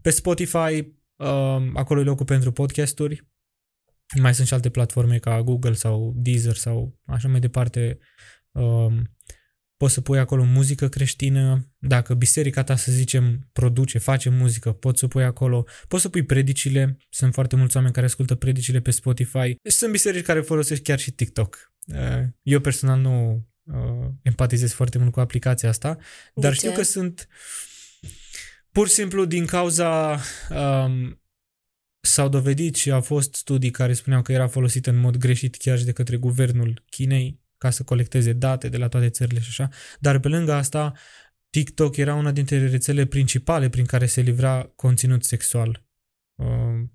Pe 0.00 0.10
Spotify, 0.10 0.94
uh, 1.16 1.70
acolo 1.74 2.00
e 2.00 2.04
locul 2.04 2.26
pentru 2.26 2.52
podcasturi. 2.52 3.30
Mai 4.20 4.34
sunt 4.34 4.46
și 4.46 4.54
alte 4.54 4.70
platforme 4.70 5.18
ca 5.18 5.42
Google 5.42 5.72
sau 5.72 6.12
Deezer 6.16 6.54
sau 6.54 6.98
așa 7.04 7.28
mai 7.28 7.40
departe. 7.40 7.98
Uh, 8.50 8.92
poți 9.82 9.94
să 9.94 10.00
pui 10.00 10.18
acolo 10.18 10.44
muzică 10.44 10.88
creștină, 10.88 11.68
dacă 11.78 12.14
biserica 12.14 12.62
ta, 12.62 12.76
să 12.76 12.92
zicem, 12.92 13.48
produce, 13.52 13.98
face 13.98 14.28
muzică, 14.28 14.72
poți 14.72 14.98
să 14.98 15.06
pui 15.06 15.24
acolo, 15.24 15.66
poți 15.88 16.02
să 16.02 16.08
pui 16.08 16.22
predicile, 16.22 16.96
sunt 17.10 17.34
foarte 17.34 17.56
mulți 17.56 17.76
oameni 17.76 17.94
care 17.94 18.06
ascultă 18.06 18.34
predicile 18.34 18.80
pe 18.80 18.90
Spotify, 18.90 19.58
deci 19.62 19.72
sunt 19.72 19.90
biserici 19.90 20.24
care 20.24 20.40
folosesc 20.40 20.82
chiar 20.82 20.98
și 20.98 21.10
TikTok. 21.10 21.72
Uh, 21.86 22.22
eu 22.42 22.60
personal 22.60 23.00
nu 23.00 23.46
uh, 23.62 24.08
empatizez 24.22 24.72
foarte 24.72 24.98
mult 24.98 25.12
cu 25.12 25.20
aplicația 25.20 25.68
asta, 25.68 25.98
dar 26.34 26.50
De 26.50 26.56
știu 26.56 26.70
ce? 26.70 26.74
că 26.76 26.82
sunt 26.82 27.28
pur 28.72 28.88
și 28.88 28.94
simplu 28.94 29.24
din 29.24 29.46
cauza 29.46 30.20
um, 30.50 31.22
s-au 32.00 32.28
dovedit 32.28 32.74
și 32.74 32.90
au 32.90 33.00
fost 33.00 33.34
studii 33.34 33.70
care 33.70 33.92
spuneau 33.92 34.22
că 34.22 34.32
era 34.32 34.46
folosită 34.46 34.90
în 34.90 34.96
mod 34.96 35.16
greșit 35.16 35.56
chiar 35.56 35.78
și 35.78 35.84
de 35.84 35.92
către 35.92 36.16
guvernul 36.16 36.84
Chinei 36.90 37.41
ca 37.62 37.70
să 37.70 37.82
colecteze 37.82 38.32
date 38.32 38.68
de 38.68 38.76
la 38.76 38.88
toate 38.88 39.08
țările 39.08 39.40
și 39.40 39.48
așa, 39.48 39.68
dar 40.00 40.18
pe 40.18 40.28
lângă 40.28 40.52
asta 40.52 40.92
TikTok 41.50 41.96
era 41.96 42.14
una 42.14 42.32
dintre 42.32 42.68
rețele 42.68 43.06
principale 43.06 43.68
prin 43.68 43.84
care 43.84 44.06
se 44.06 44.20
livra 44.20 44.72
conținut 44.76 45.24
sexual 45.24 45.86
uh, 46.34 46.88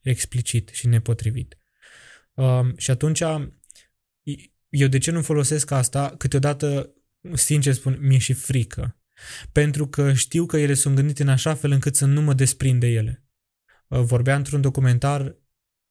explicit 0.00 0.68
și 0.68 0.86
nepotrivit. 0.86 1.58
Uh, 2.34 2.76
și 2.76 2.90
atunci 2.90 3.22
eu 4.68 4.88
de 4.88 4.98
ce 4.98 5.10
nu 5.10 5.22
folosesc 5.22 5.70
asta? 5.70 6.14
Câteodată, 6.18 6.94
sincer 7.32 7.72
spun, 7.72 7.98
mi-e 8.00 8.18
și 8.18 8.32
frică. 8.32 8.98
Pentru 9.52 9.88
că 9.88 10.12
știu 10.12 10.46
că 10.46 10.56
ele 10.56 10.74
sunt 10.74 10.94
gândite 10.94 11.22
în 11.22 11.28
așa 11.28 11.54
fel 11.54 11.70
încât 11.70 11.96
să 11.96 12.06
nu 12.06 12.20
mă 12.20 12.34
desprind 12.34 12.80
de 12.80 12.86
ele. 12.86 13.24
Uh, 13.88 14.00
vorbea 14.00 14.36
într-un 14.36 14.60
documentar 14.60 15.36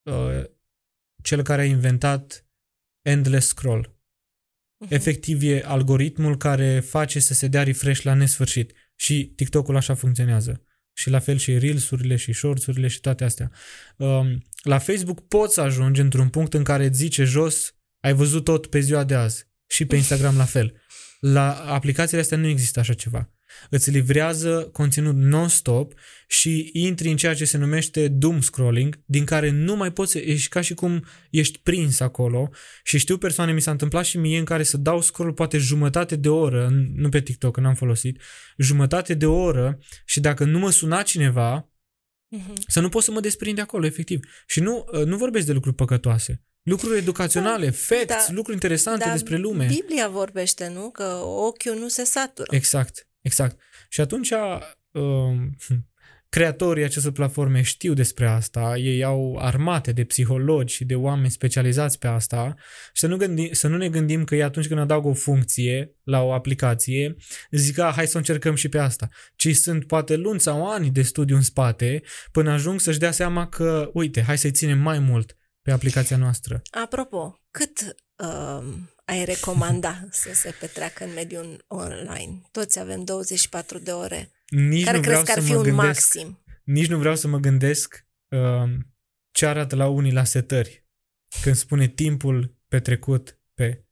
uh, 0.03 0.43
cel 1.21 1.43
care 1.43 1.61
a 1.61 1.65
inventat 1.65 2.47
Endless 3.01 3.47
Scroll. 3.47 3.93
Mhm. 4.83 4.93
Efectiv 4.93 5.43
e 5.43 5.63
algoritmul 5.65 6.37
care 6.37 6.79
face 6.79 7.19
să 7.19 7.33
se 7.33 7.47
dea 7.47 7.63
refresh 7.63 8.01
la 8.01 8.13
nesfârșit. 8.13 8.71
Și 8.95 9.33
TikTok-ul 9.35 9.75
așa 9.75 9.93
funcționează. 9.93 10.61
Și 10.93 11.09
la 11.09 11.19
fel 11.19 11.37
și 11.37 11.57
Reels-urile 11.57 12.15
și 12.15 12.33
Shorts-urile 12.33 12.87
și 12.87 12.99
toate 12.99 13.23
astea. 13.23 13.51
Um, 13.97 14.43
la 14.63 14.77
Facebook 14.77 15.27
poți 15.27 15.59
ajunge 15.59 16.01
într-un 16.01 16.29
punct 16.29 16.53
în 16.53 16.63
care 16.63 16.85
îți 16.85 16.97
zice 16.97 17.23
jos, 17.23 17.75
ai 17.99 18.13
văzut 18.13 18.43
tot 18.43 18.67
pe 18.67 18.79
ziua 18.79 19.03
de 19.03 19.15
azi. 19.15 19.45
Și 19.67 19.85
pe 19.85 19.95
Instagram 19.95 20.37
la 20.37 20.45
fel. 20.45 20.81
La 21.19 21.53
aplicațiile 21.53 22.21
astea 22.21 22.37
nu 22.37 22.47
există 22.47 22.79
așa 22.79 22.93
ceva. 22.93 23.29
Îți 23.69 23.89
livrează 23.89 24.69
conținut 24.71 25.15
non-stop 25.15 25.93
și 26.27 26.69
intri 26.73 27.09
în 27.09 27.17
ceea 27.17 27.33
ce 27.33 27.45
se 27.45 27.57
numește 27.57 28.07
doom 28.07 28.41
scrolling, 28.41 28.99
din 29.05 29.25
care 29.25 29.49
nu 29.49 29.75
mai 29.75 29.91
poți, 29.91 30.17
ești 30.17 30.49
ca 30.49 30.61
și 30.61 30.73
cum 30.73 31.05
ești 31.29 31.59
prins 31.59 31.99
acolo 31.99 32.49
și 32.83 32.97
știu 32.97 33.17
persoane, 33.17 33.53
mi 33.53 33.61
s-a 33.61 33.71
întâmplat 33.71 34.05
și 34.05 34.17
mie 34.17 34.37
în 34.37 34.45
care 34.45 34.63
să 34.63 34.77
dau 34.77 35.01
scroll 35.01 35.33
poate 35.33 35.57
jumătate 35.57 36.15
de 36.15 36.29
oră, 36.29 36.69
nu 36.95 37.09
pe 37.09 37.21
TikTok, 37.21 37.53
că 37.53 37.59
n-am 37.59 37.75
folosit, 37.75 38.21
jumătate 38.57 39.13
de 39.13 39.25
oră 39.25 39.79
și 40.05 40.19
dacă 40.19 40.43
nu 40.43 40.59
mă 40.59 40.69
suna 40.69 41.01
cineva, 41.01 41.67
Mhm. 42.35 42.53
să 42.67 42.79
nu 42.79 42.89
pot 42.89 43.03
să 43.03 43.11
mă 43.11 43.19
desprind 43.19 43.55
de 43.55 43.61
acolo, 43.61 43.85
efectiv. 43.85 44.19
Și 44.47 44.59
nu, 44.59 44.85
nu 45.05 45.17
vorbesc 45.17 45.45
de 45.45 45.51
lucruri 45.53 45.75
păcătoase. 45.75 46.41
Lucruri 46.63 46.97
educaționale, 46.97 47.69
facts, 47.69 48.05
Da, 48.07 48.25
lucruri 48.27 48.53
interesante 48.53 49.03
Dar 49.03 49.11
despre 49.13 49.37
lume. 49.37 49.65
Biblia 49.65 50.07
vorbește, 50.07 50.71
nu? 50.73 50.89
Că 50.89 51.03
ochiul 51.23 51.75
nu 51.79 51.87
se 51.87 52.03
satură. 52.03 52.55
Exact, 52.55 53.07
exact. 53.23 53.59
Și 53.89 54.01
atunci 54.01 54.31
um, 54.91 55.55
creatorii 56.33 56.83
acestor 56.83 57.11
platforme 57.11 57.61
știu 57.61 57.93
despre 57.93 58.27
asta, 58.27 58.77
ei 58.77 59.03
au 59.03 59.37
armate 59.39 59.91
de 59.91 60.03
psihologi 60.03 60.75
și 60.75 60.85
de 60.85 60.95
oameni 60.95 61.29
specializați 61.29 61.99
pe 61.99 62.07
asta 62.07 62.53
și 62.93 62.99
să 62.99 63.07
nu, 63.07 63.17
gândi, 63.17 63.53
să 63.53 63.67
nu 63.67 63.77
ne 63.77 63.89
gândim 63.89 64.23
că 64.23 64.35
ei 64.35 64.43
atunci 64.43 64.67
când 64.67 64.79
adaugă 64.79 65.07
o 65.07 65.13
funcție 65.13 65.95
la 66.03 66.21
o 66.21 66.33
aplicație, 66.33 67.15
zic, 67.51 67.79
a, 67.79 67.91
hai 67.95 68.07
să 68.07 68.15
o 68.15 68.17
încercăm 68.17 68.55
și 68.55 68.69
pe 68.69 68.77
asta. 68.77 69.09
Ci 69.35 69.55
sunt 69.55 69.87
poate 69.87 70.15
lunți 70.15 70.43
sau 70.43 70.71
ani 70.71 70.89
de 70.89 71.01
studiu 71.01 71.35
în 71.35 71.41
spate 71.41 72.01
până 72.31 72.51
ajung 72.51 72.79
să-și 72.79 72.99
dea 72.99 73.11
seama 73.11 73.47
că, 73.47 73.89
uite, 73.93 74.21
hai 74.21 74.37
să-i 74.37 74.51
ținem 74.51 74.79
mai 74.79 74.99
mult 74.99 75.37
pe 75.61 75.71
aplicația 75.71 76.17
noastră. 76.17 76.61
Apropo, 76.83 77.41
cât 77.51 77.95
uh, 78.15 78.73
ai 79.05 79.25
recomanda 79.25 80.05
să 80.11 80.29
se 80.33 80.55
petreacă 80.59 81.03
în 81.03 81.13
mediul 81.13 81.65
online? 81.67 82.41
Toți 82.51 82.79
avem 82.79 83.03
24 83.03 83.79
de 83.79 83.91
ore. 83.91 84.31
Nici 84.49 84.83
Care 84.83 84.97
nu 84.97 85.03
crezi 85.03 85.21
vreau 85.21 85.23
că 85.23 85.31
ar 85.31 85.37
să 85.39 85.43
fi 85.45 85.51
mă 85.51 85.57
un 85.57 85.63
gândesc 85.63 85.85
maxim? 86.15 86.43
nici 86.63 86.87
nu 86.87 86.97
vreau 86.97 87.15
să 87.15 87.27
mă 87.27 87.37
gândesc 87.37 88.05
uh, 88.27 88.69
ce 89.31 89.45
arată 89.45 89.75
la 89.75 89.87
unii 89.87 90.11
la 90.11 90.23
setări 90.23 90.85
când 91.41 91.55
spune 91.55 91.87
timpul 91.87 92.55
petrecut 92.67 93.39
pe. 93.53 93.85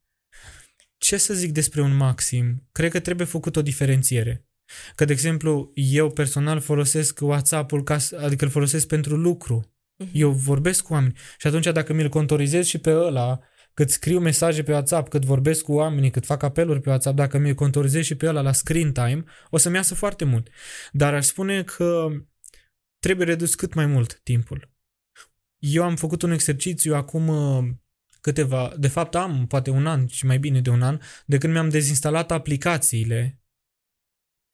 Ce 0.98 1.16
să 1.16 1.34
zic 1.34 1.52
despre 1.52 1.80
un 1.80 1.96
maxim? 1.96 2.68
Cred 2.72 2.90
că 2.90 3.00
trebuie 3.00 3.26
făcut 3.26 3.56
o 3.56 3.62
diferențiere. 3.62 4.46
Că, 4.94 5.04
de 5.04 5.12
exemplu, 5.12 5.70
eu 5.74 6.10
personal 6.10 6.60
folosesc 6.60 7.18
WhatsApp-ul, 7.20 7.82
ca, 7.82 7.98
să- 7.98 8.16
adică 8.20 8.44
îl 8.44 8.50
folosesc 8.50 8.86
pentru 8.86 9.16
lucru. 9.16 9.72
Mhm. 9.96 10.10
Eu 10.12 10.30
vorbesc 10.30 10.82
cu 10.84 10.92
oameni 10.92 11.16
și 11.38 11.46
atunci 11.46 11.64
dacă 11.66 11.92
mi-l 11.92 12.08
contorizez 12.08 12.66
și 12.66 12.78
pe 12.78 12.90
ăla, 12.90 13.40
cât 13.74 13.90
scriu 13.90 14.18
mesaje 14.18 14.62
pe 14.62 14.72
WhatsApp, 14.72 15.08
cât 15.08 15.24
vorbesc 15.24 15.64
cu 15.64 15.72
oamenii, 15.72 16.10
cât 16.10 16.24
fac 16.24 16.42
apeluri 16.42 16.80
pe 16.80 16.88
WhatsApp, 16.88 17.16
dacă 17.16 17.38
mi-l 17.38 17.54
contorizez 17.54 18.04
și 18.04 18.14
pe 18.14 18.26
ăla 18.28 18.40
la 18.40 18.52
screen 18.52 18.92
time, 18.92 19.24
o 19.50 19.56
să-mi 19.56 19.74
iasă 19.74 19.94
foarte 19.94 20.24
mult. 20.24 20.48
Dar 20.92 21.14
aș 21.14 21.24
spune 21.24 21.64
că 21.64 22.08
trebuie 22.98 23.26
redus 23.26 23.54
cât 23.54 23.74
mai 23.74 23.86
mult 23.86 24.20
timpul. 24.22 24.70
Eu 25.58 25.82
am 25.82 25.96
făcut 25.96 26.22
un 26.22 26.30
exercițiu 26.30 26.94
acum 26.94 27.28
uh, 27.28 27.70
câteva, 28.20 28.74
de 28.78 28.88
fapt 28.88 29.14
am 29.14 29.46
poate 29.46 29.70
un 29.70 29.86
an 29.86 30.06
și 30.06 30.26
mai 30.26 30.38
bine 30.38 30.60
de 30.60 30.70
un 30.70 30.82
an, 30.82 30.98
de 31.26 31.38
când 31.38 31.52
mi-am 31.52 31.68
dezinstalat 31.68 32.30
aplicațiile 32.30 33.40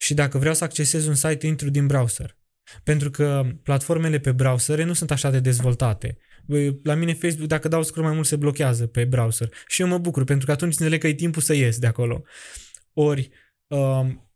și 0.01 0.13
dacă 0.13 0.37
vreau 0.37 0.53
să 0.53 0.63
accesez 0.63 1.07
un 1.07 1.15
site, 1.15 1.47
intru 1.47 1.69
din 1.69 1.87
browser. 1.87 2.37
Pentru 2.83 3.09
că 3.09 3.51
platformele 3.63 4.19
pe 4.19 4.31
browser 4.31 4.83
nu 4.83 4.93
sunt 4.93 5.11
așa 5.11 5.29
de 5.29 5.39
dezvoltate. 5.39 6.17
Băi, 6.49 6.79
La 6.83 6.93
mine 6.93 7.13
Facebook, 7.13 7.47
dacă 7.47 7.67
dau 7.67 7.83
scroll 7.83 8.05
mai 8.05 8.15
mult, 8.15 8.27
se 8.27 8.35
blochează 8.35 8.87
pe 8.87 9.05
browser. 9.05 9.53
Și 9.67 9.81
eu 9.81 9.87
mă 9.87 9.97
bucur, 9.97 10.23
pentru 10.23 10.45
că 10.45 10.51
atunci 10.51 10.71
înțeleg 10.71 10.99
că 10.99 11.07
e 11.07 11.13
timpul 11.13 11.41
să 11.41 11.53
ies 11.53 11.79
de 11.79 11.87
acolo. 11.87 12.23
Ori, 12.93 13.29
um, 13.67 14.31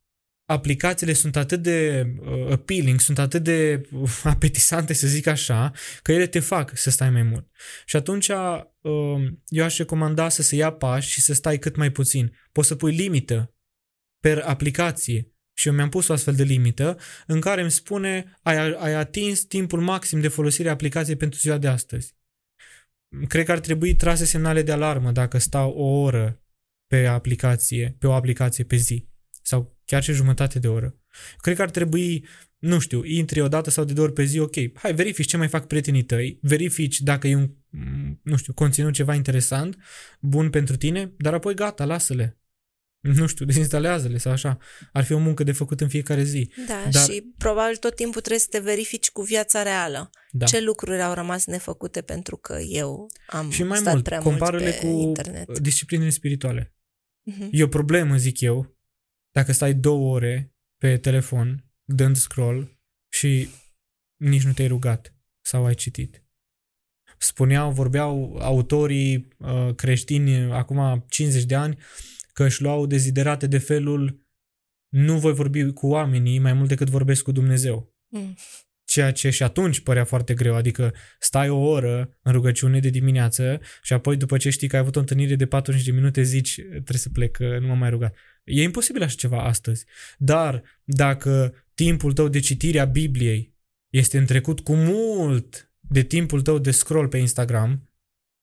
aplicațiile 0.45 1.13
sunt 1.13 1.35
atât 1.35 1.61
de 1.61 2.07
uh, 2.19 2.51
appealing, 2.51 2.99
sunt 2.99 3.19
atât 3.19 3.43
de 3.43 3.87
uh, 3.91 4.21
apetisante, 4.23 4.93
să 4.93 5.07
zic 5.07 5.27
așa, 5.27 5.71
că 6.01 6.11
ele 6.11 6.27
te 6.27 6.39
fac 6.39 6.77
să 6.77 6.89
stai 6.89 7.09
mai 7.09 7.23
mult. 7.23 7.47
Și 7.85 7.95
atunci 7.95 8.27
uh, 8.27 8.63
eu 9.47 9.63
aș 9.63 9.77
recomanda 9.77 10.29
să 10.29 10.41
se 10.41 10.55
ia 10.55 10.71
pași 10.71 11.09
și 11.09 11.21
să 11.21 11.33
stai 11.33 11.59
cât 11.59 11.75
mai 11.75 11.91
puțin. 11.91 12.37
Poți 12.51 12.67
să 12.67 12.75
pui 12.75 12.95
limită 12.95 13.55
per 14.19 14.39
aplicație. 14.39 15.32
Și 15.53 15.67
eu 15.67 15.73
mi-am 15.73 15.89
pus 15.89 16.07
o 16.07 16.13
astfel 16.13 16.35
de 16.35 16.43
limită 16.43 16.97
în 17.27 17.41
care 17.41 17.61
îmi 17.61 17.71
spune 17.71 18.39
ai, 18.41 18.73
ai 18.73 18.93
atins 18.93 19.43
timpul 19.43 19.81
maxim 19.81 20.19
de 20.19 20.27
folosire 20.27 20.69
a 20.69 20.71
aplicației 20.71 21.15
pentru 21.15 21.39
ziua 21.39 21.57
de 21.57 21.67
astăzi. 21.67 22.15
cred 23.27 23.45
că 23.45 23.51
ar 23.51 23.59
trebui 23.59 23.95
trase 23.95 24.25
semnale 24.25 24.61
de 24.61 24.71
alarmă 24.71 25.11
dacă 25.11 25.37
stau 25.37 25.71
o 25.71 26.01
oră 26.01 26.41
pe 26.87 27.05
aplicație, 27.05 27.95
pe 27.99 28.07
o 28.07 28.13
aplicație 28.13 28.63
pe 28.63 28.75
zi 28.75 29.07
sau 29.41 29.79
chiar 29.85 30.03
și 30.03 30.13
jumătate 30.13 30.59
de 30.59 30.67
oră. 30.67 30.97
Cred 31.37 31.55
că 31.55 31.61
ar 31.61 31.69
trebui, 31.69 32.25
nu 32.57 32.79
știu, 32.79 33.03
intri 33.03 33.41
o 33.41 33.47
dată 33.47 33.69
sau 33.69 33.83
de 33.83 33.93
două 33.93 34.07
ori 34.07 34.15
pe 34.15 34.23
zi, 34.23 34.39
ok, 34.39 34.55
hai 34.73 34.93
verifici 34.93 35.27
ce 35.27 35.37
mai 35.37 35.47
fac 35.47 35.67
prietenii 35.67 36.03
tăi, 36.03 36.39
verifici 36.41 37.01
dacă 37.01 37.27
e 37.27 37.35
un, 37.35 37.51
nu 38.21 38.35
știu, 38.35 38.53
conținut 38.53 38.93
ceva 38.93 39.13
interesant, 39.13 39.77
bun 40.19 40.49
pentru 40.49 40.75
tine, 40.75 41.13
dar 41.17 41.33
apoi 41.33 41.55
gata, 41.55 41.85
lasă-le 41.85 42.37
nu 43.03 43.27
știu, 43.27 43.45
dezinstalează-le 43.45 44.17
sau 44.17 44.31
așa. 44.31 44.57
Ar 44.91 45.03
fi 45.03 45.13
o 45.13 45.17
muncă 45.17 45.43
de 45.43 45.51
făcut 45.51 45.81
în 45.81 45.87
fiecare 45.87 46.23
zi. 46.23 46.51
Da, 46.67 46.87
Dar... 46.91 47.03
și 47.03 47.33
probabil 47.37 47.75
tot 47.75 47.95
timpul 47.95 48.21
trebuie 48.21 48.39
să 48.39 48.47
te 48.49 48.59
verifici 48.59 49.11
cu 49.11 49.21
viața 49.21 49.63
reală. 49.63 50.09
Da. 50.31 50.45
Ce 50.45 50.61
lucruri 50.61 51.01
au 51.01 51.13
rămas 51.13 51.45
nefăcute 51.45 52.01
pentru 52.01 52.37
că 52.37 52.59
eu 52.59 53.07
am 53.27 53.49
și 53.49 53.63
mai 53.63 53.77
stat 53.77 53.93
mult, 53.93 54.03
prea 54.03 54.19
compară-le 54.19 54.63
mult 54.63 54.79
pe 54.79 54.87
cu 54.87 54.99
internet. 54.99 55.59
disciplinele 55.59 56.09
spirituale. 56.09 56.75
Mhm. 57.21 57.49
E 57.51 57.63
o 57.63 57.67
problemă, 57.67 58.15
zic 58.15 58.41
eu, 58.41 58.77
dacă 59.31 59.51
stai 59.51 59.73
două 59.73 60.13
ore 60.13 60.53
pe 60.77 60.97
telefon 60.97 61.65
dând 61.83 62.15
scroll 62.15 62.79
și 63.09 63.49
nici 64.15 64.43
nu 64.43 64.51
te-ai 64.51 64.67
rugat 64.67 65.15
sau 65.41 65.65
ai 65.65 65.75
citit. 65.75 66.23
Spuneau, 67.17 67.71
vorbeau 67.71 68.37
autorii 68.41 69.27
uh, 69.37 69.75
creștini 69.75 70.51
acum 70.51 71.05
50 71.09 71.43
de 71.43 71.55
ani 71.55 71.77
că 72.33 72.43
își 72.43 72.61
luau 72.61 72.85
deziderate 72.85 73.47
de 73.47 73.57
felul 73.57 74.27
nu 74.89 75.19
voi 75.19 75.33
vorbi 75.33 75.71
cu 75.71 75.87
oamenii 75.87 76.39
mai 76.39 76.53
mult 76.53 76.67
decât 76.67 76.89
vorbesc 76.89 77.23
cu 77.23 77.31
Dumnezeu. 77.31 77.95
Mm. 78.07 78.35
Ceea 78.85 79.11
ce 79.11 79.29
și 79.29 79.43
atunci 79.43 79.79
părea 79.79 80.03
foarte 80.03 80.33
greu, 80.33 80.55
adică 80.55 80.93
stai 81.19 81.49
o 81.49 81.57
oră 81.57 82.17
în 82.21 82.31
rugăciune 82.31 82.79
de 82.79 82.89
dimineață 82.89 83.61
și 83.81 83.93
apoi 83.93 84.17
după 84.17 84.37
ce 84.37 84.49
știi 84.49 84.67
că 84.67 84.75
ai 84.75 84.81
avut 84.81 84.95
o 84.95 84.99
întâlnire 84.99 85.35
de 85.35 85.45
40 85.45 85.83
de 85.83 85.91
minute 85.91 86.21
zici 86.21 86.53
trebuie 86.69 86.97
să 86.97 87.09
plec, 87.09 87.31
că 87.31 87.57
nu 87.59 87.67
mă 87.67 87.75
mai 87.75 87.89
rugat. 87.89 88.15
E 88.43 88.61
imposibil 88.61 89.01
așa 89.01 89.15
ceva 89.15 89.43
astăzi. 89.43 89.85
Dar 90.17 90.63
dacă 90.83 91.53
timpul 91.73 92.13
tău 92.13 92.27
de 92.27 92.39
citire 92.39 92.79
a 92.79 92.85
Bibliei 92.85 93.55
este 93.89 94.17
întrecut 94.17 94.59
cu 94.59 94.75
mult 94.75 95.71
de 95.79 96.01
timpul 96.01 96.41
tău 96.41 96.59
de 96.59 96.71
scroll 96.71 97.07
pe 97.07 97.17
Instagram, 97.17 97.89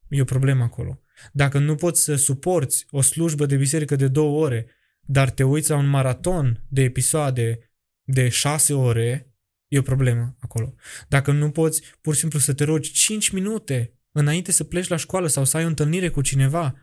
e 0.09 0.21
o 0.21 0.25
problemă 0.25 0.63
acolo. 0.63 1.03
Dacă 1.33 1.59
nu 1.59 1.75
poți 1.75 2.03
să 2.03 2.15
suporți 2.15 2.87
o 2.91 3.01
slujbă 3.01 3.47
de 3.47 3.57
biserică 3.57 3.97
de 3.97 4.09
două 4.09 4.45
ore, 4.45 4.67
dar 5.01 5.31
te 5.31 5.43
uiți 5.43 5.71
la 5.71 5.77
un 5.77 5.87
maraton 5.87 6.65
de 6.69 6.83
episoade 6.83 7.73
de 8.03 8.29
șase 8.29 8.75
ore, 8.75 9.35
e 9.69 9.79
o 9.79 9.83
problemă 9.83 10.37
acolo. 10.41 10.75
Dacă 11.09 11.33
nu 11.33 11.51
poți 11.51 11.83
pur 12.01 12.15
și 12.15 12.21
simplu 12.21 12.39
să 12.39 12.55
te 12.55 12.65
rogi 12.65 12.93
5 12.93 13.31
minute 13.31 13.95
înainte 14.13 14.53
să 14.53 14.65
pleci 14.65 14.89
la 14.89 14.97
școală 14.97 15.27
sau 15.27 15.45
să 15.45 15.57
ai 15.57 15.65
o 15.65 15.67
întâlnire 15.67 16.09
cu 16.09 16.21
cineva, 16.21 16.75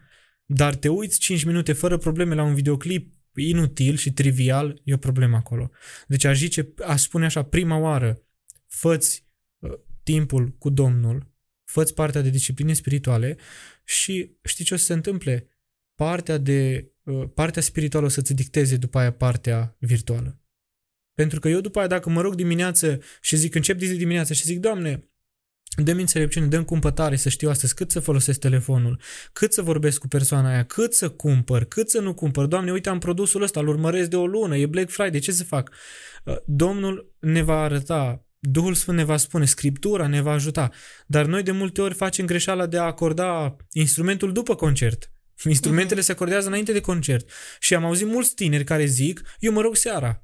dar 0.45 0.75
te 0.75 0.89
uiți 0.89 1.19
5 1.19 1.43
minute 1.43 1.73
fără 1.73 1.97
probleme 1.97 2.35
la 2.35 2.43
un 2.43 2.53
videoclip 2.53 3.13
inutil 3.35 3.95
și 3.95 4.11
trivial, 4.11 4.81
e 4.83 4.93
o 4.93 4.97
problemă 4.97 5.35
acolo. 5.35 5.69
Deci 6.07 6.23
aș 6.23 6.37
zice, 6.37 6.73
aș 6.85 7.01
spune 7.01 7.25
așa, 7.25 7.43
prima 7.43 7.77
oară, 7.77 8.21
făți 8.67 9.27
uh, 9.59 9.71
timpul 10.03 10.55
cu 10.57 10.69
Domnul, 10.69 11.31
făți 11.63 11.93
partea 11.93 12.21
de 12.21 12.29
discipline 12.29 12.73
spirituale 12.73 13.37
și 13.87 14.37
știi 14.43 14.65
ce 14.65 14.73
o 14.73 14.77
să 14.77 14.85
se 14.85 14.93
întâmple? 14.93 15.47
Partea, 15.95 16.37
de, 16.37 16.91
uh, 17.03 17.29
partea 17.33 17.61
spirituală 17.61 18.05
o 18.05 18.09
să-ți 18.09 18.33
dicteze 18.33 18.77
după 18.77 18.97
aia 18.97 19.11
partea 19.11 19.75
virtuală. 19.79 20.41
Pentru 21.13 21.39
că 21.39 21.49
eu 21.49 21.61
după 21.61 21.79
aia 21.79 21.87
dacă 21.87 22.09
mă 22.09 22.21
rog 22.21 22.35
dimineață 22.35 22.99
și 23.21 23.35
zic, 23.35 23.55
încep 23.55 23.79
de 23.79 23.93
dimineață 23.93 24.33
și 24.33 24.43
zic, 24.43 24.59
Doamne, 24.59 25.09
dă-mi 25.83 25.99
înțelepciune, 25.99 26.47
dă 26.47 26.63
cumpătare 26.63 27.15
să 27.15 27.29
știu 27.29 27.49
astăzi 27.49 27.73
cât 27.73 27.91
să 27.91 27.99
folosesc 27.99 28.39
telefonul, 28.39 28.99
cât 29.33 29.53
să 29.53 29.61
vorbesc 29.61 29.99
cu 29.99 30.07
persoana 30.07 30.49
aia, 30.49 30.65
cât 30.65 30.93
să 30.93 31.09
cumpăr, 31.09 31.63
cât 31.63 31.89
să 31.89 31.99
nu 31.99 32.13
cumpăr. 32.13 32.45
Doamne, 32.45 32.71
uite, 32.71 32.89
am 32.89 32.99
produsul 32.99 33.41
ăsta, 33.41 33.59
îl 33.59 33.67
urmăresc 33.67 34.09
de 34.09 34.15
o 34.15 34.27
lună, 34.27 34.57
e 34.57 34.65
Black 34.65 34.89
Friday, 34.89 35.19
ce 35.19 35.31
să 35.31 35.43
fac? 35.43 35.73
Uh, 36.23 36.35
Domnul 36.45 37.15
ne 37.19 37.41
va 37.41 37.61
arăta 37.61 38.26
Duhul 38.39 38.73
Sfânt 38.73 38.97
ne 38.97 39.03
va 39.03 39.17
spune, 39.17 39.45
Scriptura 39.45 40.07
ne 40.07 40.21
va 40.21 40.31
ajuta, 40.31 40.71
dar 41.07 41.25
noi 41.25 41.43
de 41.43 41.51
multe 41.51 41.81
ori 41.81 41.93
facem 41.93 42.25
greșeala 42.25 42.65
de 42.65 42.77
a 42.77 42.81
acorda 42.83 43.55
instrumentul 43.71 44.33
după 44.33 44.55
concert. 44.55 45.11
Instrumentele 45.43 46.01
uh-huh. 46.01 46.05
se 46.05 46.11
acordează 46.11 46.47
înainte 46.47 46.71
de 46.71 46.81
concert. 46.81 47.29
Și 47.59 47.75
am 47.75 47.85
auzit 47.85 48.07
mulți 48.07 48.35
tineri 48.35 48.63
care 48.63 48.85
zic, 48.85 49.21
eu 49.39 49.51
mă 49.51 49.61
rog 49.61 49.75
seara. 49.75 50.23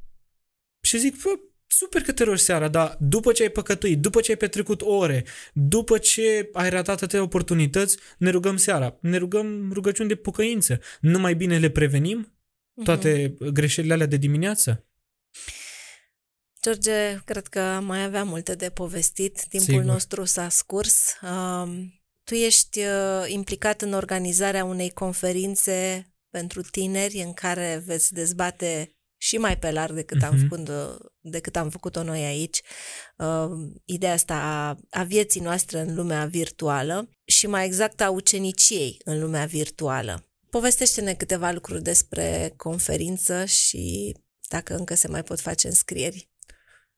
Și 0.81 0.97
zic, 0.97 1.23
bă, 1.23 1.29
super 1.67 2.01
că 2.01 2.11
te 2.11 2.23
rogi 2.23 2.41
seara, 2.41 2.67
dar 2.67 2.97
după 2.99 3.31
ce 3.31 3.43
ai 3.43 3.49
păcătuit, 3.49 3.99
după 3.99 4.21
ce 4.21 4.31
ai 4.31 4.37
petrecut 4.37 4.81
ore, 4.81 5.25
după 5.53 5.97
ce 5.97 6.49
ai 6.53 6.69
ratat 6.69 6.95
atâtea 6.95 7.21
oportunități, 7.21 7.97
ne 8.17 8.29
rugăm 8.29 8.57
seara. 8.57 8.97
Ne 9.01 9.17
rugăm 9.17 9.71
rugăciuni 9.71 10.09
de 10.09 10.15
pocăință. 10.15 10.79
Nu 10.99 11.19
mai 11.19 11.35
bine 11.35 11.57
le 11.57 11.69
prevenim? 11.69 12.37
Toate 12.83 13.33
uh-huh. 13.33 13.51
greșelile 13.51 13.93
alea 13.93 14.05
de 14.05 14.17
dimineață? 14.17 14.87
George, 16.63 17.19
cred 17.25 17.47
că 17.47 17.59
mai 17.59 18.03
avea 18.03 18.23
multe 18.23 18.55
de 18.55 18.69
povestit. 18.69 19.45
Timpul 19.47 19.73
Sigur. 19.73 19.83
nostru 19.83 20.23
s-a 20.23 20.49
scurs. 20.49 21.13
Um, 21.21 21.93
tu 22.23 22.33
ești 22.33 22.79
uh, 22.79 23.23
implicat 23.27 23.81
în 23.81 23.93
organizarea 23.93 24.65
unei 24.65 24.89
conferințe 24.89 26.07
pentru 26.29 26.61
tineri 26.61 27.17
în 27.21 27.33
care 27.33 27.83
veți 27.85 28.13
dezbate 28.13 28.95
și 29.17 29.37
mai 29.37 29.57
pe 29.57 29.71
larg 29.71 29.95
decât, 29.95 30.17
uh-huh. 30.17 30.27
am, 30.27 30.35
Mhm. 30.35 30.47
făcut, 30.47 30.69
decât 31.19 31.55
am 31.55 31.69
făcut-o 31.69 32.03
noi 32.03 32.23
aici, 32.23 32.61
uh, 33.17 33.51
ideea 33.85 34.13
asta 34.13 34.35
a, 34.35 34.77
a 34.99 35.03
vieții 35.03 35.41
noastre 35.41 35.79
în 35.79 35.95
lumea 35.95 36.25
virtuală 36.25 37.09
și 37.25 37.47
mai 37.47 37.65
exact 37.65 38.01
a 38.01 38.09
uceniciei 38.09 38.97
în 39.03 39.19
lumea 39.19 39.45
virtuală. 39.45 40.27
Povestește-ne 40.49 41.13
câteva 41.13 41.51
lucruri 41.51 41.81
despre 41.81 42.53
conferință 42.57 43.45
și 43.45 44.15
dacă 44.49 44.75
încă 44.75 44.95
se 44.95 45.07
mai 45.07 45.23
pot 45.23 45.39
face 45.39 45.67
înscrieri, 45.67 46.31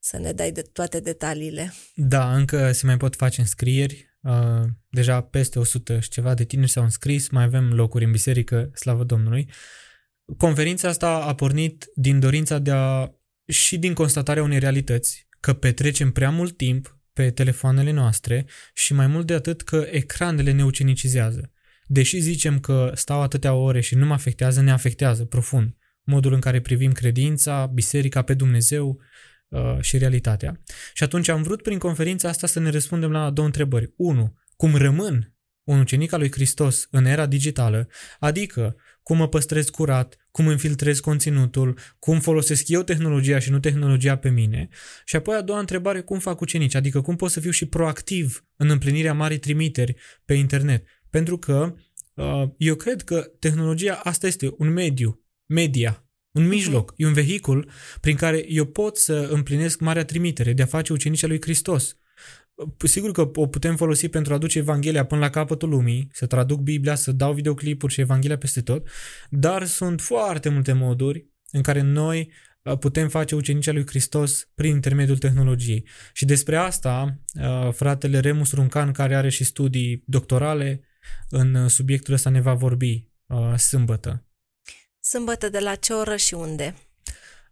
să 0.06 0.18
ne 0.18 0.32
dai 0.32 0.52
de 0.52 0.62
toate 0.62 1.00
detaliile. 1.00 1.74
Da, 1.96 2.36
încă 2.36 2.72
se 2.72 2.86
mai 2.86 2.98
pot 2.98 3.16
face 3.16 3.42
înscrieri. 3.42 4.14
Uh, 4.22 4.64
deja 4.90 5.22
peste 5.22 5.60
100 5.60 6.00
și 6.00 6.10
ceva 6.10 6.34
de 6.34 6.44
tineri 6.44 6.72
s-au 6.72 6.84
înscris, 6.84 7.30
mai 7.30 7.44
avem 7.44 7.74
locuri 7.74 8.06
în 8.06 8.12
biserică, 8.12 8.72
slavă 8.74 9.04
Domnului. 9.04 9.50
Conferința 10.38 10.88
asta 10.88 11.08
a 11.08 11.36
pornit 11.36 11.86
din 11.96 12.20
dorința 12.20 12.60
de 12.60 12.72
a 12.72 13.12
și 13.48 13.78
din 13.78 13.94
constatarea 13.94 14.44
unei 14.44 14.60
realități, 14.60 15.28
că 15.40 15.54
petrecem 15.54 16.12
prea 16.12 16.30
mult 16.30 16.58
timp 16.58 17.00
pe 17.14 17.32
telefoanele 17.32 17.92
noastre 17.92 18.46
și 18.74 18.94
mai 18.94 19.08
mult 19.08 19.28
de 19.28 19.34
atât 19.34 19.62
că 19.62 19.88
ecranele 19.92 20.52
ne 20.52 20.64
ucenicizează. 20.64 21.52
Deși 21.86 22.20
zicem 22.20 22.60
că 22.60 22.92
stau 22.96 23.22
atâtea 23.22 23.54
ore 23.54 23.80
și 23.80 23.96
nu 23.96 24.06
mă 24.06 24.14
afectează, 24.14 24.62
ne 24.62 24.72
afectează 24.72 25.26
profund. 25.26 25.76
Modul 26.04 26.34
în 26.34 26.40
care 26.40 26.62
privim 26.62 26.92
credința, 26.92 27.66
biserica 27.66 28.22
pe 28.22 28.34
Dumnezeu 28.34 29.02
uh, 29.48 29.78
și 29.80 29.98
realitatea. 29.98 30.62
Și 30.94 31.04
atunci 31.04 31.28
am 31.28 31.44
vrut 31.44 31.62
prin 31.62 31.78
conferința 31.78 32.30
asta 32.30 32.48
să 32.48 32.60
ne 32.60 32.70
răspundem 32.70 33.12
la 33.12 33.30
două 33.30 33.48
întrebări. 33.48 33.94
Unu, 33.96 34.38
cum 34.56 34.76
rămân 34.76 35.36
un 35.64 35.80
ucenic 35.80 36.12
al 36.12 36.20
lui 36.20 36.32
Hristos 36.32 36.88
în 36.92 37.06
era 37.06 37.26
digitală, 37.26 37.88
adică 38.20 38.76
cum 39.04 39.18
mă 39.18 39.28
păstrez 39.28 39.70
curat, 39.70 40.28
cum 40.32 40.50
infiltrez 40.50 41.00
conținutul, 41.00 41.80
cum 42.00 42.20
folosesc 42.20 42.68
eu 42.68 42.82
tehnologia 42.82 43.40
și 43.40 43.50
nu 43.50 43.60
tehnologia 43.60 44.18
pe 44.18 44.30
mine. 44.30 44.68
Și 45.06 45.16
apoi 45.16 45.36
a 45.36 45.42
doua 45.42 45.60
întrebare, 45.60 46.02
cum 46.02 46.20
fac 46.20 46.42
ucenici, 46.42 46.76
adică 46.76 47.02
cum 47.02 47.16
pot 47.16 47.32
să 47.32 47.40
fiu 47.40 47.52
și 47.52 47.66
proactiv 47.66 48.46
în 48.56 48.70
împlinirea 48.70 49.14
marii 49.14 49.40
trimiteri 49.40 49.96
pe 50.26 50.34
internet. 50.34 50.86
Pentru 51.10 51.38
că 51.38 51.76
uh, 52.14 52.44
eu 52.58 52.76
cred 52.76 53.02
că 53.02 53.32
tehnologia 53.40 54.00
asta 54.04 54.28
este 54.28 54.54
un 54.58 54.70
mediu, 54.70 55.24
media, 55.46 56.05
un 56.36 56.48
mijloc, 56.48 56.94
e 56.98 57.06
un 57.06 57.14
vehicul 57.14 57.70
prin 58.02 58.16
care 58.16 58.46
eu 58.48 58.66
pot 58.66 58.98
să 58.98 59.28
împlinesc 59.32 59.80
marea 59.80 60.06
trimitere 60.06 60.54
de 60.54 60.62
a 60.62 60.66
face 60.66 60.94
ucenicii 60.94 61.28
lui 61.28 61.42
Hristos. 61.42 61.98
Sigur 62.84 63.12
că 63.12 63.32
o 63.34 63.48
putem 63.48 63.76
folosi 63.76 64.08
pentru 64.08 64.32
a 64.32 64.36
aduce 64.36 64.58
Evanghelia 64.58 65.06
până 65.06 65.22
la 65.22 65.30
capătul 65.30 65.70
lumii, 65.70 66.10
să 66.12 66.26
traduc 66.26 66.60
Biblia, 66.60 66.96
să 66.96 67.12
dau 67.12 67.34
videoclipuri 67.34 67.94
și 67.94 68.02
Evanghelia 68.02 68.38
peste 68.38 68.62
tot, 68.62 68.88
dar 69.30 69.66
sunt 69.66 70.02
foarte 70.02 70.50
multe 70.50 70.74
moduri 70.74 71.26
în 71.52 71.62
care 71.62 71.82
noi 71.82 72.32
uh, 72.62 72.78
putem 72.78 73.10
face 73.10 73.36
ucenicii 73.36 73.74
lui 73.74 73.88
Hristos 73.88 74.50
prin 74.56 74.72
intermediul 74.72 75.18
tehnologiei. 75.18 75.88
Și 76.14 76.26
despre 76.26 76.56
asta, 76.56 77.20
uh, 77.34 77.72
fratele 77.74 78.20
Remus 78.20 78.54
Runcan, 78.54 78.92
care 78.92 79.16
are 79.16 79.30
și 79.30 79.44
studii 79.44 80.04
doctorale 80.06 80.82
în 81.30 81.54
uh, 81.54 81.70
subiectul 81.70 82.14
ăsta, 82.14 82.30
ne 82.30 82.42
va 82.42 82.54
vorbi 82.54 83.14
sâmbătă. 83.58 84.25
Sâmbătă 85.08 85.50
de 85.50 85.60
la 85.60 85.76
ce 85.76 85.94
oră 85.94 86.16
și 86.16 86.34
unde? 86.34 86.76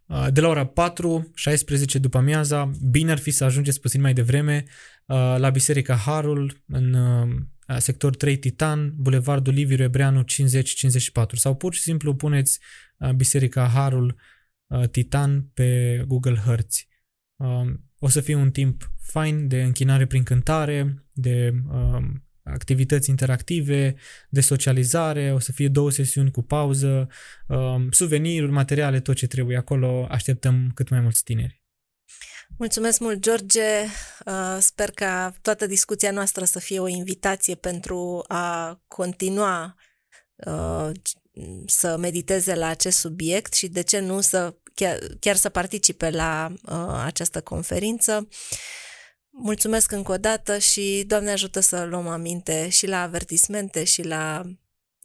Uh, 0.06 0.26
De 0.32 0.40
la 0.40 0.48
ora 0.48 0.66
4, 0.66 1.30
16 1.34 1.98
după 1.98 2.18
amiaza, 2.18 2.70
bine 2.90 3.10
ar 3.10 3.18
fi 3.18 3.30
să 3.30 3.44
ajungeți 3.44 3.80
puțin 3.80 4.00
mai 4.00 4.12
devreme 4.12 4.64
uh, 5.06 5.34
la 5.36 5.50
Biserica 5.50 5.94
Harul, 5.94 6.62
în 6.66 6.94
uh, 6.94 7.76
sector 7.78 8.16
3 8.16 8.38
Titan, 8.38 8.92
Bulevardul 8.96 9.52
Liviu 9.52 9.82
Ebreanu 9.82 10.22
50-54 10.22 10.24
sau 11.32 11.54
pur 11.54 11.74
și 11.74 11.80
simplu 11.80 12.14
puneți 12.14 12.60
uh, 12.98 13.10
Biserica 13.10 13.66
Harul 13.66 14.16
uh, 14.66 14.88
Titan 14.88 15.42
pe 15.42 16.02
Google 16.06 16.36
Hărți. 16.36 16.88
Uh, 17.36 17.72
O 17.98 18.08
să 18.08 18.20
fie 18.20 18.34
un 18.34 18.50
timp 18.50 18.90
fain 19.02 19.48
de 19.48 19.62
închinare 19.62 20.06
prin 20.06 20.22
cântare, 20.22 21.04
de 21.12 21.54
uh, 21.72 22.04
activități 22.44 23.10
interactive, 23.10 23.94
de 24.28 24.40
socializare, 24.40 25.32
o 25.32 25.38
să 25.38 25.52
fie 25.52 25.68
două 25.68 25.90
sesiuni 25.90 26.30
cu 26.30 26.42
pauză, 26.42 27.08
um, 27.48 27.90
suveniruri, 27.90 28.52
materiale, 28.52 29.00
tot 29.00 29.16
ce 29.16 29.26
trebuie 29.26 29.56
acolo. 29.56 30.06
Așteptăm 30.10 30.70
cât 30.74 30.88
mai 30.88 31.00
mulți 31.00 31.24
tineri. 31.24 31.62
Mulțumesc 32.58 33.00
mult, 33.00 33.20
George. 33.20 33.82
Uh, 34.26 34.56
sper 34.60 34.90
ca 34.90 35.34
toată 35.42 35.66
discuția 35.66 36.10
noastră 36.10 36.44
să 36.44 36.58
fie 36.58 36.80
o 36.80 36.88
invitație 36.88 37.54
pentru 37.54 38.24
a 38.28 38.80
continua 38.88 39.76
uh, 40.34 40.90
să 41.66 41.96
mediteze 41.96 42.54
la 42.54 42.66
acest 42.66 42.98
subiect 42.98 43.54
și 43.54 43.68
de 43.68 43.82
ce 43.82 43.98
nu 43.98 44.20
să 44.20 44.54
chiar, 44.74 44.98
chiar 45.20 45.36
să 45.36 45.48
participe 45.48 46.10
la 46.10 46.52
uh, 46.62 47.02
această 47.04 47.40
conferință. 47.40 48.28
Mulțumesc 49.42 49.92
încă 49.92 50.12
o 50.12 50.16
dată 50.16 50.58
și 50.58 51.04
Doamne 51.06 51.30
ajută 51.30 51.60
să 51.60 51.84
luăm 51.84 52.08
aminte 52.08 52.68
și 52.68 52.86
la 52.86 53.02
avertismente 53.02 53.84
și 53.84 54.02
la 54.02 54.42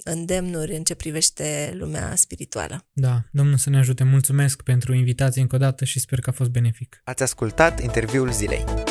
îndemnuri 0.04 0.76
în 0.76 0.84
ce 0.84 0.96
privește 0.96 1.74
lumea 1.78 2.16
spirituală. 2.16 2.86
Da, 2.92 3.24
Domnul 3.32 3.58
să 3.58 3.70
ne 3.70 3.78
ajute. 3.78 4.04
Mulțumesc 4.04 4.62
pentru 4.62 4.94
invitație 4.94 5.42
încă 5.42 5.56
o 5.56 5.60
dată 5.60 5.86
și 5.86 6.00
sper 6.00 6.20
că 6.20 6.30
a 6.30 6.34
fost 6.34 6.50
benefic. 6.50 7.02
Ați 7.04 7.24
ascultat 7.24 7.82
interviul 7.82 8.32
zilei. 8.32 8.89